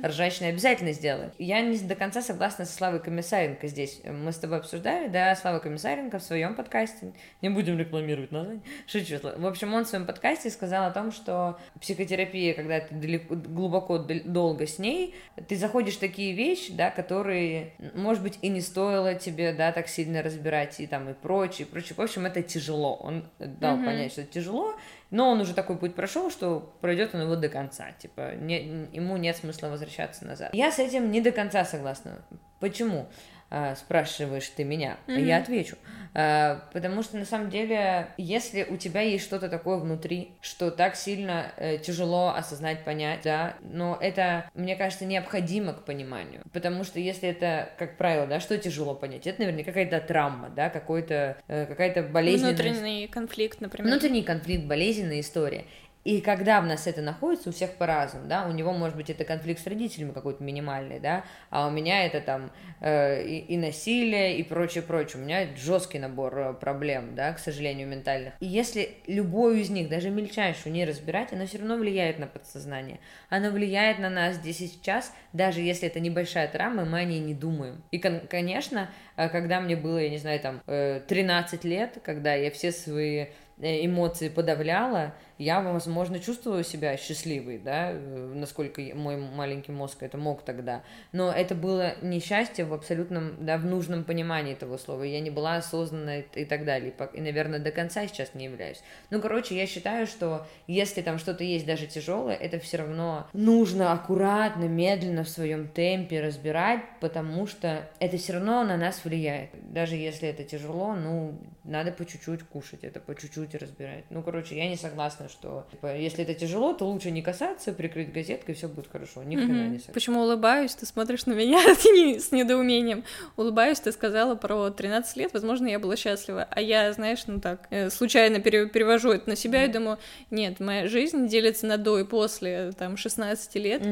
э, 0.03 0.07
ржачное 0.07 0.49
обязательно 0.49 0.93
сделаем. 0.93 1.31
Я 1.39 1.61
не 1.61 1.79
до 1.79 1.95
конца 1.95 2.21
согласна 2.21 2.65
со 2.65 2.73
Славой 2.73 2.99
Комиссаренко 3.01 3.69
здесь. 3.69 4.01
Мы 4.05 4.33
с 4.33 4.39
тобой 4.39 4.59
обсуждали, 4.59 5.07
да, 5.07 5.37
Слава 5.37 5.61
Комиссаренко 5.61 6.19
в 6.19 6.23
своем 6.25 6.57
подкасте, 6.57 7.13
не 7.43 7.49
будем 7.49 7.79
рекламировать 7.81 8.31
название, 8.33 8.63
шучу. 8.87 9.17
В 9.37 9.47
общем, 9.47 9.75
он 9.75 9.85
в 9.85 9.89
своем 9.89 10.07
подкасте 10.07 10.51
сказал 10.51 10.87
о 10.87 10.91
том, 10.93 11.11
что 11.13 11.59
психотерапия, 11.81 12.55
когда 12.55 12.81
ты 12.81 12.95
далеко, 12.95 13.35
глубоко, 13.35 13.99
дол- 13.99 14.21
долго 14.25 14.67
с 14.67 14.79
ней, 14.79 15.15
ты 15.49 15.57
заходишь 15.57 15.97
в 15.97 16.01
такие 16.01 16.33
вещи, 16.35 16.73
да, 16.73 16.91
которые, 16.91 17.73
может 17.95 18.23
быть, 18.23 18.39
и 18.43 18.49
не 18.49 18.61
стоило 18.61 19.15
тебе, 19.15 19.53
да, 19.53 19.73
так 19.73 19.89
сильно 19.89 20.23
разбирать 20.23 20.79
и 20.81 20.87
там 20.87 21.09
и 21.11 21.15
прочее, 21.15 21.67
и 21.67 21.71
прочее. 21.71 21.95
В 21.97 22.01
общем, 22.01 22.27
это 22.27 22.43
тяжело. 22.43 22.95
Он 22.97 23.25
дал 23.39 23.77
Мгм. 23.77 23.87
понять, 23.87 24.13
что 24.13 24.21
это 24.21 24.33
тяжело, 24.33 24.75
но 25.11 25.31
он 25.31 25.41
уже 25.41 25.55
такой 25.55 25.77
путь 25.77 25.95
прошел, 25.95 26.31
что 26.31 26.73
пройдет 26.81 27.15
он 27.15 27.23
его 27.23 27.35
до 27.35 27.49
конца. 27.49 27.91
Типа, 27.99 28.35
не- 28.37 28.87
ему 28.93 29.17
нет 29.17 29.37
смысла 29.37 29.69
возвращаться 29.69 30.25
назад. 30.25 30.55
Я 30.55 30.71
с 30.71 30.79
этим 30.79 31.11
не 31.11 31.21
до 31.21 31.33
конца 31.33 31.65
согласна. 31.65 32.25
Почему? 32.61 33.09
А, 33.53 33.75
спрашиваешь 33.75 34.49
ты 34.49 34.63
меня, 34.63 34.97
Мгм. 35.09 35.27
я 35.27 35.39
отвечу. 35.39 35.77
А, 36.15 36.63
потому 36.73 37.03
что 37.03 37.17
на 37.17 37.25
самом 37.25 37.51
деле, 37.51 38.09
если 38.17 38.63
у 38.63 38.77
тебя 38.77 39.01
есть 39.01 39.25
что-то 39.25 39.49
такое 39.49 39.79
внутри, 39.79 40.31
что 40.41 40.71
так 40.71 40.95
сильно 40.95 41.53
э, 41.57 41.79
тяжело 41.79 42.29
осознать, 42.29 42.85
понять, 42.85 43.21
да, 43.25 43.57
но 43.63 43.99
это, 44.01 44.49
мне 44.55 44.77
кажется, 44.77 45.05
необходимо 45.05 45.73
к 45.73 45.85
пониманию. 45.85 46.43
Потому 46.53 46.85
что 46.85 47.01
если 47.01 47.29
это, 47.29 47.71
как 47.77 47.97
правило, 47.97 48.27
да, 48.27 48.39
что 48.39 48.57
тяжело 48.57 48.95
понять, 48.95 49.27
это, 49.27 49.41
наверное, 49.41 49.65
какая-то 49.65 50.01
травма, 50.01 50.51
да, 50.51 50.71
какой-то, 50.71 51.37
э, 51.49 51.67
какая-то 51.67 52.03
болезненная 52.05 52.55
Внутренний 52.55 53.09
конфликт, 53.09 53.61
например. 53.61 53.91
Внутренний 53.91 54.23
конфликт, 54.23 54.65
болезненная 54.67 55.21
история. 55.21 55.65
И 56.05 56.21
когда 56.21 56.61
в 56.61 56.67
нас 56.67 56.87
это 56.87 57.03
находится, 57.03 57.51
у 57.51 57.53
всех 57.53 57.75
по-разному, 57.75 58.27
да, 58.27 58.47
у 58.47 58.53
него, 58.53 58.73
может 58.73 58.97
быть, 58.97 59.11
это 59.11 59.25
конфликт 59.25 59.63
с 59.63 59.67
родителями 59.67 60.13
какой-то 60.13 60.43
минимальный, 60.43 60.99
да, 60.99 61.25
а 61.51 61.67
у 61.67 61.71
меня 61.71 62.07
это 62.07 62.21
там 62.21 62.51
э, 62.81 63.23
и, 63.23 63.39
и 63.39 63.57
насилие, 63.59 64.39
и 64.39 64.43
прочее, 64.43 64.83
прочее. 64.83 65.23
У 65.23 65.25
меня 65.25 65.47
жесткий 65.57 65.99
набор 65.99 66.39
э, 66.39 66.55
проблем, 66.55 67.15
да, 67.15 67.33
к 67.35 67.39
сожалению, 67.39 67.87
ментальных. 67.89 68.33
И 68.41 68.47
если 68.47 68.97
любую 69.07 69.61
из 69.61 69.69
них, 69.69 69.91
даже 69.91 70.11
мельчайшую, 70.11 70.73
не 70.73 70.87
разбирать, 70.87 71.33
она 71.33 71.45
все 71.47 71.59
равно 71.59 71.77
влияет 71.77 72.19
на 72.19 72.27
подсознание. 72.27 72.99
Она 73.29 73.51
влияет 73.51 73.99
на 73.99 74.09
нас 74.09 74.37
здесь 74.37 74.61
и 74.63 74.69
сейчас, 74.69 75.13
даже 75.35 75.61
если 75.61 75.87
это 75.87 76.01
небольшая 76.01 76.49
травма, 76.49 76.87
мы 76.87 77.01
о 77.01 77.05
ней 77.05 77.21
не 77.21 77.35
думаем. 77.35 77.83
И, 77.91 77.99
кон- 77.99 78.27
конечно, 78.27 78.91
э, 79.17 79.29
когда 79.29 79.61
мне 79.61 79.77
было, 79.77 79.99
я 79.99 80.09
не 80.09 80.19
знаю, 80.19 80.41
там, 80.41 80.63
э, 80.67 81.01
13 81.07 81.65
лет, 81.65 81.99
когда 82.03 82.35
я 82.35 82.51
все 82.51 82.73
свои 82.73 83.19
э, 83.19 83.29
эмоции 83.61 84.29
подавляла, 84.29 85.15
я, 85.41 85.63
возможно, 85.63 86.19
чувствовала 86.19 86.63
себя 86.63 86.99
счастливой, 86.99 87.57
да, 87.57 87.93
э, 87.93 88.33
насколько 88.35 88.83
мой 88.95 89.17
маленький 89.17 89.73
мозг 89.73 90.03
это 90.03 90.19
мог 90.19 90.43
тогда. 90.43 90.83
Но 91.13 91.33
это 91.33 91.55
было 91.55 91.95
несчастье 92.03 92.67
в 92.67 92.75
абсолютном, 92.75 93.37
да, 93.41 93.57
в 93.57 93.65
нужном 93.65 94.05
понимании 94.05 94.53
этого 94.53 94.77
слова. 94.77 95.03
Я 95.03 95.21
не 95.21 95.31
была 95.31 95.57
осознанна 95.57 96.21
и, 96.21 96.45
так 96.45 96.67
далее. 96.67 96.93
И, 97.15 97.21
наверное, 97.23 97.59
до 97.59 97.71
конца 97.71 98.07
сейчас 98.07 98.35
не 98.35 98.45
являюсь. 98.45 98.83
Ну, 99.09 99.19
короче, 99.19 99.57
я 99.57 99.67
считаю, 99.67 100.07
что 100.07 100.47
если 100.67 101.01
там 101.01 101.19
что-то 101.19 101.43
есть 101.43 101.65
даже 101.65 101.87
тяжелое, 101.87 102.35
это 102.35 102.59
все 102.59 102.77
равно 102.77 103.27
нужно 103.33 103.93
аккуратно, 103.93 104.65
медленно 104.65 105.25
в 105.25 105.31
своем 105.31 105.69
темпе 105.69 106.21
разбирать, 106.21 106.83
потому 107.01 107.47
что 107.47 107.89
это 107.99 108.19
все 108.19 108.35
равно 108.35 108.63
на 108.65 108.77
нас 108.77 109.07
влияет. 109.07 109.49
Даже 109.73 109.97
если 109.97 110.29
это 110.29 110.45
тяжело, 110.45 110.95
ну, 110.95 111.39
надо 111.65 111.93
по 111.93 112.05
чуть-чуть 112.05 112.43
кушать 112.43 112.85
это, 112.85 113.01
по 113.01 113.15
чуть-чуть 113.15 113.50
и 113.55 113.59
разбирать. 113.59 114.05
Ну, 114.11 114.23
короче, 114.23 114.57
я 114.57 114.69
не 114.69 114.77
согласна, 114.77 115.29
что 115.29 115.67
типа, 115.71 115.97
если 115.97 116.25
это 116.25 116.35
тяжело, 116.35 116.73
то 116.73 116.87
лучше 116.87 117.11
не 117.11 117.23
касаться, 117.23 117.73
прикрыть 117.73 118.13
газеткой, 118.13 118.55
все 118.55 118.69
будет 118.69 118.89
хорошо. 118.91 119.23
Ни 119.23 119.37
хрена 119.37 119.69
не 119.69 119.79
согласна. 119.79 119.95
Почему 119.95 120.23
улыбаюсь? 120.23 120.75
Ты 120.75 120.87
смотришь 120.87 121.27
на 121.27 121.33
меня 121.33 121.61
с 121.75 122.33
недоумением. 122.33 123.05
Улыбаюсь, 123.37 123.81
ты 123.81 123.93
сказала 123.93 124.35
про 124.35 124.71
13 124.71 125.17
лет, 125.17 125.33
возможно, 125.33 125.67
я 125.67 125.79
была 125.79 125.97
счастлива. 125.97 126.47
А 126.51 126.61
я, 126.61 126.93
знаешь, 126.93 127.21
ну 127.27 127.41
так, 127.41 127.67
э, 127.71 127.91
случайно 127.91 128.41
перевожу 128.41 129.11
это 129.11 129.31
на 129.31 129.37
себя 129.37 129.65
и 129.65 129.69
думаю, 129.69 129.99
нет, 130.31 130.61
моя 130.61 130.89
жизнь 130.89 131.27
делится 131.29 131.67
на 131.67 131.77
до 131.77 131.99
и 131.99 132.05
после, 132.05 132.73
там, 132.73 132.97
16 132.97 133.55
лет. 133.57 133.83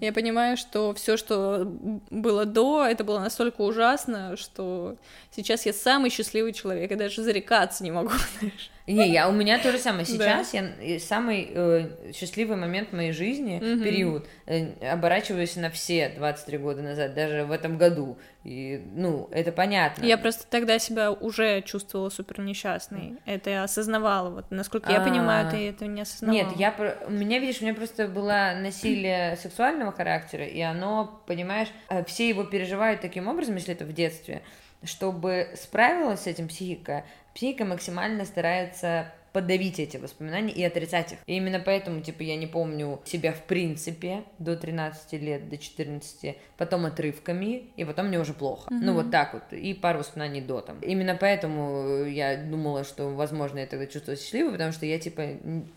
Я 0.00 0.12
понимаю, 0.12 0.56
что 0.56 0.94
все, 0.94 1.16
что 1.16 1.64
было 2.10 2.44
до, 2.44 2.84
это 2.86 3.04
было 3.04 3.18
настолько 3.20 3.62
ужасно, 3.62 4.36
что 4.36 4.96
сейчас 5.34 5.66
я 5.66 5.72
самый 5.72 6.10
счастливый 6.10 6.52
человек, 6.52 6.90
я 6.90 6.96
даже 6.96 7.22
зарекаться 7.22 7.84
не 7.84 7.90
могу, 7.90 8.10
знаешь. 8.40 8.70
Не, 8.94 9.10
я, 9.10 9.28
у 9.28 9.32
меня 9.32 9.58
то 9.58 9.70
же 9.70 9.78
самое. 9.78 10.04
Сейчас 10.04 10.52
да. 10.52 10.58
я 10.80 11.00
самый 11.00 11.50
э, 11.52 12.12
счастливый 12.12 12.56
момент 12.56 12.90
в 12.90 12.92
моей 12.94 13.12
жизни, 13.12 13.56
угу. 13.56 13.84
период, 13.84 14.26
э, 14.46 14.90
оборачиваюсь 14.90 15.56
на 15.56 15.70
все 15.70 16.08
23 16.16 16.58
года 16.58 16.82
назад, 16.82 17.14
даже 17.14 17.44
в 17.44 17.52
этом 17.52 17.76
году. 17.76 18.18
И, 18.44 18.82
ну, 18.94 19.28
это 19.30 19.52
понятно. 19.52 20.04
Я 20.04 20.16
просто 20.16 20.46
тогда 20.48 20.78
себя 20.78 21.12
уже 21.12 21.60
чувствовала 21.62 22.08
супер 22.08 22.40
несчастной. 22.40 23.16
Это 23.26 23.50
я 23.50 23.64
осознавала. 23.64 24.30
Вот, 24.30 24.50
насколько 24.50 24.90
я 24.90 25.00
понимаю, 25.00 25.50
ты 25.50 25.68
это 25.68 25.86
не 25.86 26.02
осознавала. 26.02 26.36
Нет, 26.36 26.48
я, 26.56 26.74
у 27.06 27.10
меня, 27.10 27.38
видишь, 27.40 27.60
у 27.60 27.64
меня 27.64 27.74
просто 27.74 28.08
было 28.08 28.54
насилие 28.56 29.36
сексуального 29.36 29.92
характера, 29.92 30.46
и 30.46 30.60
оно, 30.60 31.22
понимаешь, 31.26 31.68
э, 31.90 32.04
все 32.04 32.28
его 32.28 32.44
переживают 32.44 33.02
таким 33.02 33.28
образом, 33.28 33.56
если 33.56 33.74
это 33.74 33.84
в 33.84 33.92
детстве, 33.92 34.42
чтобы 34.82 35.50
справилась 35.54 36.20
с 36.20 36.26
этим 36.26 36.48
психика, 36.48 37.04
психика 37.34 37.64
максимально 37.64 38.24
старается 38.24 39.12
подавить 39.32 39.78
эти 39.78 39.96
воспоминания 39.96 40.52
и 40.52 40.62
отрицать 40.62 41.12
их. 41.12 41.18
И 41.26 41.36
именно 41.36 41.60
поэтому, 41.60 42.00
типа, 42.00 42.22
я 42.22 42.36
не 42.36 42.46
помню 42.46 43.00
себя 43.04 43.32
в 43.32 43.42
принципе 43.42 44.24
до 44.38 44.56
13 44.56 45.12
лет, 45.14 45.48
до 45.48 45.58
14, 45.58 46.36
потом 46.56 46.86
отрывками, 46.86 47.64
и 47.76 47.84
потом 47.84 48.08
мне 48.08 48.18
уже 48.18 48.34
плохо. 48.34 48.70
Mm-hmm. 48.70 48.80
Ну, 48.82 48.94
вот 48.94 49.10
так 49.10 49.34
вот. 49.34 49.52
И 49.52 49.74
пару 49.74 50.00
воспоминаний 50.00 50.40
до 50.40 50.60
там. 50.60 50.80
Именно 50.80 51.16
поэтому 51.20 52.04
я 52.04 52.36
думала, 52.36 52.84
что, 52.84 53.08
возможно, 53.08 53.58
я 53.58 53.66
тогда 53.66 53.86
чувствовала 53.86 54.20
счастливой, 54.20 54.52
потому 54.52 54.72
что 54.72 54.86
я, 54.86 54.98
типа, 54.98 55.22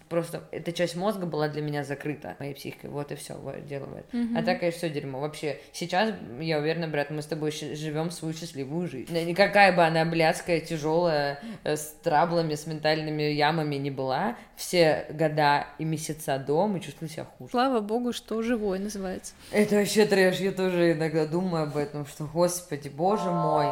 просто... 0.09 0.43
Эта 0.51 0.71
часть 0.71 0.95
мозга 0.95 1.25
была 1.25 1.47
для 1.47 1.61
меня 1.61 1.83
закрыта 1.83 2.35
моей 2.39 2.53
психикой. 2.53 2.89
Вот 2.89 3.11
и 3.11 3.15
все 3.15 3.35
дело 3.67 3.85
в 3.85 3.95
этом. 3.95 4.19
Mm-hmm. 4.19 4.39
А 4.39 4.43
так, 4.43 4.59
конечно, 4.59 4.77
все 4.77 4.89
дерьмо. 4.89 5.19
Вообще, 5.19 5.59
сейчас, 5.71 6.13
я 6.39 6.59
уверена, 6.59 6.87
брат, 6.87 7.09
мы 7.11 7.21
с 7.21 7.25
тобой 7.25 7.51
живем 7.51 8.11
свою 8.11 8.33
счастливую 8.33 8.87
жизнь. 8.87 9.13
Никакая 9.13 9.73
бы 9.73 9.83
она 9.83 10.05
блядская, 10.05 10.59
тяжелая, 10.59 11.39
э, 11.63 11.75
с 11.75 11.95
траблами, 12.03 12.55
с 12.55 12.67
ментальными 12.67 13.23
ямами 13.41 13.75
не 13.77 13.89
была, 13.89 14.35
все 14.55 15.05
года 15.09 15.65
и 15.79 15.83
месяца 15.83 16.37
до 16.37 16.67
мы 16.67 16.79
чувствуем 16.79 17.11
себя 17.11 17.25
хуже. 17.25 17.51
Слава 17.51 17.79
богу, 17.79 18.13
что 18.13 18.41
живой 18.43 18.77
называется. 18.77 19.33
Это 19.51 19.77
вообще 19.77 20.05
трэш, 20.05 20.39
я 20.39 20.51
тоже 20.51 20.91
иногда 20.91 21.25
думаю 21.25 21.63
об 21.63 21.75
этом, 21.75 22.05
что, 22.05 22.25
господи, 22.25 22.89
боже 22.89 23.31
мой. 23.31 23.67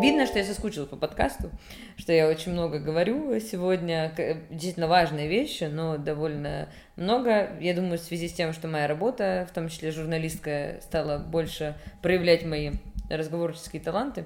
Видно, 0.00 0.26
что 0.26 0.40
я 0.40 0.44
соскучилась 0.44 0.88
по 0.88 0.96
подкасту, 0.96 1.50
что 1.96 2.12
я 2.12 2.26
очень 2.26 2.50
много 2.50 2.80
говорю 2.80 3.38
сегодня. 3.38 4.12
Действительно 4.50 4.88
важные 4.88 5.28
вещи, 5.28 5.64
но 5.64 5.96
довольно 5.96 6.68
много. 6.96 7.50
Я 7.60 7.72
думаю, 7.74 7.98
в 7.98 8.02
связи 8.02 8.28
с 8.28 8.32
тем, 8.32 8.52
что 8.52 8.66
моя 8.66 8.88
работа, 8.88 9.46
в 9.48 9.54
том 9.54 9.68
числе 9.68 9.92
журналистская, 9.92 10.80
стала 10.80 11.18
больше 11.18 11.76
проявлять 12.00 12.44
мои 12.44 12.72
разговорческие 13.10 13.80
таланты. 13.80 14.24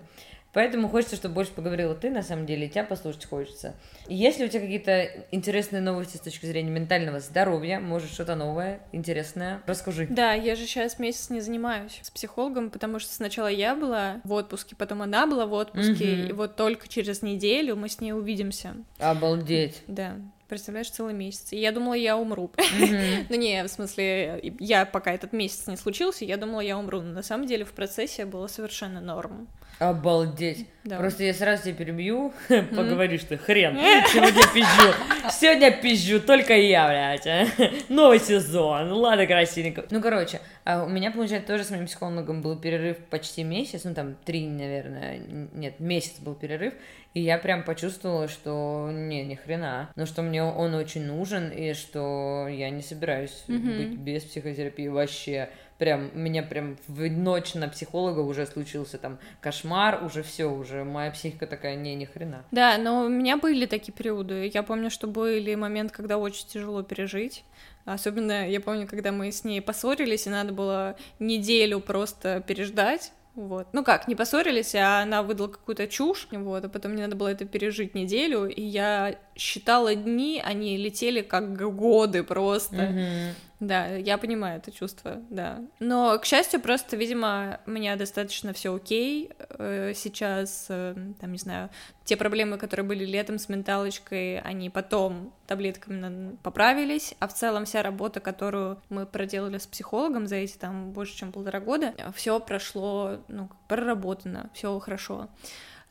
Поэтому 0.57 0.89
хочется, 0.89 1.17
чтобы 1.17 1.35
больше 1.35 1.53
поговорила 1.53 1.95
ты, 1.95 2.09
на 2.09 2.23
самом 2.23 2.47
деле, 2.47 2.67
и 2.67 2.71
тебя 2.71 2.83
послушать 2.83 3.27
хочется. 3.27 3.75
Есть 4.09 4.39
ли 4.39 4.47
у 4.47 4.49
тебя 4.49 4.63
какие-то 4.63 5.07
интересные 5.31 5.83
новости 5.83 6.17
с 6.17 6.21
точки 6.21 6.47
зрения 6.47 6.71
ментального 6.71 7.21
здоровья? 7.21 7.79
Может, 7.79 8.11
что-то 8.11 8.37
новое, 8.37 8.81
интересное? 8.91 9.61
Расскажи. 9.67 10.07
Да, 10.09 10.33
я 10.33 10.57
же 10.57 10.65
сейчас 10.65 10.99
месяц 10.99 11.29
не 11.29 11.41
занимаюсь 11.41 12.01
с 12.01 12.11
психологом, 12.11 12.71
потому 12.71 13.01
что 13.01 13.13
сначала 13.13 13.49
я 13.49 13.75
была 13.75 14.23
в 14.25 14.33
отпуске, 14.33 14.75
потом 14.77 15.03
она 15.03 15.27
была 15.27 15.45
в 15.45 15.53
отпуске, 15.53 15.93
угу. 15.93 16.29
и 16.31 16.33
вот 16.33 16.57
только 16.57 16.89
через 16.89 17.21
неделю 17.21 17.77
мы 17.77 17.91
с 17.91 18.01
ней 18.01 18.15
увидимся. 18.15 18.77
Обалдеть. 18.99 19.83
Да. 19.89 20.17
Представляешь, 20.49 20.89
целый 20.89 21.13
месяц. 21.13 21.53
И 21.53 21.59
я 21.59 21.71
думала, 21.71 21.93
я 21.93 22.17
умру. 22.17 22.51
Mm-hmm. 22.57 23.27
ну 23.29 23.37
не, 23.37 23.63
в 23.63 23.69
смысле, 23.69 24.55
я 24.61 24.87
пока 24.87 25.13
этот 25.13 25.35
месяц 25.35 25.67
не 25.67 25.77
случился, 25.77 26.25
я 26.25 26.39
думала, 26.39 26.61
я 26.61 26.79
умру. 26.79 27.03
Но 27.03 27.13
на 27.13 27.23
самом 27.23 27.47
деле 27.47 27.67
в 27.67 27.73
процессе 27.73 28.25
было 28.25 28.47
совершенно 28.47 29.03
норм. 29.03 29.49
Обалдеть. 29.79 30.67
Да. 30.85 30.99
Просто 30.99 31.25
я 31.25 31.35
сразу 31.35 31.65
тебя 31.65 31.75
перебью, 31.75 32.33
поговоришь 32.49 33.25
ты, 33.25 33.37
хрен, 33.37 33.75
сегодня 34.13 34.43
пизжу. 34.55 34.95
Сегодня 35.31 35.71
пизжу, 35.71 36.21
только 36.21 36.55
я, 36.55 36.89
блядь. 36.89 37.89
Новый 37.89 38.21
сезон, 38.21 38.93
ладно, 38.93 39.27
красивенько. 39.27 39.85
Ну, 39.91 40.01
короче, 40.01 40.41
а 40.65 40.85
у 40.85 40.89
меня, 40.89 41.11
получается, 41.11 41.49
тоже 41.49 41.65
с 41.65 41.71
моим 41.71 41.87
психологом 41.87 42.41
был 42.41 42.57
перерыв 42.57 42.99
почти 43.11 43.43
месяц, 43.43 43.83
ну, 43.85 43.95
там, 43.95 44.17
три, 44.25 44.47
наверное, 44.47 45.19
нет, 45.53 45.81
месяц 45.81 46.21
был 46.21 46.35
перерыв, 46.35 46.73
и 47.13 47.21
я 47.21 47.37
прям 47.37 47.65
почувствовала, 47.65 48.29
что 48.29 48.89
не, 48.93 49.25
ни 49.25 49.35
хрена, 49.35 49.91
но 49.97 50.07
что 50.07 50.23
мне 50.23 50.43
он 50.43 50.75
очень 50.75 51.05
нужен, 51.05 51.51
и 51.51 51.75
что 51.75 52.47
я 52.49 52.71
не 52.71 52.83
собираюсь 52.83 53.45
быть 53.49 53.99
без 53.99 54.23
психотерапии 54.23 54.89
вообще 54.89 55.51
прям, 55.79 56.11
меня 56.15 56.43
прям 56.43 56.77
в 56.89 57.09
ночь 57.11 57.55
на 57.55 57.69
психолога 57.69 58.21
уже 58.21 58.47
случился 58.47 58.99
там 58.99 59.19
кошмар, 59.41 60.05
уже 60.05 60.23
все, 60.23 60.47
уже 60.47 60.85
моя 60.85 61.11
психика 61.11 61.47
такая, 61.47 61.77
не, 61.77 61.95
ни 61.95 62.05
хрена. 62.05 62.45
Да, 62.51 62.79
но 62.79 63.05
у 63.05 63.09
меня 63.09 63.37
были 63.37 63.67
такие 63.67 63.93
периоды. 63.93 64.51
Я 64.53 64.63
помню, 64.63 64.91
что 64.91 65.07
были 65.07 65.55
моменты, 65.55 65.95
когда 65.95 66.19
очень 66.19 66.47
тяжело 66.47 66.83
пережить. 66.83 67.45
Особенно 67.85 68.49
я 68.49 68.61
помню, 68.61 68.87
когда 68.89 69.13
мы 69.13 69.31
с 69.31 69.45
ней 69.45 69.61
поссорились, 69.61 70.27
и 70.27 70.31
надо 70.31 70.53
было 70.53 70.97
неделю 71.21 71.81
просто 71.81 72.43
переждать, 72.47 73.13
вот. 73.37 73.69
Ну 73.75 73.85
как, 73.85 74.09
не 74.09 74.15
поссорились, 74.15 74.75
а 74.75 75.03
она 75.03 75.23
выдала 75.23 75.49
какую-то 75.49 75.87
чушь, 75.87 76.27
вот, 76.33 76.65
а 76.65 76.69
потом 76.71 76.93
мне 76.93 77.03
надо 77.03 77.17
было 77.17 77.29
это 77.29 77.45
пережить 77.45 77.95
неделю, 77.95 78.47
и 78.47 78.63
я 78.63 79.19
считала 79.37 79.95
дни, 79.95 80.43
они 80.43 80.79
летели 80.79 81.21
как 81.21 81.55
годы 81.55 82.25
просто. 82.25 82.77
Mm-hmm. 82.77 83.31
Да, 83.59 83.87
я 83.89 84.19
понимаю 84.19 84.59
это 84.59 84.71
чувство, 84.71 85.23
да. 85.31 85.63
Но, 85.81 86.19
к 86.19 86.27
счастью, 86.27 86.61
просто, 86.61 86.97
видимо, 86.97 87.61
у 87.67 87.71
меня 87.71 87.97
достаточно 87.97 88.53
все 88.53 88.75
окей. 88.75 89.31
Э, 89.51 89.93
сейчас, 89.95 90.67
э, 90.69 90.95
там, 91.19 91.33
не 91.33 91.39
знаю, 91.39 91.71
те 92.05 92.19
проблемы, 92.19 92.59
которые 92.59 92.85
были 92.85 93.07
летом 93.07 93.39
с 93.39 93.49
менталочкой, 93.49 94.41
они 94.41 94.69
потом 94.69 95.33
таблетками 95.47 96.37
поправились, 96.43 97.15
а 97.19 97.29
в 97.29 97.35
целом 97.35 97.65
вся 97.65 97.83
работа, 97.83 98.21
которую 98.21 98.79
мы 98.91 99.07
проделали 99.07 99.57
с 99.57 99.67
психологом 99.67 100.27
за 100.27 100.37
эти 100.37 100.59
там 100.59 100.93
больше, 100.93 101.17
чем 101.17 101.33
полтора 101.33 101.61
года, 101.61 101.95
все 102.15 102.39
прошло, 102.41 103.21
ну, 103.29 103.49
проработано, 103.69 104.51
все 104.53 104.79
хорошо. 104.81 105.29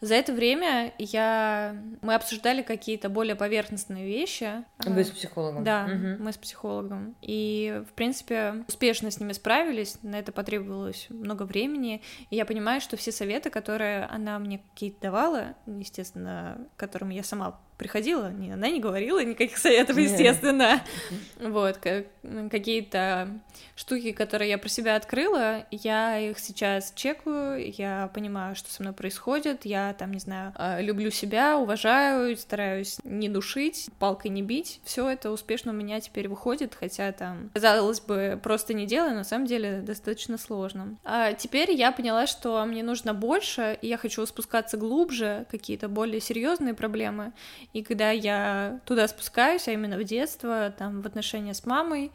За 0.05 0.13
это 0.13 0.33
время 0.33 0.93
я... 0.99 1.75
мы 2.03 2.13
обсуждали 2.13 2.61
какие-то 2.61 3.09
более 3.09 3.35
поверхностные 3.35 4.05
вещи. 4.05 4.63
Вы 4.85 5.03
с 5.03 5.09
психологом? 5.09 5.63
Да, 5.63 5.85
угу. 5.85 6.23
мы 6.23 6.31
с 6.31 6.37
психологом. 6.37 7.15
И, 7.23 7.81
в 7.89 7.93
принципе, 7.93 8.63
успешно 8.67 9.09
с 9.09 9.19
ними 9.19 9.33
справились. 9.33 9.97
На 10.03 10.19
это 10.19 10.31
потребовалось 10.31 11.07
много 11.09 11.41
времени. 11.41 12.03
И 12.29 12.35
я 12.35 12.45
понимаю, 12.45 12.81
что 12.81 12.97
все 12.97 13.11
советы, 13.11 13.49
которые 13.49 14.05
она 14.05 14.37
мне 14.37 14.59
какие-то 14.59 15.01
давала, 15.01 15.55
естественно, 15.65 16.59
которым 16.77 17.09
я 17.09 17.23
сама 17.23 17.59
приходила, 17.77 18.31
не, 18.31 18.51
она 18.51 18.69
не 18.69 18.79
говорила 18.79 19.23
никаких 19.23 19.57
советов, 19.57 19.97
естественно. 19.97 20.81
Вот, 21.39 21.79
какие-то 22.51 23.39
штуки, 23.75 24.11
которые 24.11 24.49
я 24.49 24.57
про 24.57 24.69
себя 24.69 24.95
открыла, 24.95 25.65
я 25.71 26.19
их 26.19 26.39
сейчас 26.39 26.93
чекаю, 26.95 27.73
я 27.77 28.09
понимаю, 28.13 28.55
что 28.55 28.71
со 28.71 28.81
мной 28.81 28.93
происходит, 28.93 29.65
я 29.65 29.93
там, 29.93 30.11
не 30.11 30.19
знаю, 30.19 30.53
а, 30.55 30.79
люблю 30.81 31.11
себя, 31.11 31.57
уважаю, 31.57 32.35
стараюсь 32.37 32.99
не 33.03 33.29
душить, 33.29 33.89
палкой 33.99 34.31
не 34.31 34.41
бить. 34.41 34.79
Все 34.83 35.09
это 35.09 35.31
успешно 35.31 35.71
у 35.71 35.75
меня 35.75 35.99
теперь 35.99 36.27
выходит, 36.27 36.75
хотя 36.75 37.11
там, 37.11 37.49
казалось 37.53 38.01
бы, 38.01 38.39
просто 38.41 38.73
не 38.73 38.85
делаю, 38.85 39.11
но 39.11 39.17
на 39.19 39.23
самом 39.23 39.45
деле 39.45 39.81
достаточно 39.81 40.37
сложно. 40.37 40.97
А 41.03 41.33
теперь 41.33 41.71
я 41.71 41.91
поняла, 41.91 42.27
что 42.27 42.63
мне 42.65 42.83
нужно 42.83 43.13
больше, 43.13 43.77
и 43.81 43.87
я 43.87 43.97
хочу 43.97 44.25
спускаться 44.25 44.77
глубже, 44.77 45.45
какие-то 45.51 45.87
более 45.89 46.21
серьезные 46.21 46.73
проблемы, 46.73 47.33
и 47.75 47.83
когда 47.83 48.11
я 48.11 48.79
туда 48.85 49.05
спускаюсь, 49.05 49.67
а 49.67 49.71
именно 49.73 49.97
в 49.97 50.03
детство, 50.05 50.73
там, 50.77 51.01
в 51.01 51.07
отношения 51.07 51.53
с 51.53 51.65
мамой, 51.65 52.13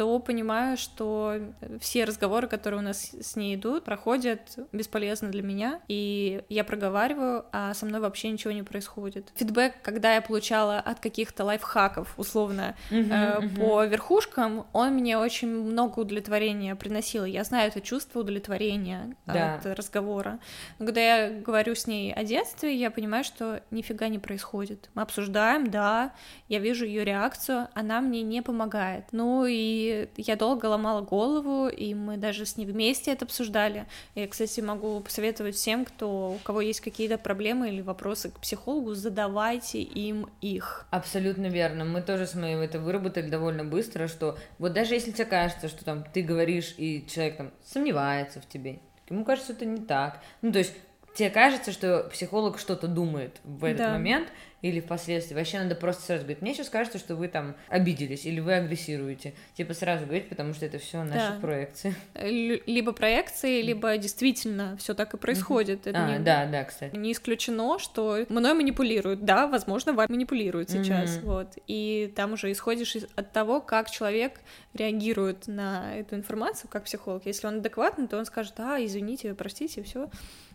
то 0.00 0.18
понимаю, 0.18 0.78
что 0.78 1.38
все 1.78 2.04
разговоры, 2.06 2.48
которые 2.48 2.80
у 2.80 2.82
нас 2.82 3.10
с 3.20 3.36
ней 3.36 3.54
идут, 3.54 3.84
проходят 3.84 4.40
бесполезно 4.72 5.28
для 5.28 5.42
меня, 5.42 5.80
и 5.88 6.42
я 6.48 6.64
проговариваю, 6.64 7.44
а 7.52 7.74
со 7.74 7.84
мной 7.84 8.00
вообще 8.00 8.30
ничего 8.30 8.50
не 8.54 8.62
происходит. 8.62 9.30
Фидбэк, 9.34 9.74
когда 9.82 10.14
я 10.14 10.22
получала 10.22 10.78
от 10.78 11.00
каких-то 11.00 11.44
лайфхаков, 11.44 12.14
условно, 12.16 12.76
uh-huh, 12.90 13.12
э, 13.12 13.40
uh-huh. 13.40 13.60
по 13.60 13.84
верхушкам, 13.84 14.66
он 14.72 14.94
мне 14.94 15.18
очень 15.18 15.48
много 15.48 15.98
удовлетворения 15.98 16.74
приносил. 16.76 17.26
Я 17.26 17.44
знаю 17.44 17.68
это 17.68 17.82
чувство 17.82 18.20
удовлетворения 18.20 19.14
да. 19.26 19.56
от 19.56 19.66
разговора. 19.66 20.38
Но 20.78 20.86
когда 20.86 21.00
я 21.02 21.40
говорю 21.40 21.74
с 21.74 21.86
ней 21.86 22.14
о 22.14 22.24
детстве, 22.24 22.74
я 22.74 22.90
понимаю, 22.90 23.22
что 23.22 23.60
нифига 23.70 24.08
не 24.08 24.18
происходит. 24.18 24.88
Мы 24.94 25.02
обсуждаем, 25.02 25.70
да, 25.70 26.14
я 26.48 26.58
вижу 26.58 26.86
ее 26.86 27.04
реакцию, 27.04 27.68
она 27.74 28.00
мне 28.00 28.22
не 28.22 28.40
помогает. 28.40 29.04
Ну 29.12 29.44
и 29.46 29.89
я 30.16 30.36
долго 30.36 30.66
ломала 30.66 31.00
голову, 31.00 31.68
и 31.68 31.94
мы 31.94 32.16
даже 32.16 32.46
с 32.46 32.56
ней 32.56 32.66
вместе 32.66 33.12
это 33.12 33.24
обсуждали. 33.24 33.86
Я, 34.14 34.28
кстати, 34.28 34.60
могу 34.60 35.00
посоветовать 35.00 35.56
всем, 35.56 35.84
кто, 35.84 36.32
у 36.32 36.38
кого 36.38 36.60
есть 36.60 36.80
какие-то 36.80 37.18
проблемы 37.18 37.68
или 37.68 37.80
вопросы 37.80 38.30
к 38.30 38.38
психологу, 38.40 38.94
задавайте 38.94 39.80
им 39.80 40.28
их. 40.40 40.86
Абсолютно 40.90 41.46
верно. 41.46 41.84
Мы 41.84 42.02
тоже 42.02 42.26
с 42.26 42.34
моей 42.34 42.56
это 42.56 42.78
выработали 42.78 43.28
довольно 43.28 43.64
быстро, 43.64 44.08
что 44.08 44.38
вот 44.58 44.72
даже 44.72 44.94
если 44.94 45.12
тебе 45.12 45.24
кажется, 45.24 45.68
что 45.68 45.84
там 45.84 46.04
ты 46.12 46.22
говоришь, 46.22 46.74
и 46.76 47.06
человек 47.08 47.36
там 47.36 47.50
сомневается 47.64 48.40
в 48.40 48.48
тебе, 48.48 48.80
ему 49.08 49.24
кажется, 49.24 49.52
это 49.52 49.64
не 49.64 49.80
так. 49.80 50.20
Ну, 50.42 50.52
то 50.52 50.58
есть 50.58 50.74
тебе 51.14 51.30
кажется, 51.30 51.72
что 51.72 52.08
психолог 52.12 52.58
что-то 52.58 52.86
думает 52.88 53.40
в 53.44 53.64
этот 53.64 53.78
да. 53.78 53.92
момент, 53.92 54.28
или 54.62 54.80
впоследствии. 54.80 55.34
Вообще 55.34 55.58
надо 55.58 55.74
просто 55.74 56.02
сразу 56.02 56.22
говорить, 56.22 56.42
мне 56.42 56.54
сейчас 56.54 56.68
кажется, 56.68 56.98
что 56.98 57.16
вы 57.16 57.28
там 57.28 57.54
обиделись 57.68 58.26
или 58.26 58.40
вы 58.40 58.54
агрессируете. 58.54 59.34
Типа 59.54 59.74
сразу 59.74 60.04
говорить, 60.04 60.28
потому 60.28 60.54
что 60.54 60.66
это 60.66 60.78
все 60.78 61.02
наши 61.02 61.34
да. 61.34 61.38
проекции. 61.40 61.94
Либо 62.14 62.92
проекции, 62.92 63.62
либо 63.62 63.96
действительно 63.96 64.76
все 64.78 64.94
так 64.94 65.14
и 65.14 65.16
происходит. 65.16 65.86
Это 65.86 66.04
а, 66.04 66.10
не, 66.10 66.18
да, 66.18 66.46
да, 66.46 66.64
кстати. 66.64 66.94
Не 66.96 67.12
исключено, 67.12 67.78
что 67.78 68.24
мной 68.28 68.54
манипулируют. 68.54 69.24
Да, 69.24 69.46
возможно, 69.46 69.92
вами 69.92 70.10
манипулируют 70.10 70.70
сейчас. 70.70 71.16
Mm-hmm. 71.16 71.24
Вот. 71.24 71.58
И 71.66 72.12
там 72.14 72.34
уже 72.34 72.52
исходишь 72.52 72.96
от 73.16 73.32
того, 73.32 73.60
как 73.60 73.90
человек 73.90 74.40
реагирует 74.74 75.46
на 75.46 75.96
эту 75.96 76.16
информацию, 76.16 76.68
как 76.70 76.84
психолог. 76.84 77.26
Если 77.26 77.46
он 77.46 77.58
адекватный, 77.58 78.06
то 78.06 78.18
он 78.18 78.24
скажет, 78.24 78.54
а, 78.58 78.78
извините, 78.78 79.34
простите, 79.34 79.82
все. 79.82 80.10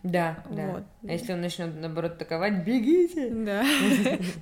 Да, 0.06 0.38
да. 0.50 0.66
Вот. 0.66 0.82
А 1.08 1.12
если 1.12 1.32
он 1.32 1.40
начнет 1.40 1.74
наоборот 1.80 2.12
атаковать, 2.12 2.64
бегите. 2.64 3.30
Да. 3.30 3.64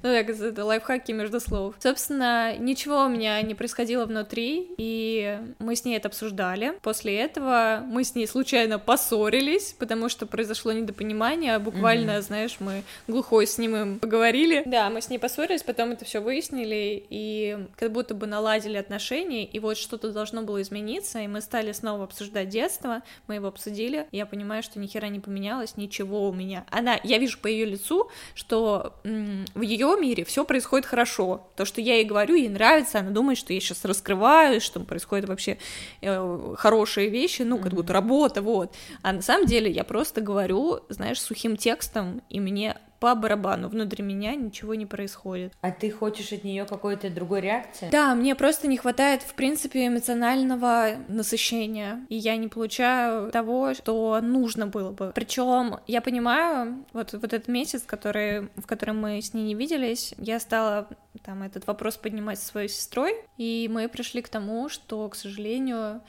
Ну 0.03 0.11
так, 0.11 0.29
это 0.29 0.65
лайфхаки 0.65 1.13
между 1.13 1.41
слов. 1.41 1.75
Собственно, 1.79 2.57
ничего 2.57 3.05
у 3.05 3.09
меня 3.09 3.41
не 3.43 3.55
происходило 3.55 4.05
внутри, 4.05 4.69
и 4.77 5.39
мы 5.59 5.77
с 5.77 5.85
ней 5.85 5.97
это 5.97 6.09
обсуждали. 6.09 6.73
После 6.83 7.19
этого 7.19 7.83
мы 7.85 8.05
с 8.05 8.15
ней 8.15 8.27
случайно 8.27 8.79
поссорились, 8.79 9.75
потому 9.79 10.09
что 10.09 10.27
произошло 10.27 10.73
недопонимание, 10.73 11.59
буквально, 11.59 12.21
знаешь, 12.23 12.57
мы 12.61 12.83
глухой 13.09 13.47
с 13.47 13.59
ним 13.59 13.99
поговорили. 13.99 14.63
Да, 14.67 14.91
мы 14.91 15.01
с 15.01 15.09
ней 15.09 15.19
поссорились, 15.19 15.63
потом 15.63 15.93
это 15.93 16.05
все 16.05 16.21
выяснили, 16.21 17.05
и 17.09 17.67
как 17.77 17.93
будто 17.93 18.15
бы 18.15 18.27
наладили 18.27 18.77
отношения, 18.77 19.45
и 19.45 19.59
вот 19.59 19.79
что-то 19.79 20.13
должно 20.13 20.43
было 20.43 20.61
измениться, 20.61 21.21
и 21.21 21.27
мы 21.27 21.41
стали 21.41 21.73
снова 21.73 22.05
обсуждать 22.05 22.49
детство, 22.49 23.03
мы 23.27 23.37
его 23.37 23.49
обсудили, 23.49 24.07
я 24.13 24.27
понимаю, 24.27 24.63
что 24.63 24.79
ни 24.79 24.87
хера 24.87 25.09
не 25.09 25.21
поменялось, 25.21 25.54
ничего 25.77 26.29
у 26.29 26.33
меня. 26.33 26.65
Она, 26.71 26.99
я 27.03 27.19
вижу 27.19 27.39
по 27.39 27.47
ее 27.47 27.65
лицу, 27.65 28.11
что 28.35 28.95
в 29.03 29.61
ее 29.61 29.97
мире 30.01 30.25
все 30.25 30.45
происходит 30.45 30.87
хорошо. 30.87 31.49
То, 31.57 31.65
что 31.65 31.81
я 31.81 31.97
ей 31.97 32.05
говорю, 32.05 32.35
ей 32.35 32.49
нравится, 32.49 33.01
она 33.01 33.11
думает, 33.11 33.39
что 33.39 33.53
я 33.53 33.61
сейчас 33.61 33.85
раскрываю, 33.85 34.61
что 34.61 34.81
происходят 34.81 35.29
вообще 35.29 35.59
э, 36.01 36.55
хорошие 36.57 37.09
вещи, 37.09 37.43
ну, 37.43 37.59
как 37.59 37.73
будто 37.73 37.93
работа, 37.93 38.43
вот. 38.43 38.75
А 39.03 39.13
на 39.13 39.23
самом 39.23 39.47
деле 39.47 39.71
я 39.71 39.85
просто 39.85 40.21
говорю, 40.21 40.81
знаешь, 40.89 41.21
сухим 41.21 41.57
текстом, 41.57 42.23
и 42.29 42.41
мне 42.41 42.77
по 43.05 43.15
барабану, 43.15 43.69
внутри 43.69 44.03
меня 44.03 44.35
ничего 44.35 44.75
не 44.75 44.87
происходит. 44.87 45.53
А 45.61 45.71
ты 45.71 45.91
хочешь 45.91 46.33
от 46.33 46.43
нее 46.43 46.65
какой-то 46.65 47.11
другой 47.11 47.43
реакции? 47.43 47.91
Да, 47.93 48.15
мне 48.15 48.35
просто 48.35 48.67
не 48.67 48.79
хватает, 48.79 49.21
в 49.21 49.35
принципе, 49.35 49.89
эмоционального 49.89 50.93
насыщения, 51.09 52.01
и 52.09 52.17
я 52.17 52.39
не 52.39 52.49
получаю 52.49 53.31
того, 53.31 53.75
что 53.75 54.19
нужно 54.23 54.67
было 54.69 54.91
бы. 54.91 55.13
Причем 55.15 55.81
я 55.87 56.01
понимаю, 56.01 56.83
вот, 56.95 57.13
вот 57.13 57.25
этот 57.25 57.47
месяц, 57.47 57.83
который, 57.83 58.49
в 58.57 58.65
котором 58.67 59.03
мы 59.03 59.21
с 59.21 59.35
ней 59.35 59.43
не 59.43 59.55
виделись, 59.55 60.15
я 60.17 60.41
стала 60.41 60.89
там 61.23 61.43
этот 61.43 61.67
вопрос 61.67 61.99
поднимать 61.99 62.39
со 62.39 62.47
своей 62.47 62.69
сестрой, 62.71 63.17
и 63.37 63.69
мы 63.71 63.87
пришли 63.91 64.23
к 64.23 64.31
тому, 64.31 64.71
что, 64.71 65.07
к 65.11 65.15
сожалению, 65.15 66.01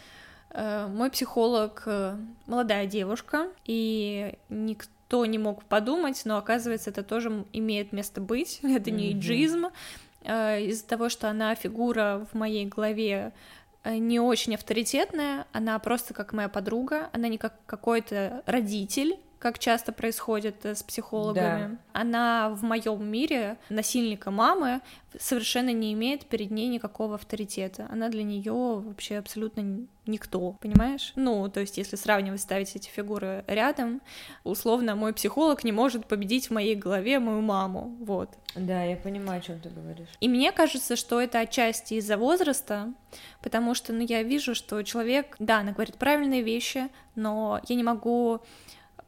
э, 0.52 0.88
мой 0.88 1.12
психолог 1.12 1.84
э, 1.88 2.16
молодая 2.46 2.86
девушка, 2.86 3.50
и 3.66 4.36
никто 4.48 4.95
никто 5.06 5.26
не 5.26 5.38
мог 5.38 5.64
подумать, 5.66 6.22
но 6.26 6.38
оказывается, 6.38 6.90
это 6.90 7.04
тоже 7.04 7.46
имеет 7.54 7.92
место 7.92 8.22
быть. 8.22 8.60
Это 8.64 8.92
не 8.92 9.12
иджизм. 9.12 9.68
Э, 10.24 10.62
из-за 10.62 10.86
того, 10.86 11.10
что 11.10 11.30
она 11.30 11.54
фигура 11.56 12.26
в 12.32 12.36
моей 12.36 12.66
голове 12.66 13.32
э, 13.84 13.98
не 13.98 14.20
очень 14.20 14.56
авторитетная, 14.56 15.46
она 15.52 15.78
просто 15.80 16.14
как 16.14 16.34
моя 16.34 16.50
подруга, 16.50 17.10
она 17.14 17.28
не 17.28 17.38
как 17.38 17.54
какой-то 17.68 18.42
родитель, 18.48 19.18
как 19.46 19.60
часто 19.60 19.92
происходит 19.92 20.66
э, 20.66 20.74
с 20.74 20.82
психологами. 20.82 21.78
Да. 21.94 22.02
Она 22.02 22.50
в 22.50 22.64
моем 22.64 23.06
мире 23.06 23.60
насильника 23.70 24.32
мамы 24.32 24.82
совершенно 25.20 25.72
не 25.72 25.94
имеет 25.94 26.26
перед 26.26 26.50
ней 26.50 26.68
никакого 26.68 27.14
авторитета. 27.14 27.88
Она 27.92 28.10
для 28.10 28.24
нее 28.24 28.52
вообще 28.52 29.18
абсолютно 29.18 29.86
никто, 30.08 30.54
понимаешь? 30.54 31.14
Ну, 31.16 31.48
то 31.48 31.60
есть, 31.60 31.78
если 31.78 31.96
сравнивать, 31.96 32.42
ставить 32.42 32.76
эти 32.76 32.90
фигуры 32.90 33.44
рядом, 33.46 34.02
условно, 34.44 34.96
мой 34.96 35.14
психолог 35.14 35.64
не 35.64 35.72
может 35.72 36.08
победить 36.08 36.48
в 36.48 36.52
моей 36.52 36.76
голове 36.76 37.20
мою 37.20 37.42
маму, 37.42 37.96
вот. 38.00 38.30
Да, 38.56 38.84
я 38.84 38.96
понимаю, 38.96 39.42
о 39.42 39.44
чем 39.44 39.60
ты 39.60 39.70
говоришь. 39.70 40.10
И 40.22 40.28
мне 40.28 40.52
кажется, 40.54 40.96
что 40.96 41.22
это 41.22 41.40
отчасти 41.42 41.96
из-за 41.96 42.18
возраста, 42.18 42.92
потому 43.44 43.76
что, 43.76 43.94
ну, 43.94 44.04
я 44.04 44.24
вижу, 44.24 44.56
что 44.56 44.82
человек, 44.82 45.36
да, 45.38 45.60
она 45.60 45.72
говорит 45.72 45.98
правильные 45.98 46.42
вещи, 46.42 46.90
но 47.14 47.62
я 47.68 47.76
не 47.76 47.84
могу 47.84 48.42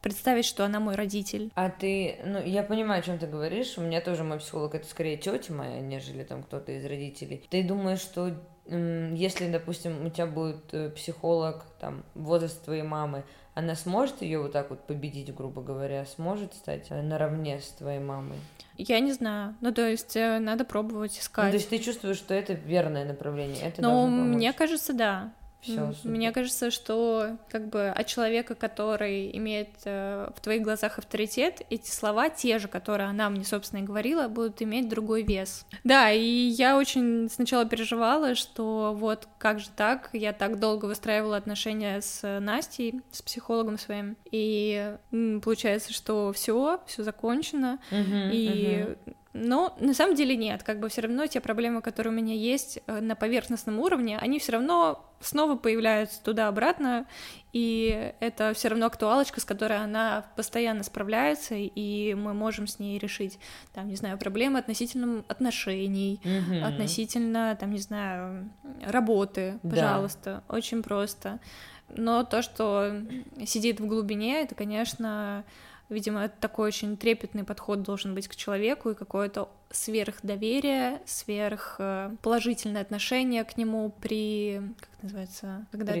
представить, 0.00 0.44
что 0.44 0.64
она 0.64 0.80
мой 0.80 0.94
родитель. 0.94 1.50
А 1.54 1.70
ты, 1.70 2.16
ну, 2.24 2.42
я 2.42 2.62
понимаю, 2.62 3.00
о 3.00 3.02
чем 3.02 3.18
ты 3.18 3.26
говоришь. 3.26 3.78
У 3.78 3.82
меня 3.82 4.00
тоже 4.00 4.24
мой 4.24 4.38
психолог 4.38 4.74
это 4.74 4.86
скорее 4.86 5.16
тетя 5.16 5.52
моя, 5.52 5.80
нежели 5.80 6.24
там 6.24 6.42
кто-то 6.42 6.72
из 6.72 6.84
родителей. 6.84 7.46
Ты 7.50 7.62
думаешь, 7.62 8.00
что 8.00 8.32
если, 8.70 9.50
допустим, 9.50 10.04
у 10.04 10.10
тебя 10.10 10.26
будет 10.26 10.72
э, 10.72 10.90
психолог, 10.90 11.64
там, 11.80 12.04
возраст 12.14 12.62
твоей 12.62 12.82
мамы, 12.82 13.24
она 13.54 13.74
сможет 13.74 14.20
ее 14.20 14.40
вот 14.40 14.52
так 14.52 14.68
вот 14.70 14.86
победить, 14.86 15.34
грубо 15.34 15.62
говоря, 15.62 16.04
сможет 16.04 16.54
стать 16.54 16.86
э, 16.90 17.00
наравне 17.00 17.60
с 17.60 17.68
твоей 17.70 17.98
мамой? 17.98 18.36
Я 18.76 19.00
не 19.00 19.12
знаю. 19.12 19.56
Ну, 19.62 19.72
то 19.72 19.88
есть, 19.88 20.16
э, 20.16 20.38
надо 20.38 20.64
пробовать 20.64 21.18
искать. 21.18 21.46
Ну, 21.46 21.50
то 21.50 21.56
есть, 21.56 21.70
ты 21.70 21.78
чувствуешь, 21.78 22.18
что 22.18 22.34
это 22.34 22.52
верное 22.52 23.06
направление? 23.06 23.62
Это 23.62 23.80
ну, 23.80 24.06
мне 24.06 24.52
кажется, 24.52 24.92
да. 24.92 25.32
Все, 25.60 25.92
Мне 26.04 26.30
кажется, 26.30 26.70
что 26.70 27.36
как 27.50 27.68
бы 27.68 27.88
от 27.88 28.06
человека, 28.06 28.54
который 28.54 29.36
имеет 29.36 29.70
э, 29.84 30.30
в 30.34 30.40
твоих 30.40 30.62
глазах 30.62 30.98
авторитет, 30.98 31.62
эти 31.68 31.90
слова, 31.90 32.30
те 32.30 32.58
же, 32.58 32.68
которые 32.68 33.08
она 33.08 33.28
мне, 33.28 33.44
собственно, 33.44 33.80
и 33.80 33.84
говорила, 33.84 34.28
будут 34.28 34.62
иметь 34.62 34.88
другой 34.88 35.22
вес. 35.22 35.66
Да, 35.82 36.12
и 36.12 36.20
я 36.22 36.78
очень 36.78 37.28
сначала 37.28 37.64
переживала, 37.64 38.36
что 38.36 38.94
вот 38.96 39.28
как 39.38 39.58
же 39.58 39.66
так, 39.74 40.10
я 40.12 40.32
так 40.32 40.60
долго 40.60 40.86
выстраивала 40.86 41.36
отношения 41.36 42.00
с 42.00 42.38
Настей, 42.40 43.00
с 43.10 43.20
психологом 43.20 43.78
своим, 43.78 44.16
и 44.30 44.96
получается, 45.42 45.92
что 45.92 46.32
все, 46.32 46.80
все 46.86 47.02
закончено, 47.02 47.80
uh-huh, 47.90 48.30
и 48.32 48.46
uh-huh. 48.56 49.14
Но 49.40 49.76
на 49.78 49.94
самом 49.94 50.14
деле 50.14 50.36
нет, 50.36 50.62
как 50.62 50.80
бы 50.80 50.88
все 50.88 51.02
равно 51.02 51.26
те 51.26 51.40
проблемы, 51.40 51.80
которые 51.80 52.12
у 52.12 52.16
меня 52.16 52.34
есть 52.34 52.80
э, 52.86 53.00
на 53.00 53.14
поверхностном 53.14 53.78
уровне, 53.78 54.18
они 54.18 54.38
все 54.38 54.52
равно 54.52 55.04
снова 55.20 55.56
появляются 55.56 56.22
туда-обратно, 56.22 57.06
и 57.52 58.12
это 58.20 58.52
все 58.54 58.68
равно 58.68 58.86
актуалочка, 58.86 59.40
с 59.40 59.44
которой 59.44 59.78
она 59.78 60.26
постоянно 60.36 60.82
справляется, 60.82 61.54
и 61.56 62.14
мы 62.14 62.34
можем 62.34 62.66
с 62.66 62.78
ней 62.78 62.98
решить, 62.98 63.38
там, 63.72 63.88
не 63.88 63.96
знаю, 63.96 64.18
проблемы 64.18 64.58
относительно 64.58 65.24
отношений, 65.28 66.20
mm-hmm. 66.22 66.62
относительно, 66.62 67.56
там, 67.58 67.70
не 67.70 67.78
знаю, 67.78 68.50
работы, 68.84 69.58
пожалуйста, 69.62 70.42
да. 70.48 70.54
очень 70.54 70.82
просто. 70.82 71.38
Но 71.96 72.22
то, 72.22 72.42
что 72.42 72.92
сидит 73.46 73.80
в 73.80 73.86
глубине, 73.86 74.42
это, 74.42 74.54
конечно, 74.54 75.44
Видимо, 75.88 76.28
такой 76.28 76.68
очень 76.68 76.96
трепетный 76.96 77.44
подход 77.44 77.82
должен 77.82 78.14
быть 78.14 78.28
к 78.28 78.36
человеку 78.36 78.90
и 78.90 78.94
какое-то 78.94 79.48
сверхдоверие, 79.70 81.00
сверх 81.04 81.76
э, 81.78 82.10
отношение 82.80 83.44
к 83.44 83.56
нему 83.56 83.92
при 84.00 84.60
как 84.98 85.04
называется, 85.04 85.66
когда 85.70 85.92
ты 85.92 86.00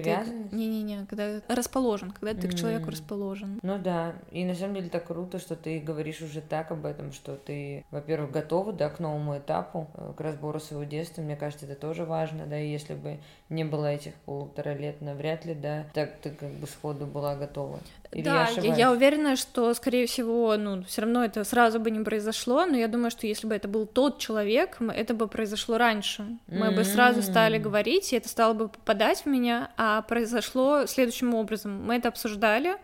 не-не-не, 0.50 1.06
когда 1.06 1.40
расположен, 1.46 2.10
когда 2.10 2.34
ты 2.34 2.48
mm. 2.48 2.50
к 2.50 2.54
человеку 2.58 2.90
расположен. 2.90 3.60
Ну 3.62 3.78
да, 3.78 4.14
и 4.32 4.44
на 4.44 4.56
самом 4.56 4.74
деле 4.74 4.88
так 4.88 5.06
круто, 5.06 5.38
что 5.38 5.54
ты 5.54 5.78
говоришь 5.78 6.20
уже 6.20 6.40
так 6.40 6.72
об 6.72 6.84
этом, 6.84 7.12
что 7.12 7.36
ты, 7.36 7.84
во-первых, 7.92 8.32
готова, 8.32 8.72
да, 8.72 8.90
к 8.90 8.98
новому 8.98 9.38
этапу, 9.38 9.86
э, 9.94 10.12
к 10.16 10.20
разбору 10.20 10.58
своего 10.58 10.82
детства. 10.82 11.22
Мне 11.22 11.36
кажется, 11.36 11.66
это 11.66 11.76
тоже 11.76 12.04
важно, 12.04 12.46
да, 12.46 12.58
и 12.58 12.68
если 12.68 12.94
бы 12.94 13.18
не 13.50 13.64
было 13.64 13.86
этих 13.86 14.14
полутора 14.24 14.74
лет, 14.74 15.00
навряд 15.00 15.44
ли, 15.44 15.54
да, 15.54 15.84
так 15.94 16.18
ты 16.20 16.30
как 16.30 16.50
бы 16.50 16.66
сходу 16.66 17.06
была 17.06 17.36
готова. 17.36 17.78
Или 18.10 18.22
да, 18.22 18.48
я, 18.48 18.74
я 18.74 18.90
уверена, 18.90 19.36
что, 19.36 19.72
скорее 19.74 20.06
всего, 20.06 20.56
ну, 20.56 20.82
все 20.82 21.02
равно 21.02 21.24
это 21.24 21.44
сразу 21.44 21.78
бы 21.78 21.92
не 21.92 22.02
произошло, 22.02 22.66
но 22.66 22.76
я 22.76 22.88
думаю, 22.88 23.10
что 23.12 23.28
если 23.28 23.46
бы 23.46 23.54
это 23.58 23.68
был 23.68 23.86
тот 23.86 24.18
человек, 24.18 24.78
это 24.80 25.14
бы 25.14 25.28
произошло 25.28 25.78
раньше. 25.78 26.38
Мы 26.46 26.68
mm-hmm. 26.68 26.76
бы 26.76 26.84
сразу 26.84 27.22
стали 27.22 27.58
говорить, 27.58 28.12
и 28.12 28.16
это 28.16 28.28
стало 28.28 28.54
бы 28.54 28.68
попадать 28.68 29.22
в 29.22 29.26
меня, 29.26 29.70
а 29.76 30.02
произошло 30.02 30.86
следующим 30.86 31.34
образом. 31.34 31.84
Мы 31.84 31.96
это 31.96 32.08
обсуждали, 32.08 32.76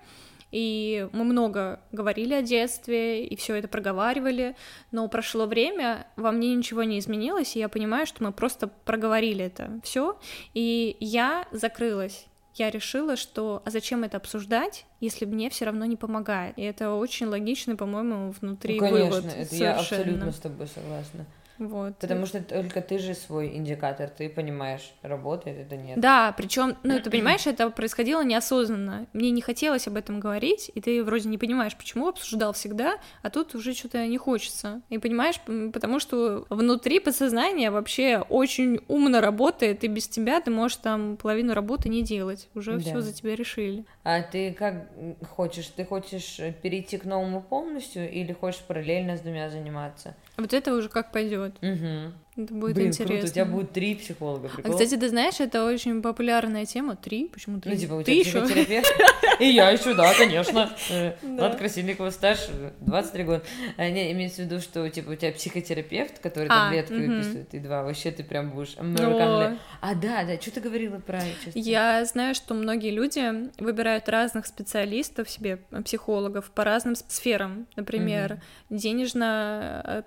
и 0.51 1.09
мы 1.12 1.25
много 1.25 1.81
говорили 1.91 2.35
о 2.35 2.43
детстве, 2.43 3.27
и 3.27 3.35
все 3.37 3.57
это 3.57 3.66
проговаривали, 3.66 4.55
но 4.93 5.09
прошло 5.09 5.47
время, 5.47 6.07
во 6.16 6.31
мне 6.31 6.55
ничего 6.55 6.85
не 6.85 6.99
изменилось, 6.99 7.57
и 7.57 7.59
я 7.59 7.68
понимаю, 7.68 8.07
что 8.07 8.22
мы 8.22 8.33
просто 8.33 8.68
проговорили 8.85 9.45
это 9.45 9.81
все, 9.83 10.18
и 10.55 10.97
я 11.01 11.49
закрылась 11.51 12.27
я 12.55 12.71
решила, 12.71 13.17
что 13.17 13.63
а 13.65 13.71
зачем 13.71 14.05
это 14.05 14.17
обсуждать, 14.17 14.87
если 15.01 15.25
мне 15.25 15.51
все 15.51 15.65
равно 15.65 15.85
не 15.85 15.97
помогает. 15.97 16.57
И 16.59 16.63
это 16.63 16.93
очень 16.93 17.27
логичный, 17.27 17.75
по-моему, 17.75 18.33
внутри 18.41 18.75
ну, 18.75 18.81
конечно, 18.81 19.05
вывод. 19.07 19.25
это 19.25 19.55
совершенно. 19.55 19.65
я 19.65 19.77
абсолютно 19.77 20.33
с 20.33 20.39
тобой 20.39 20.67
согласна. 20.69 21.27
Вот. 21.59 21.97
Потому 21.99 22.27
что 22.27 22.43
только 22.43 22.81
ты 22.81 22.99
же 22.99 23.15
свой 23.15 23.57
индикатор, 23.57 24.09
ты 24.09 24.29
понимаешь, 24.29 24.93
работает 25.03 25.59
это 25.59 25.77
нет. 25.77 26.01
Да, 26.01 26.35
причем, 26.37 26.77
ну, 26.83 27.01
ты 27.01 27.11
понимаешь, 27.11 27.47
это 27.47 27.71
происходило 27.71 28.25
неосознанно. 28.25 29.07
Мне 29.13 29.31
не 29.31 29.41
хотелось 29.41 29.87
об 29.87 29.97
этом 29.97 30.21
говорить, 30.21 30.71
и 30.75 30.81
ты 30.81 31.03
вроде 31.05 31.29
не 31.29 31.39
понимаешь, 31.39 31.77
почему 31.77 32.09
обсуждал 32.09 32.53
всегда, 32.53 32.99
а 33.23 33.31
тут 33.31 33.55
уже 33.55 33.75
что-то 33.75 34.05
не 34.07 34.19
хочется. 34.19 34.83
И 34.89 34.99
понимаешь, 34.99 35.41
потому 35.73 36.01
что 36.01 36.47
внутри 36.51 37.01
подсознания 37.01 37.71
вообще 37.71 38.25
очень 38.29 38.81
умно 38.89 39.21
работает, 39.21 39.85
и 39.85 39.89
без 39.89 40.09
тебя 40.09 40.41
ты 40.41 40.51
можешь 40.51 40.79
там 40.79 41.17
половину 41.17 41.55
работы 41.55 41.89
не 41.89 42.03
делать. 42.03 42.49
Уже 42.55 42.75
да. 42.75 42.81
все 42.81 43.01
за 43.01 43.13
тебя 43.13 43.37
решили. 43.37 43.85
А 44.03 44.23
ты 44.23 44.53
как 44.53 44.89
хочешь? 45.31 45.69
Ты 45.69 45.85
хочешь 45.85 46.41
перейти 46.63 46.99
к 46.99 47.05
новому 47.05 47.41
полностью 47.43 48.11
или 48.11 48.33
хочешь 48.33 48.61
параллельно 48.63 49.17
с 49.17 49.21
двумя 49.21 49.51
заниматься? 49.51 50.17
Вот 50.37 50.53
это 50.53 50.74
уже 50.74 50.89
как 50.89 51.12
пойдет. 51.12 51.57
Угу. 51.62 52.34
Это 52.37 52.53
будет 52.53 52.74
Блин, 52.74 52.89
интересно. 52.89 53.14
Круто. 53.14 53.26
У 53.26 53.32
тебя 53.32 53.45
будет 53.45 53.72
три 53.72 53.95
психолога. 53.95 54.49
Прикол? 54.49 54.72
А, 54.72 54.74
кстати, 54.74 54.99
ты 54.99 55.09
знаешь, 55.09 55.39
это 55.39 55.64
очень 55.64 56.03
популярная 56.03 56.66
тема. 56.66 56.97
Три? 56.97 57.28
Почему 57.28 57.61
три? 57.61 57.72
Ну, 57.72 57.78
типа, 57.78 57.93
у 57.93 58.03
тебя 58.03 58.16
ты 58.16 58.22
психотерапевт? 58.22 58.93
И 59.39 59.47
я 59.47 59.70
еще, 59.70 59.95
да, 59.95 60.12
конечно. 60.14 60.70
Влад 61.22 61.57
Красильникова 61.57 62.11
стаж 62.11 62.39
23 62.80 63.24
года. 63.24 63.43
А, 63.76 63.89
не, 63.89 64.11
имеется 64.11 64.43
в 64.43 64.47
виду, 64.47 64.61
что, 64.61 64.89
типа, 64.89 65.11
у 65.11 65.14
тебя 65.14 65.30
психотерапевт, 65.30 66.18
который 66.18 66.49
а, 66.51 66.64
таблетку 66.64 66.95
выписывает, 66.95 67.55
и 67.55 67.59
два. 67.61 67.85
Вообще 67.85 68.11
ты 68.11 68.24
прям 68.24 68.51
будешь 68.51 68.74
А, 68.78 69.95
да, 69.95 70.24
да, 70.24 70.41
что 70.41 70.51
ты 70.51 70.61
говорила 70.61 70.99
про? 70.99 71.20
Я 71.55 72.05
знаю, 72.05 72.35
что 72.35 72.55
многие 72.55 72.91
люди 72.91 73.49
выбирают 73.62 74.09
разных 74.09 74.47
специалистов 74.47 75.30
себе, 75.30 75.61
психологов, 75.85 76.51
по 76.51 76.64
разным 76.64 76.97
сферам. 76.97 77.68
Например, 77.76 78.41
денежное 78.70 80.03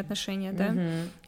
отношения, 0.00 0.52
да? 0.52 0.74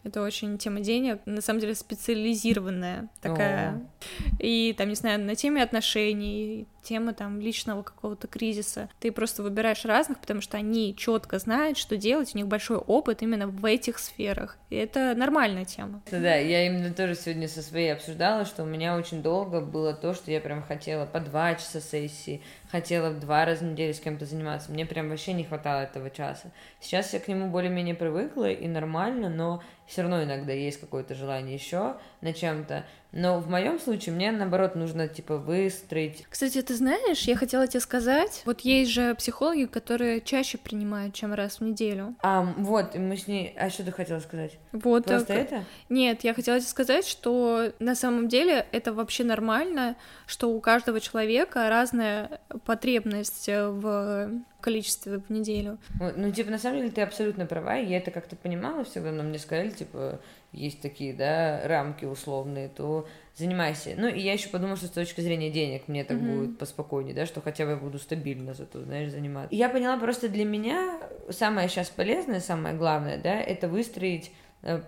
Это 0.03 0.22
очень 0.31 0.59
тема 0.59 0.81
денег, 0.81 1.20
на 1.26 1.41
самом 1.41 1.59
деле 1.61 1.74
специализированная 1.74 3.09
такая. 3.20 3.72
О. 3.72 4.37
И 4.39 4.72
там, 4.78 4.89
не 4.89 4.95
знаю, 4.95 5.20
на 5.20 5.35
теме 5.35 5.62
отношений, 5.62 6.68
тема 6.83 7.12
там 7.12 7.41
личного 7.41 7.83
какого-то 7.83 8.26
кризиса. 8.26 8.89
Ты 9.01 9.12
просто 9.12 9.43
выбираешь 9.43 9.85
разных, 9.85 10.18
потому 10.20 10.41
что 10.41 10.57
они 10.57 10.95
четко 10.97 11.39
знают, 11.39 11.78
что 11.78 11.97
делать, 11.97 12.35
у 12.35 12.39
них 12.39 12.47
большой 12.47 12.78
опыт 12.78 13.22
именно 13.22 13.47
в 13.47 13.64
этих 13.64 13.99
сферах. 13.99 14.59
И 14.70 14.76
это 14.76 15.14
нормальная 15.14 15.64
тема. 15.64 16.03
Да, 16.11 16.35
я 16.35 16.66
именно 16.66 16.93
тоже 16.93 17.14
сегодня 17.14 17.49
со 17.49 17.62
своей 17.62 17.93
обсуждала, 17.93 18.45
что 18.45 18.62
у 18.62 18.66
меня 18.66 18.97
очень 18.97 19.22
долго 19.22 19.61
было 19.61 19.93
то, 19.95 20.14
что 20.14 20.31
я 20.31 20.41
прям 20.41 20.62
хотела 20.62 21.07
по 21.07 21.20
два 21.20 21.55
часа 21.55 21.81
сессии, 21.81 22.43
хотела 22.70 23.11
в 23.11 23.20
два 23.20 23.45
раза 23.45 23.64
в 23.64 23.68
неделю 23.68 23.95
с 23.95 24.01
кем-то 24.01 24.26
заниматься. 24.26 24.70
Мне 24.70 24.87
прям 24.87 25.09
вообще 25.09 25.33
не 25.33 25.45
хватало 25.45 25.81
этого 25.81 26.11
часа. 26.11 26.51
Сейчас 26.81 27.12
я 27.12 27.20
к 27.20 27.28
нему 27.28 27.49
более-менее 27.49 27.95
привыкла 27.95 28.51
и 28.51 28.66
нормально, 28.68 29.28
но 29.28 29.62
все 29.87 30.03
равно 30.03 30.22
иногда 30.22 30.53
есть 30.53 30.81
какое-то 30.81 31.14
желание 31.14 31.55
еще 31.57 31.97
на 32.20 32.33
чем-то. 32.33 32.85
Но 33.13 33.41
в 33.41 33.49
моем 33.49 33.79
случае 33.81 34.15
мне 34.15 34.31
наоборот 34.33 34.75
нужно 34.75 35.09
типа 35.09 35.37
выстроить. 35.37 36.25
Кстати, 36.29 36.63
ты 36.63 36.75
знаешь, 36.75 37.23
я 37.23 37.37
хотела 37.37 37.67
тебе 37.67 37.81
сказать, 37.81 38.43
вот 38.45 38.61
есть 38.61 38.91
же 38.91 39.15
психологи, 39.15 39.65
которые 39.65 40.21
чаще 40.21 40.59
принимают, 40.59 41.15
чем 41.15 41.35
раз 41.35 41.59
в 41.59 41.63
неделю. 41.63 42.15
А, 42.23 42.43
вот, 42.57 42.95
мы 42.95 43.17
с 43.17 43.27
ней. 43.27 43.55
А 43.59 43.71
что 43.71 43.85
ты 43.85 43.93
хотела 43.93 44.21
сказать? 44.21 44.59
Вот 44.73 45.07
Просто 45.07 45.27
так... 45.27 45.37
это? 45.39 45.65
Нет, 45.89 46.25
я 46.25 46.35
хотела 46.35 46.59
тебе 46.59 46.69
сказать, 46.69 47.07
что 47.07 47.73
на 47.79 47.95
самом 47.95 48.29
деле 48.29 48.67
это 48.73 48.93
вообще 48.93 49.25
нормально, 49.25 49.97
что 50.27 50.51
у 50.51 50.61
каждого 50.61 51.01
человека 51.01 51.69
разная 51.69 52.41
потребность 52.65 53.49
в 53.49 54.31
количестве 54.61 55.19
в 55.19 55.31
неделю. 55.31 55.79
Ну, 55.99 56.31
типа, 56.31 56.51
на 56.51 56.59
самом 56.59 56.79
деле, 56.79 56.91
ты 56.91 57.03
абсолютно 57.03 57.47
права, 57.47 57.77
я 57.77 57.99
это 57.99 58.11
как-то 58.11 58.37
понимала 58.37 58.85
всегда, 58.85 59.13
но 59.13 59.23
мне 59.23 59.39
сказали, 59.39 59.71
типа, 59.71 60.21
есть 60.53 60.81
такие, 60.81 61.15
да, 61.15 61.61
рамки 61.65 62.05
условные, 62.05 62.69
то 62.69 63.07
занимайся. 63.37 63.95
Ну, 63.97 64.09
и 64.09 64.21
я 64.21 64.33
еще 64.33 64.49
подумала, 64.49 64.77
что 64.77 64.87
с 64.87 64.91
точки 64.91 65.21
зрения 65.21 65.51
денег 65.51 65.89
мне 65.89 66.05
так 66.05 66.19
mm-hmm. 66.19 66.39
будет 66.39 66.59
поспокойнее, 66.59 67.15
да, 67.15 67.27
что 67.27 67.41
хотя 67.41 67.65
бы 67.65 67.73
я 67.73 67.77
буду 67.77 67.99
стабильно 67.99 68.55
зато, 68.55 68.83
знаешь, 68.83 69.11
заниматься. 69.11 69.55
И 69.55 69.59
я 69.59 69.69
поняла 69.69 69.97
просто 69.99 70.29
для 70.29 70.45
меня 70.45 71.01
самое 71.31 71.69
сейчас 71.69 71.89
полезное, 71.89 72.41
самое 72.41 72.75
главное, 72.77 73.19
да, 73.19 73.41
это 73.41 73.69
выстроить 73.69 74.33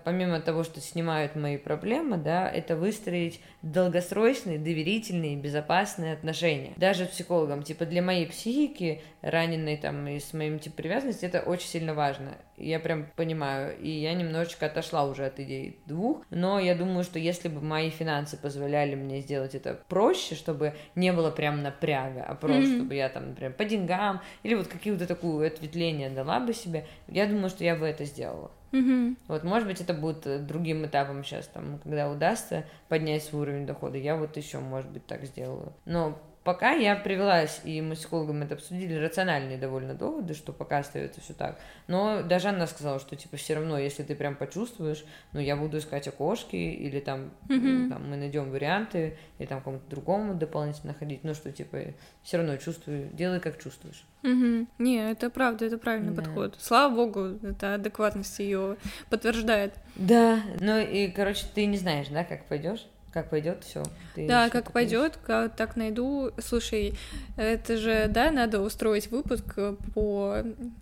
помимо 0.03 0.39
того, 0.39 0.63
что 0.63 0.79
снимают 0.81 1.35
мои 1.35 1.57
проблемы, 1.57 2.17
да, 2.17 2.49
это 2.49 2.75
выстроить 2.75 3.39
долгосрочные, 3.61 4.59
доверительные, 4.59 5.35
безопасные 5.35 6.13
отношения. 6.13 6.73
Даже 6.77 7.05
с 7.05 7.09
психологом, 7.09 7.63
типа, 7.63 7.85
для 7.85 8.01
моей 8.01 8.27
психики, 8.27 9.01
раненой 9.21 9.77
там 9.77 10.07
и 10.07 10.19
с 10.19 10.33
моим 10.33 10.59
типом 10.59 10.77
привязанности, 10.77 11.25
это 11.25 11.41
очень 11.41 11.67
сильно 11.67 11.93
важно. 11.93 12.37
Я 12.57 12.79
прям 12.79 13.07
понимаю, 13.15 13.77
и 13.79 13.89
я 13.89 14.13
немножечко 14.13 14.67
отошла 14.67 15.05
уже 15.05 15.25
от 15.25 15.39
идей 15.39 15.79
двух, 15.85 16.23
но 16.29 16.59
я 16.59 16.75
думаю, 16.75 17.03
что 17.03 17.17
если 17.17 17.47
бы 17.47 17.61
мои 17.61 17.89
финансы 17.89 18.37
позволяли 18.37 18.95
мне 18.95 19.21
сделать 19.21 19.55
это 19.55 19.79
проще, 19.87 20.35
чтобы 20.35 20.73
не 20.95 21.11
было 21.11 21.31
прям 21.31 21.63
напряга, 21.63 22.23
а 22.23 22.35
просто, 22.35 22.61
mm-hmm. 22.63 22.75
чтобы 22.77 22.95
я 22.95 23.09
там, 23.09 23.29
например, 23.29 23.53
по 23.53 23.65
деньгам 23.65 24.21
или 24.43 24.53
вот 24.53 24.67
какие-то 24.67 25.07
такую 25.07 25.47
ответвление 25.47 26.09
дала 26.09 26.39
бы 26.39 26.53
себе, 26.53 26.85
я 27.07 27.25
думаю, 27.25 27.49
что 27.49 27.63
я 27.63 27.75
бы 27.75 27.85
это 27.85 28.05
сделала. 28.05 28.51
Угу. 28.73 29.15
Вот, 29.27 29.43
может 29.43 29.67
быть, 29.67 29.79
это 29.81 29.93
будет 29.93 30.25
э, 30.25 30.39
другим 30.39 30.85
этапом 30.85 31.23
сейчас, 31.23 31.47
там, 31.47 31.79
когда 31.83 32.09
удастся 32.09 32.65
поднять 32.89 33.23
свой 33.23 33.43
уровень 33.43 33.67
дохода, 33.67 33.97
я 33.97 34.15
вот 34.15 34.35
еще, 34.35 34.59
может 34.59 34.89
быть, 34.89 35.05
так 35.05 35.23
сделаю. 35.25 35.73
Но 35.85 36.19
пока 36.43 36.71
я 36.71 36.95
привелась, 36.95 37.61
и 37.63 37.81
мы 37.81 37.95
с 37.95 37.99
психологом 37.99 38.41
это 38.41 38.55
обсудили, 38.55 38.95
рациональные 38.95 39.57
довольно 39.57 39.93
доводы, 39.93 40.33
что 40.33 40.51
пока 40.51 40.79
остается 40.79 41.21
все 41.21 41.33
так. 41.33 41.59
Но 41.87 42.21
даже 42.21 42.49
она 42.49 42.67
сказала, 42.67 42.99
что 42.99 43.15
типа 43.15 43.37
все 43.37 43.55
равно, 43.55 43.77
если 43.77 44.03
ты 44.03 44.15
прям 44.15 44.35
почувствуешь, 44.35 45.05
ну 45.31 45.39
я 45.39 45.55
буду 45.55 45.77
искать 45.77 46.07
окошки, 46.07 46.55
или 46.55 46.99
там, 46.99 47.31
mm-hmm. 47.47 47.89
там 47.89 48.09
мы 48.09 48.17
найдем 48.17 48.51
варианты, 48.51 49.17
или 49.39 49.47
там 49.47 49.61
кому-то 49.61 49.89
другому 49.89 50.35
дополнительно 50.35 50.93
ходить, 50.93 51.23
ну 51.23 51.33
что 51.33 51.51
типа 51.51 51.79
все 52.23 52.37
равно 52.37 52.57
чувствую, 52.57 53.09
делай 53.13 53.39
как 53.39 53.61
чувствуешь. 53.61 54.05
Угу. 54.23 54.67
Не, 54.79 55.11
это 55.11 55.29
правда, 55.29 55.65
это 55.65 55.77
правильный 55.77 56.13
да. 56.13 56.21
подход. 56.21 56.55
Слава 56.57 56.93
богу, 56.95 57.37
это 57.43 57.75
адекватность 57.75 58.39
ее 58.39 58.77
подтверждает. 59.09 59.73
Да, 59.95 60.39
ну 60.61 60.79
и, 60.79 61.09
короче, 61.09 61.45
ты 61.53 61.65
не 61.65 61.77
знаешь, 61.77 62.07
да, 62.07 62.23
как 62.23 62.45
пойдешь? 62.45 62.85
Как 63.13 63.29
пойдет, 63.29 63.63
все. 63.63 63.83
Да, 64.15 64.49
как 64.49 64.71
пойдет, 64.71 65.19
как 65.23 65.55
так 65.55 65.75
найду. 65.75 66.31
Слушай, 66.39 66.95
это 67.37 67.77
же, 67.77 68.07
да, 68.09 68.31
надо 68.31 68.59
устроить 68.59 69.11
выпуск 69.11 69.43
э, 69.55 69.75
по 69.93 70.37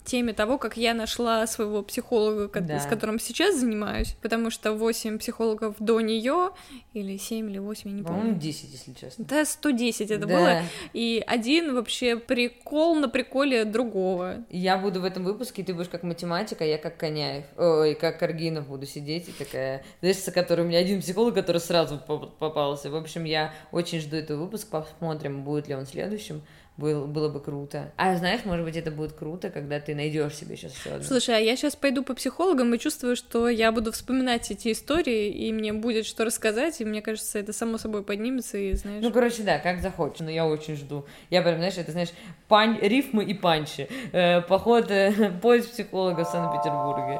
теме 0.05 0.31
того, 0.31 0.57
как 0.57 0.77
я 0.77 0.93
нашла 0.93 1.45
своего 1.45 1.83
психолога, 1.83 2.61
да. 2.61 2.79
с 2.79 2.85
которым 2.85 3.19
сейчас 3.19 3.59
занимаюсь, 3.59 4.15
потому 4.21 4.49
что 4.49 4.71
8 4.71 5.19
психологов 5.19 5.75
до 5.79 5.99
нее, 5.99 6.51
или 6.93 7.17
7, 7.17 7.49
или 7.49 7.57
8, 7.57 7.89
я 7.89 7.95
не 7.97 8.03
помню. 8.03 8.19
По-моему, 8.19 8.39
10, 8.39 8.71
если 8.71 8.93
честно. 8.93 9.25
Да, 9.25 9.43
110 9.43 10.11
это 10.11 10.25
да. 10.25 10.33
было. 10.33 10.61
И 10.93 11.21
один 11.27 11.75
вообще 11.75 12.15
прикол 12.15 12.95
на 12.95 13.09
приколе 13.09 13.65
другого. 13.65 14.45
Я 14.49 14.77
буду 14.77 15.01
в 15.01 15.03
этом 15.05 15.25
выпуске, 15.25 15.63
ты 15.63 15.73
будешь 15.73 15.89
как 15.89 16.03
математика, 16.03 16.63
я 16.63 16.77
как 16.77 16.95
Коняев, 16.95 17.43
ой, 17.57 17.95
как 17.95 18.19
Каргинов 18.19 18.67
буду 18.67 18.85
сидеть 18.85 19.27
и 19.27 19.31
такая, 19.33 19.83
знаешь, 19.99 20.17
с 20.17 20.31
которой 20.31 20.61
у 20.61 20.65
меня 20.65 20.79
один 20.79 21.01
психолог, 21.01 21.33
который 21.33 21.59
сразу 21.59 21.97
попался. 22.39 22.89
В 22.89 22.95
общем, 22.95 23.23
я 23.23 23.53
очень 23.71 23.99
жду 23.99 24.15
этот 24.17 24.37
выпуск, 24.37 24.69
посмотрим, 24.69 25.43
будет 25.43 25.67
ли 25.67 25.75
он 25.75 25.85
следующим. 25.85 26.41
был, 26.77 27.05
было 27.05 27.29
бы 27.29 27.39
круто. 27.41 27.91
А 27.97 28.15
знаешь, 28.17 28.43
может 28.45 28.65
быть, 28.65 28.75
это 28.75 28.91
будет 28.91 29.13
круто, 29.13 29.49
когда 29.49 29.79
ты 29.79 29.93
найдешь 29.93 30.35
себе 30.35 30.55
сейчас 30.55 30.73
все 30.73 30.91
одно. 30.91 31.03
Слушай, 31.03 31.35
а 31.35 31.39
я 31.39 31.55
сейчас 31.55 31.75
пойду 31.75 32.03
по 32.03 32.13
психологам 32.13 32.73
и 32.73 32.79
чувствую, 32.79 33.15
что 33.15 33.49
я 33.49 33.71
буду 33.71 33.91
вспоминать 33.91 34.49
эти 34.51 34.71
истории, 34.71 35.29
и 35.29 35.53
мне 35.53 35.73
будет 35.73 36.05
что 36.05 36.25
рассказать, 36.25 36.81
и 36.81 36.85
мне 36.85 37.01
кажется, 37.01 37.39
это 37.39 37.53
само 37.53 37.77
собой 37.77 38.03
поднимется, 38.03 38.57
и 38.57 38.73
знаешь... 38.73 39.03
Ну, 39.03 39.11
короче, 39.11 39.43
да, 39.43 39.59
как 39.59 39.81
захочешь, 39.81 40.21
но 40.21 40.31
я 40.31 40.47
очень 40.47 40.75
жду. 40.75 41.05
Я 41.29 41.41
прям, 41.41 41.57
знаешь, 41.57 41.77
это, 41.77 41.91
знаешь, 41.91 42.09
пань, 42.47 42.79
рифмы 42.81 43.23
и 43.25 43.33
панчи. 43.33 43.87
Э, 44.11 44.41
поход, 44.41 44.89
э, 44.89 45.31
поиск 45.41 45.71
психолога 45.71 46.23
в 46.23 46.27
Санкт-Петербурге. 46.27 47.19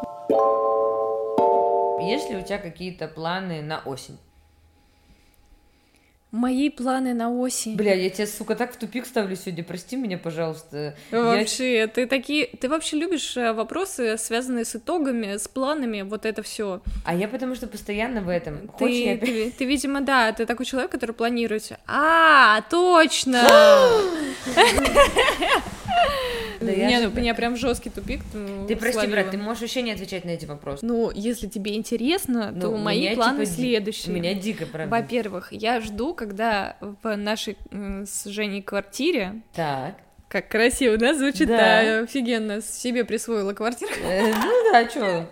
Есть 2.03 2.29
ли 2.31 2.37
у 2.37 2.41
тебя 2.41 2.57
какие-то 2.57 3.07
планы 3.07 3.61
на 3.61 3.79
осень? 3.85 4.17
Мои 6.31 6.69
планы 6.69 7.13
на 7.13 7.29
осень. 7.29 7.75
Бля, 7.75 7.93
я 7.93 8.09
тебя, 8.09 8.25
сука, 8.25 8.55
так 8.55 8.73
в 8.73 8.77
тупик 8.77 9.05
ставлю 9.05 9.35
сегодня, 9.35 9.65
прости 9.65 9.97
меня, 9.97 10.17
пожалуйста. 10.17 10.95
Вообще, 11.11 11.79
я... 11.79 11.87
ты 11.87 12.07
такие, 12.07 12.47
ты 12.47 12.69
вообще 12.69 12.95
любишь 12.95 13.35
э, 13.35 13.51
вопросы, 13.51 14.17
связанные 14.17 14.63
с 14.63 14.73
итогами, 14.73 15.35
с 15.35 15.49
планами, 15.49 16.03
вот 16.03 16.25
это 16.25 16.41
все. 16.41 16.81
А 17.03 17.13
я 17.13 17.27
потому 17.27 17.55
что 17.55 17.67
постоянно 17.67 18.21
в 18.21 18.29
этом. 18.29 18.59
Ты, 18.59 18.67
Хочешь, 18.67 18.97
я... 18.97 19.17
ты, 19.17 19.51
ты, 19.51 19.65
видимо, 19.65 19.99
да, 19.99 20.31
ты 20.31 20.45
такой 20.45 20.65
человек, 20.65 20.89
который 20.91 21.11
планирует. 21.11 21.73
А, 21.85 22.61
точно! 22.69 23.43
Да 26.61 26.71
не, 26.73 26.99
ну, 26.99 27.09
у 27.09 27.11
меня 27.11 27.33
прям 27.33 27.55
жесткий 27.55 27.89
тупик. 27.89 28.21
Ты 28.67 28.75
прости, 28.75 29.07
брат, 29.07 29.31
ты 29.31 29.37
можешь 29.37 29.61
вообще 29.61 29.81
не 29.81 29.91
отвечать 29.91 30.25
на 30.25 30.29
эти 30.29 30.45
вопросы. 30.45 30.85
Ну, 30.85 31.11
если 31.13 31.47
тебе 31.47 31.75
интересно, 31.75 32.53
то 32.53 32.71
ну, 32.71 32.77
мои 32.77 33.15
планы 33.15 33.45
типа 33.45 33.55
следующие. 33.57 34.13
У 34.13 34.17
меня 34.17 34.33
дико, 34.33 34.65
правда. 34.65 34.95
Во-первых, 34.95 35.51
я 35.51 35.81
жду, 35.81 36.13
когда 36.13 36.77
в 36.79 37.15
нашей 37.15 37.57
с 37.71 38.25
Женей 38.25 38.61
квартире 38.61 39.41
так. 39.53 39.95
Как 40.27 40.47
красиво, 40.47 40.95
да, 40.95 41.13
звучит? 41.13 41.49
Да, 41.49 41.57
да 41.57 41.99
офигенно. 42.03 42.61
Себе 42.61 43.03
присвоила 43.03 43.53
квартиру. 43.53 43.91
Э, 44.01 44.31
ну 44.31 44.71
да, 44.71 44.85
чё. 44.85 45.25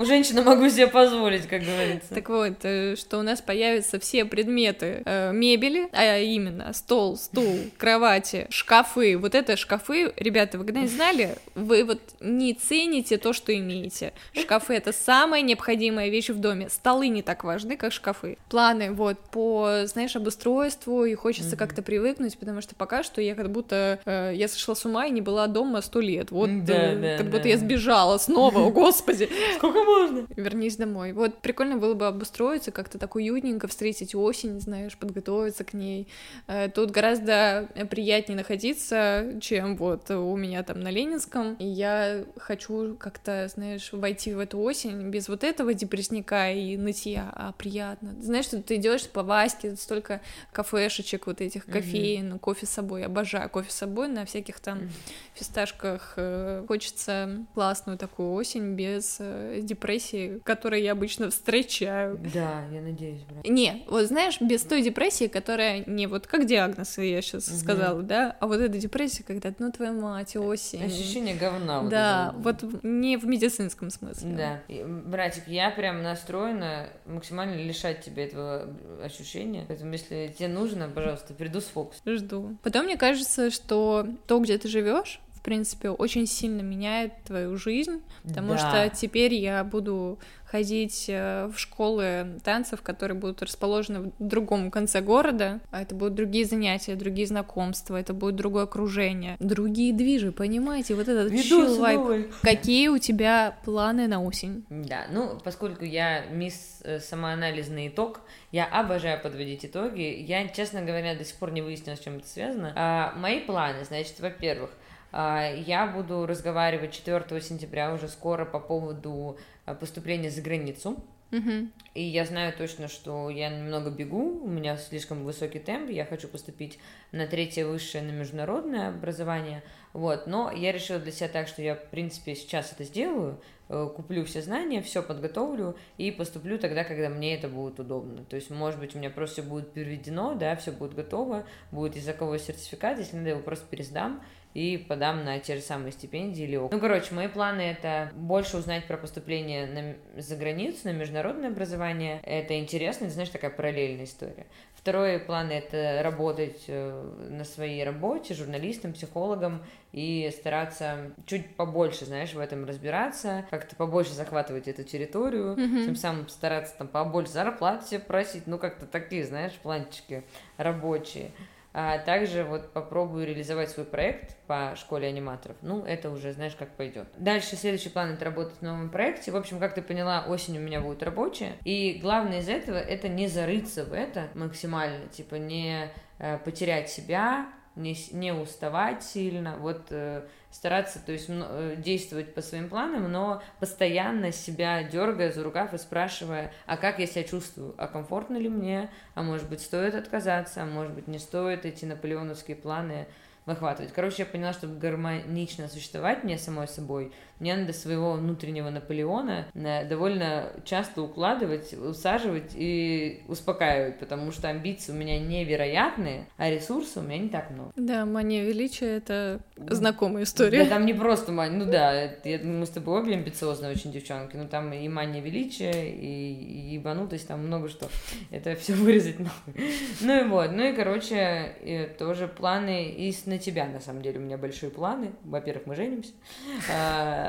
Женщина 0.00 0.42
могу 0.42 0.68
себе 0.68 0.86
позволить, 0.86 1.46
как 1.46 1.62
говорится. 1.62 2.14
Так 2.14 2.28
вот, 2.28 2.64
э, 2.64 2.96
что 2.96 3.18
у 3.18 3.22
нас 3.22 3.40
появятся 3.40 3.98
все 3.98 4.24
предметы 4.24 5.02
э, 5.04 5.32
мебели, 5.32 5.88
а 5.92 6.18
именно 6.18 6.72
стол, 6.72 7.16
стул, 7.16 7.56
кровати, 7.78 8.46
шкафы. 8.50 9.16
Вот 9.16 9.34
это 9.34 9.56
шкафы, 9.56 10.12
ребята, 10.16 10.58
вы 10.58 10.64
когда-нибудь 10.64 10.92
знали, 10.92 11.36
вы 11.54 11.84
вот 11.84 12.00
не 12.20 12.54
цените 12.54 13.18
то, 13.18 13.32
что 13.32 13.56
имеете. 13.56 14.12
Шкафы— 14.32 14.74
это 14.76 14.92
самая 14.92 15.42
необходимая 15.42 16.08
вещь 16.08 16.28
в 16.28 16.38
доме. 16.38 16.68
Столы 16.68 17.08
не 17.08 17.22
так 17.22 17.44
важны, 17.44 17.76
как 17.76 17.92
шкафы. 17.92 18.38
Планы 18.48 18.92
вот 18.92 19.18
по, 19.30 19.82
знаешь, 19.84 20.16
обустройству, 20.16 21.04
и 21.04 21.14
хочется 21.14 21.54
mm-hmm. 21.54 21.58
как-то 21.58 21.82
привыкнуть, 21.82 22.38
потому 22.38 22.60
что 22.60 22.74
пока 22.74 23.02
что 23.02 23.20
я 23.20 23.34
как 23.34 23.50
будто 23.50 24.00
э, 24.04 24.32
я 24.34 24.48
сошла 24.48 24.74
с 24.74 24.84
ума 24.84 25.06
и 25.06 25.10
не 25.10 25.20
была 25.20 25.46
дома 25.46 25.80
сто 25.82 26.00
лет. 26.00 26.30
Вот 26.30 26.64
да, 26.64 26.92
э, 26.92 26.96
да, 26.96 27.16
как 27.18 27.30
да. 27.30 27.36
будто 27.36 27.48
я 27.48 27.56
сбежала 27.56 28.18
снова, 28.18 28.60
о 28.66 28.70
господи. 28.70 29.28
Сколько 29.56 29.69
можно? 29.72 30.26
Вернись 30.36 30.76
домой. 30.76 31.12
Вот 31.12 31.38
прикольно 31.38 31.76
было 31.76 31.94
бы 31.94 32.06
обустроиться, 32.06 32.70
как-то 32.70 32.98
так 32.98 33.14
уютненько 33.16 33.68
встретить 33.68 34.14
осень, 34.14 34.60
знаешь, 34.60 34.96
подготовиться 34.96 35.64
к 35.64 35.72
ней. 35.72 36.08
Э, 36.46 36.68
тут 36.68 36.90
гораздо 36.90 37.68
приятнее 37.90 38.36
находиться, 38.36 39.38
чем 39.40 39.76
вот 39.76 40.10
у 40.10 40.36
меня 40.36 40.62
там 40.62 40.80
на 40.80 40.90
Ленинском. 40.90 41.54
И 41.54 41.66
я 41.66 42.24
хочу 42.36 42.96
как-то, 42.96 43.48
знаешь, 43.48 43.92
войти 43.92 44.34
в 44.34 44.38
эту 44.38 44.58
осень 44.60 45.10
без 45.10 45.28
вот 45.28 45.44
этого 45.44 45.74
депрессника 45.74 46.50
и 46.50 46.76
нытья, 46.76 47.30
а 47.34 47.52
приятно. 47.52 48.14
Знаешь, 48.20 48.46
что 48.46 48.62
ты 48.62 48.76
идешь 48.76 49.08
по 49.08 49.22
Ваське, 49.22 49.76
столько 49.76 50.20
кафешечек, 50.52 51.26
вот 51.26 51.40
этих 51.40 51.66
кофеин, 51.66 52.34
mm-hmm. 52.34 52.38
кофе 52.38 52.66
с 52.66 52.70
собой. 52.70 53.04
Обожаю 53.04 53.48
кофе 53.50 53.70
с 53.70 53.74
собой 53.74 54.08
на 54.08 54.24
всяких 54.24 54.60
там 54.60 54.78
mm-hmm. 54.78 54.90
фисташках. 55.34 56.14
Э, 56.16 56.64
хочется 56.66 57.46
классную 57.54 57.98
такую 57.98 58.32
осень 58.32 58.74
без 58.74 59.16
э, 59.20 59.59
депрессии, 59.62 60.40
которые 60.44 60.84
я 60.84 60.92
обычно 60.92 61.30
встречаю. 61.30 62.18
Да, 62.32 62.64
я 62.72 62.80
надеюсь, 62.80 63.22
брат. 63.22 63.46
Не, 63.46 63.84
вот 63.88 64.06
знаешь, 64.06 64.40
без 64.40 64.62
той 64.62 64.82
депрессии, 64.82 65.26
которая 65.26 65.84
не 65.86 66.06
вот 66.06 66.26
как 66.26 66.46
диагноз, 66.46 66.98
я 66.98 67.22
сейчас 67.22 67.48
угу. 67.48 67.56
сказала, 67.56 68.02
да, 68.02 68.36
а 68.40 68.46
вот 68.46 68.60
эта 68.60 68.78
депрессия, 68.78 69.22
когда, 69.22 69.52
ну, 69.58 69.70
твоя 69.72 69.92
мать, 69.92 70.36
осень. 70.36 70.84
Ощущение 70.84 71.34
говна. 71.34 71.80
Вот 71.80 71.90
да, 71.90 72.34
вот, 72.38 72.62
вот 72.62 72.84
не 72.84 73.16
в 73.16 73.26
медицинском 73.26 73.90
смысле. 73.90 74.30
Да. 74.36 74.62
Братик, 74.86 75.48
я 75.48 75.70
прям 75.70 76.02
настроена 76.02 76.88
максимально 77.06 77.56
лишать 77.56 78.02
тебя 78.02 78.24
этого 78.24 78.68
ощущения, 79.02 79.64
поэтому 79.66 79.92
если 79.92 80.34
тебе 80.36 80.48
нужно, 80.48 80.88
пожалуйста, 80.88 81.34
приду 81.34 81.60
с 81.60 81.64
фокус. 81.64 82.00
Жду. 82.04 82.56
Потом 82.62 82.84
мне 82.84 82.96
кажется, 82.96 83.50
что 83.50 84.06
то, 84.26 84.38
где 84.38 84.58
ты 84.58 84.68
живешь, 84.68 85.20
в 85.40 85.42
принципе, 85.42 85.88
очень 85.88 86.26
сильно 86.26 86.60
меняет 86.60 87.14
твою 87.24 87.56
жизнь, 87.56 88.02
потому 88.22 88.52
да. 88.52 88.58
что 88.58 88.94
теперь 88.94 89.32
я 89.32 89.64
буду 89.64 90.18
ходить 90.44 91.06
э, 91.08 91.46
в 91.46 91.58
школы 91.58 92.40
танцев, 92.44 92.82
которые 92.82 93.16
будут 93.16 93.40
расположены 93.42 94.00
в 94.00 94.12
другом 94.18 94.70
конце 94.70 95.00
города, 95.00 95.60
а 95.70 95.80
это 95.80 95.94
будут 95.94 96.14
другие 96.14 96.44
занятия, 96.44 96.94
другие 96.94 97.26
знакомства, 97.26 97.96
это 97.96 98.12
будет 98.12 98.36
другое 98.36 98.64
окружение, 98.64 99.36
другие 99.40 99.94
движи, 99.94 100.30
понимаете, 100.30 100.94
вот 100.94 101.08
этот 101.08 101.32
чил 101.42 101.80
вайп. 101.80 102.34
Какие 102.42 102.88
у 102.88 102.98
тебя 102.98 103.56
планы 103.64 104.08
на 104.08 104.22
осень? 104.22 104.66
Да, 104.68 105.06
ну, 105.10 105.38
поскольку 105.42 105.86
я 105.86 106.26
мисс 106.26 106.82
э, 106.84 106.98
самоанализный 106.98 107.88
итог, 107.88 108.20
я 108.52 108.66
обожаю 108.66 109.22
подводить 109.22 109.64
итоги, 109.64 110.02
я, 110.02 110.46
честно 110.48 110.82
говоря, 110.82 111.14
до 111.14 111.24
сих 111.24 111.36
пор 111.36 111.52
не 111.52 111.62
выяснила, 111.62 111.96
с 111.96 112.00
чем 112.00 112.18
это 112.18 112.28
связано. 112.28 112.72
А, 112.76 113.14
мои 113.16 113.40
планы, 113.40 113.84
значит, 113.84 114.20
во-первых, 114.20 114.70
я 115.12 115.86
буду 115.94 116.26
разговаривать 116.26 116.92
4 116.92 117.40
сентября 117.40 117.92
уже 117.92 118.08
скоро 118.08 118.44
по 118.44 118.60
поводу 118.60 119.38
а, 119.64 119.74
поступления 119.74 120.30
за 120.30 120.42
границу. 120.42 121.02
Угу. 121.32 121.68
И 121.94 122.02
я 122.02 122.24
знаю 122.24 122.52
точно, 122.56 122.88
что 122.88 123.30
я 123.30 123.50
немного 123.50 123.90
бегу, 123.90 124.42
у 124.42 124.48
меня 124.48 124.76
слишком 124.76 125.24
высокий 125.24 125.60
темп, 125.60 125.90
я 125.90 126.04
хочу 126.04 126.26
поступить 126.26 126.78
на 127.12 127.26
третье 127.26 127.66
высшее, 127.66 128.02
на 128.02 128.10
международное 128.10 128.88
образование, 128.88 129.62
вот, 129.92 130.26
но 130.26 130.50
я 130.50 130.72
решила 130.72 130.98
для 130.98 131.12
себя 131.12 131.28
так, 131.28 131.46
что 131.46 131.62
я, 131.62 131.76
в 131.76 131.84
принципе, 131.90 132.34
сейчас 132.34 132.72
это 132.72 132.82
сделаю, 132.82 133.40
э, 133.68 133.88
куплю 133.94 134.24
все 134.24 134.42
знания, 134.42 134.82
все 134.82 135.04
подготовлю 135.04 135.76
и 135.98 136.10
поступлю 136.10 136.58
тогда, 136.58 136.82
когда 136.82 137.08
мне 137.08 137.36
это 137.36 137.48
будет 137.48 137.78
удобно. 137.78 138.24
То 138.24 138.34
есть, 138.34 138.50
может 138.50 138.80
быть, 138.80 138.96
у 138.96 138.98
меня 138.98 139.10
просто 139.10 139.42
все 139.42 139.50
будет 139.50 139.72
переведено, 139.72 140.34
да, 140.34 140.56
все 140.56 140.72
будет 140.72 140.94
готово, 140.94 141.44
будет 141.70 141.94
языковой 141.94 142.40
сертификат, 142.40 142.98
если 142.98 143.16
надо, 143.16 143.28
я 143.28 143.34
его 143.34 143.44
просто 143.44 143.66
пересдам, 143.68 144.20
и 144.54 144.76
подам 144.76 145.24
на 145.24 145.38
те 145.38 145.56
же 145.56 145.62
самые 145.62 145.92
стипендии 145.92 146.42
или 146.42 146.56
Ну, 146.56 146.80
короче, 146.80 147.14
мои 147.14 147.28
планы 147.28 147.60
это 147.60 148.10
больше 148.14 148.56
узнать 148.56 148.86
про 148.86 148.96
поступление 148.96 149.66
на, 149.66 150.20
за 150.20 150.36
границу, 150.36 150.80
на 150.84 150.92
международное 150.92 151.50
образование. 151.50 152.20
Это 152.24 152.58
интересно, 152.58 153.04
это, 153.04 153.14
знаешь, 153.14 153.30
такая 153.30 153.50
параллельная 153.50 154.04
история. 154.04 154.46
Второй 154.74 155.18
план 155.18 155.50
это 155.50 156.00
работать 156.02 156.64
э, 156.66 157.28
на 157.28 157.44
своей 157.44 157.84
работе 157.84 158.34
журналистом, 158.34 158.94
психологом 158.94 159.62
и 159.92 160.32
стараться 160.34 161.12
чуть 161.26 161.54
побольше, 161.54 162.06
знаешь, 162.06 162.32
в 162.32 162.38
этом 162.38 162.64
разбираться, 162.64 163.44
как-то 163.50 163.76
побольше 163.76 164.14
захватывать 164.14 164.68
эту 164.68 164.82
территорию, 164.82 165.54
mm-hmm. 165.54 165.84
тем 165.84 165.96
самым 165.96 166.28
стараться 166.28 166.74
там 166.78 166.88
побольше 166.88 167.32
зарплат 167.32 167.86
себе 167.86 168.00
просить, 168.00 168.46
ну 168.46 168.58
как-то 168.58 168.86
такие, 168.86 169.24
знаешь, 169.24 169.52
планчики 169.62 170.24
рабочие. 170.56 171.30
А 171.72 171.98
также 171.98 172.44
вот 172.44 172.72
попробую 172.72 173.26
реализовать 173.26 173.70
свой 173.70 173.86
проект 173.86 174.36
по 174.46 174.74
школе 174.76 175.06
аниматоров. 175.08 175.56
Ну, 175.62 175.84
это 175.84 176.10
уже 176.10 176.32
знаешь, 176.32 176.56
как 176.56 176.70
пойдет. 176.70 177.08
Дальше 177.16 177.56
следующий 177.56 177.90
план 177.90 178.14
это 178.14 178.24
работать 178.24 178.56
в 178.58 178.62
новом 178.62 178.90
проекте. 178.90 179.30
В 179.30 179.36
общем, 179.36 179.60
как 179.60 179.74
ты 179.74 179.82
поняла, 179.82 180.24
осень 180.26 180.58
у 180.58 180.60
меня 180.60 180.80
будет 180.80 181.02
рабочая. 181.02 181.52
И 181.64 181.98
главное 182.02 182.40
из 182.40 182.48
этого 182.48 182.76
это 182.76 183.08
не 183.08 183.28
зарыться 183.28 183.84
в 183.84 183.92
это 183.92 184.28
максимально, 184.34 185.06
типа 185.08 185.36
не 185.36 185.90
э, 186.18 186.38
потерять 186.38 186.90
себя, 186.90 187.46
не, 187.76 187.96
не 188.12 188.32
уставать 188.32 189.02
сильно. 189.02 189.56
Вот 189.58 189.86
э, 189.90 190.22
стараться, 190.50 191.00
то 191.04 191.12
есть 191.12 191.26
э, 191.28 191.76
действовать 191.78 192.34
по 192.34 192.42
своим 192.42 192.68
планам, 192.68 193.10
но 193.10 193.42
постоянно 193.58 194.32
себя 194.32 194.82
дергая 194.82 195.32
за 195.32 195.42
рукав 195.42 195.72
и 195.74 195.78
спрашивая, 195.78 196.52
а 196.66 196.76
как 196.76 196.98
я 196.98 197.06
себя 197.06 197.24
чувствую, 197.24 197.74
а 197.78 197.86
комфортно 197.86 198.36
ли 198.36 198.48
мне, 198.48 198.90
а 199.14 199.22
может 199.22 199.48
быть 199.48 199.60
стоит 199.60 199.94
отказаться, 199.94 200.62
а 200.62 200.66
может 200.66 200.92
быть 200.92 201.08
не 201.08 201.18
стоит 201.18 201.64
эти 201.64 201.84
наполеоновские 201.84 202.56
планы 202.56 203.06
выхватывать. 203.46 203.92
Короче, 203.92 204.22
я 204.22 204.26
поняла, 204.26 204.52
чтобы 204.52 204.76
гармонично 204.76 205.68
существовать 205.68 206.24
мне 206.24 206.38
самой 206.38 206.68
собой, 206.68 207.12
мне 207.40 207.56
надо 207.56 207.72
своего 207.72 208.12
внутреннего 208.12 208.70
Наполеона 208.70 209.46
э, 209.54 209.88
довольно 209.88 210.52
часто 210.64 211.02
укладывать, 211.02 211.72
усаживать 211.72 212.52
и 212.54 213.22
успокаивать, 213.28 213.98
потому 213.98 214.30
что 214.30 214.48
амбиции 214.48 214.92
у 214.92 214.94
меня 214.94 215.18
невероятные, 215.18 216.26
а 216.36 216.50
ресурсов 216.50 217.02
у 217.02 217.06
меня 217.06 217.18
не 217.18 217.28
так 217.28 217.50
много. 217.50 217.72
Да, 217.76 218.04
мания 218.04 218.44
величия— 218.44 218.96
это 218.96 219.40
знакомая 219.56 220.24
история. 220.24 220.64
Да, 220.64 220.70
там 220.70 220.86
не 220.86 220.94
просто 220.94 221.32
мания, 221.32 221.58
ну 221.58 221.70
да, 221.70 222.10
я 222.24 222.38
думаю, 222.38 222.60
мы 222.60 222.66
с 222.66 222.70
тобой 222.70 223.00
обе 223.00 223.14
амбициозные 223.14 223.72
очень 223.72 223.90
девчонки, 223.90 224.36
но 224.36 224.46
там 224.46 224.72
и 224.72 224.86
мания 224.88 225.22
величия, 225.22 225.90
и 225.90 226.74
ебанутость, 226.74 227.26
там 227.26 227.46
много 227.46 227.68
что. 227.68 227.88
Это 228.30 228.54
все 228.56 228.74
вырезать 228.74 229.18
нахуй. 229.18 229.54
Ну 230.00 230.20
и 230.20 230.28
вот, 230.28 230.52
ну 230.52 230.64
и, 230.64 230.72
короче, 230.74 231.54
и 231.62 231.88
тоже 231.98 232.28
планы 232.28 232.90
и 232.90 233.14
на 233.26 233.38
тебя, 233.38 233.66
на 233.66 233.80
самом 233.80 234.02
деле, 234.02 234.18
у 234.18 234.22
меня 234.22 234.36
большие 234.36 234.70
планы. 234.70 235.12
Во-первых, 235.24 235.66
мы 235.66 235.74
женимся. 235.74 236.12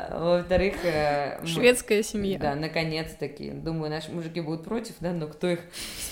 Во-вторых... 0.10 0.76
Э, 0.84 1.46
Шведская 1.46 2.04
семья. 2.04 2.40
Да, 2.40 2.56
наконец-таки. 2.56 3.52
Думаю, 3.52 3.90
наши 3.90 4.12
мужики 4.12 4.42
будут 4.42 4.64
против, 4.64 4.96
да, 5.00 5.12
но 5.12 5.28
кто 5.28 5.48
их 5.48 5.60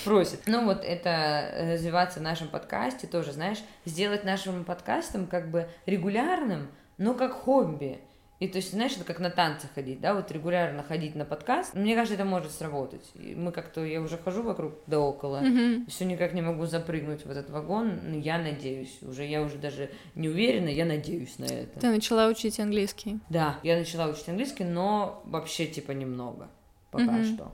спросит. 0.02 0.42
Ну 0.46 0.66
вот 0.66 0.84
это 0.84 1.74
развиваться 1.74 2.20
в 2.20 2.24
нашем 2.24 2.50
подкасте 2.50 3.08
тоже, 3.08 3.32
знаешь, 3.32 3.60
сделать 3.86 4.24
нашим 4.24 4.64
подкастом 4.64 5.28
как 5.28 5.50
бы 5.50 5.70
регулярным, 5.86 6.70
но 6.98 7.14
как 7.14 7.32
хобби. 7.34 8.00
И 8.40 8.48
то 8.48 8.58
есть, 8.58 8.72
знаешь, 8.72 8.96
это 8.96 9.04
как 9.04 9.20
на 9.20 9.30
танцы 9.30 9.68
ходить, 9.76 10.00
да, 10.00 10.14
вот 10.14 10.32
регулярно 10.32 10.82
ходить 10.82 11.14
на 11.14 11.26
подкаст. 11.26 11.74
Мне 11.74 11.94
кажется, 11.94 12.16
это 12.16 12.24
может 12.24 12.52
сработать. 12.52 13.06
И 13.16 13.36
мы 13.36 13.52
как-то, 13.52 13.84
я 13.84 14.02
уже 14.02 14.18
хожу 14.18 14.44
вокруг 14.44 14.76
да 14.88 15.00
около, 15.00 15.42
mm-hmm. 15.42 15.90
все 15.90 16.06
никак 16.06 16.34
не 16.34 16.42
могу 16.42 16.66
запрыгнуть 16.66 17.26
в 17.26 17.30
этот 17.30 17.50
вагон. 17.50 18.00
Но 18.04 18.18
я 18.18 18.38
надеюсь, 18.38 18.98
уже 19.02 19.26
я 19.26 19.42
уже 19.42 19.58
даже 19.58 19.92
не 20.16 20.30
уверена, 20.30 20.70
я 20.70 20.86
надеюсь 20.86 21.38
на 21.38 21.46
это. 21.46 21.82
Ты 21.82 21.90
начала 21.90 22.28
учить 22.28 22.60
английский? 22.62 23.20
Да, 23.30 23.60
я 23.64 23.78
начала 23.78 24.08
учить 24.08 24.30
английский, 24.30 24.64
но 24.64 25.22
вообще 25.26 25.68
типа 25.68 25.92
немного 25.92 26.50
пока 26.92 27.20
mm-hmm. 27.20 27.36
что. 27.36 27.52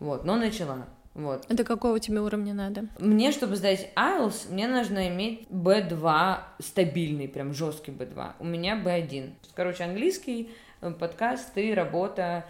Вот, 0.00 0.24
но 0.24 0.36
начала. 0.36 0.86
Вот. 1.14 1.46
Это 1.48 1.62
какого 1.62 2.00
тебе 2.00 2.20
уровня 2.20 2.54
надо? 2.54 2.86
Мне, 2.98 3.30
чтобы 3.30 3.54
сдать 3.56 3.90
IELTS, 3.94 4.52
мне 4.52 4.66
нужно 4.66 5.08
иметь 5.08 5.46
B2 5.48 6.38
стабильный, 6.58 7.28
прям 7.28 7.54
жесткий 7.54 7.92
B2. 7.92 8.32
У 8.40 8.44
меня 8.44 8.76
B1. 8.82 9.32
Короче, 9.54 9.84
английский, 9.84 10.50
э, 10.80 10.90
подкаст 10.90 11.56
и 11.56 11.72
работа 11.72 12.44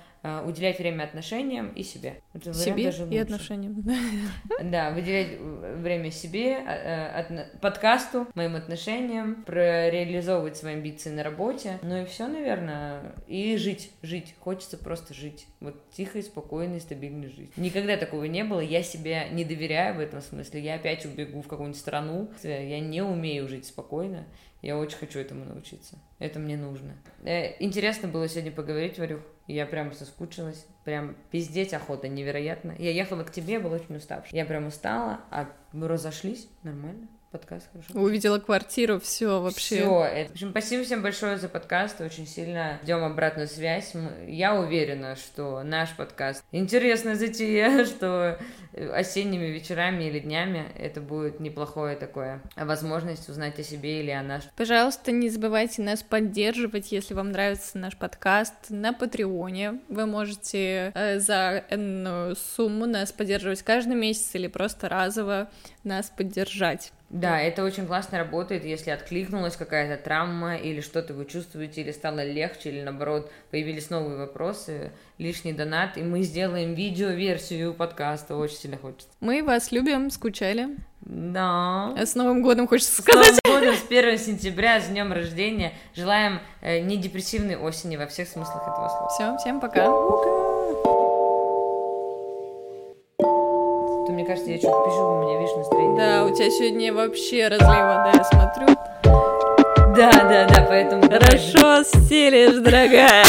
уделять 0.47 0.79
время 0.79 1.05
отношениям 1.05 1.68
и 1.68 1.83
себе. 1.83 2.22
Это 2.33 2.55
себе 2.55 2.85
даже 2.85 3.09
и 3.09 3.18
отношениям. 3.18 3.85
Да, 4.62 4.91
выделять 4.91 5.39
время 5.39 6.11
себе, 6.11 6.57
а, 6.57 7.25
подкасту, 7.61 8.27
моим 8.35 8.57
отношениям, 8.57 9.45
реализовывать 9.47 10.57
свои 10.57 10.75
амбиции 10.75 11.11
на 11.11 11.22
работе. 11.22 11.79
Ну 11.83 12.03
и 12.03 12.05
все, 12.07 12.27
наверное. 12.27 13.14
И 13.27 13.57
жить, 13.57 13.91
жить. 14.03 14.35
Хочется 14.41 14.79
просто 14.79 15.14
жить. 15.14 15.47
Вот 15.61 15.91
тихой, 15.91 16.22
спокойной, 16.22 16.81
стабильной 16.81 17.29
жизнь. 17.29 17.53
Никогда 17.57 17.97
такого 17.97 18.25
не 18.25 18.45
было. 18.45 18.61
Я 18.61 18.83
себе 18.83 19.29
не 19.33 19.45
доверяю 19.45 19.97
в 19.97 20.01
этом 20.01 20.20
смысле. 20.20 20.61
Я 20.61 20.77
опять 20.77 21.05
убегу 21.05 21.43
в 21.43 21.49
какую-нибудь 21.49 21.79
страну. 21.79 22.31
Я 22.43 22.81
не 22.81 23.03
умею 23.03 23.49
жить 23.49 23.66
спокойно. 23.66 24.25
Я 24.62 24.79
очень 24.79 24.97
хочу 24.97 25.18
этому 25.18 25.45
научиться. 25.45 25.99
Это 26.18 26.39
мне 26.39 26.57
нужно. 26.57 26.95
Э, 27.22 27.62
интересно 27.62 28.09
было 28.09 28.27
сегодня 28.29 28.51
поговорить, 28.51 28.99
Варюх. 28.99 29.20
Я 29.47 29.66
прям 29.66 29.92
соскучилась. 29.92 30.66
Прям 30.84 31.16
пиздеть 31.30 31.74
охота 31.74 32.09
невероятно. 32.09 32.74
Я 32.78 32.90
ехала 32.90 33.24
к 33.24 33.32
тебе, 33.32 33.59
была 33.59 33.76
очень 33.76 33.97
уставшая. 33.97 34.34
Я 34.38 34.45
прям 34.47 34.66
устала, 34.66 35.20
а 35.30 35.49
мы 35.72 35.88
разошлись 35.88 36.49
нормально 36.62 37.09
подкаст 37.35 37.66
хорошо. 37.72 37.89
Увидела 37.95 38.39
квартиру, 38.39 39.01
все 39.01 39.41
вообще. 39.41 39.80
Все. 39.80 40.05
Это... 40.05 40.28
В 40.28 40.32
общем, 40.35 40.51
спасибо 40.51 40.85
всем 40.85 41.03
большое 41.03 41.37
за 41.37 41.49
подкаст. 41.49 42.01
Очень 42.01 42.28
сильно 42.28 42.78
ждем 42.85 43.03
обратную 43.03 43.49
связь. 43.49 43.93
Я 44.28 44.55
уверена, 44.55 45.16
что 45.16 45.64
наш 45.64 45.97
подкаст 45.97 46.45
интересная 46.53 47.16
затея, 47.16 47.85
что 47.87 48.39
осенними 48.72 49.47
вечерами 49.47 50.05
или 50.05 50.20
днями 50.20 50.64
это 50.76 51.01
будет 51.01 51.41
неплохое 51.41 51.97
такое 51.97 52.41
возможность 52.57 53.28
узнать 53.28 53.59
о 53.59 53.64
себе 53.64 54.01
или 54.01 54.11
о 54.11 54.22
нас. 54.22 54.49
Пожалуйста, 54.57 55.11
не 55.11 55.28
забывайте 55.28 55.82
нас 55.82 56.05
поддерживать, 56.05 56.93
если 56.93 57.14
вам 57.14 57.32
нравится 57.32 57.78
наш 57.78 57.97
подкаст 57.97 58.55
на 58.68 58.93
Патреоне. 58.93 59.80
Вы 59.89 60.07
можете 60.07 60.93
э, 60.95 61.18
за 61.18 61.64
энную 61.68 62.37
сумму 62.37 62.87
нас 62.87 63.11
поддерживать 63.11 63.62
каждый 63.62 63.97
месяц 63.97 64.35
или 64.35 64.47
просто 64.47 64.89
разово 64.89 65.51
нас 65.82 66.11
поддержать. 66.16 66.93
Да, 67.15 67.41
это 67.41 67.62
очень 67.62 67.87
классно 67.87 68.19
работает, 68.19 68.65
если 68.65 68.91
откликнулась 68.91 69.55
какая-то 69.55 70.03
травма, 70.03 70.57
или 70.57 70.81
что-то 70.81 71.15
вы 71.15 71.27
чувствуете, 71.27 71.83
или 71.83 71.93
стало 71.93 72.25
легче, 72.25 72.71
или 72.71 72.83
наоборот, 72.83 73.31
появились 73.53 73.89
новые 73.89 74.17
вопросы, 74.17 74.91
лишний 75.19 75.53
донат, 75.53 75.97
и 75.97 76.03
мы 76.03 76.23
сделаем 76.23 76.75
видео-версию 76.75 77.73
подкаста, 77.73 78.35
очень 78.35 78.57
сильно 78.57 78.79
хочется. 78.79 79.07
Мы 79.21 79.45
вас 79.45 79.71
любим, 79.71 80.11
скучали. 80.11 80.71
Да. 81.03 81.95
С 81.97 82.17
Новым 82.17 82.43
годом 82.43 82.67
хочется 82.67 83.01
сказать. 83.01 83.37
С 83.37 83.39
Новым 83.47 83.61
годом, 83.61 83.77
с 83.77 83.85
1 83.87 84.19
сентября, 84.19 84.81
с 84.81 84.89
днем 84.89 85.12
рождения. 85.12 85.75
Желаем 85.95 86.41
э, 86.62 86.81
не 86.81 86.97
депрессивной 86.97 87.57
осени 87.57 87.97
во 87.97 88.09
всех 88.09 88.27
смыслах 88.27 88.62
этого 88.62 88.89
слова. 88.89 89.09
Все, 89.11 89.37
всем 89.39 89.61
пока. 89.61 89.87
Пока 89.87 90.84
мне 94.25 94.33
кажется, 94.33 94.53
я 94.53 94.59
что-то 94.59 94.89
пишу, 94.89 95.07
у 95.07 95.22
меня, 95.22 95.39
видишь, 95.39 95.55
настроение. 95.55 95.97
Да, 95.99 96.25
у 96.25 96.35
тебя 96.35 96.51
сегодня 96.51 96.95
вообще 96.95 97.49
разлива, 97.49 98.11
да, 98.11 98.12
я 98.14 98.25
смотрю. 98.25 98.66
Да, 99.95 100.11
да, 100.12 100.47
да, 100.49 100.66
поэтому... 100.66 101.03
Хорошо 101.03 101.83
стелишь, 101.83 102.57
дорогая. 102.57 103.22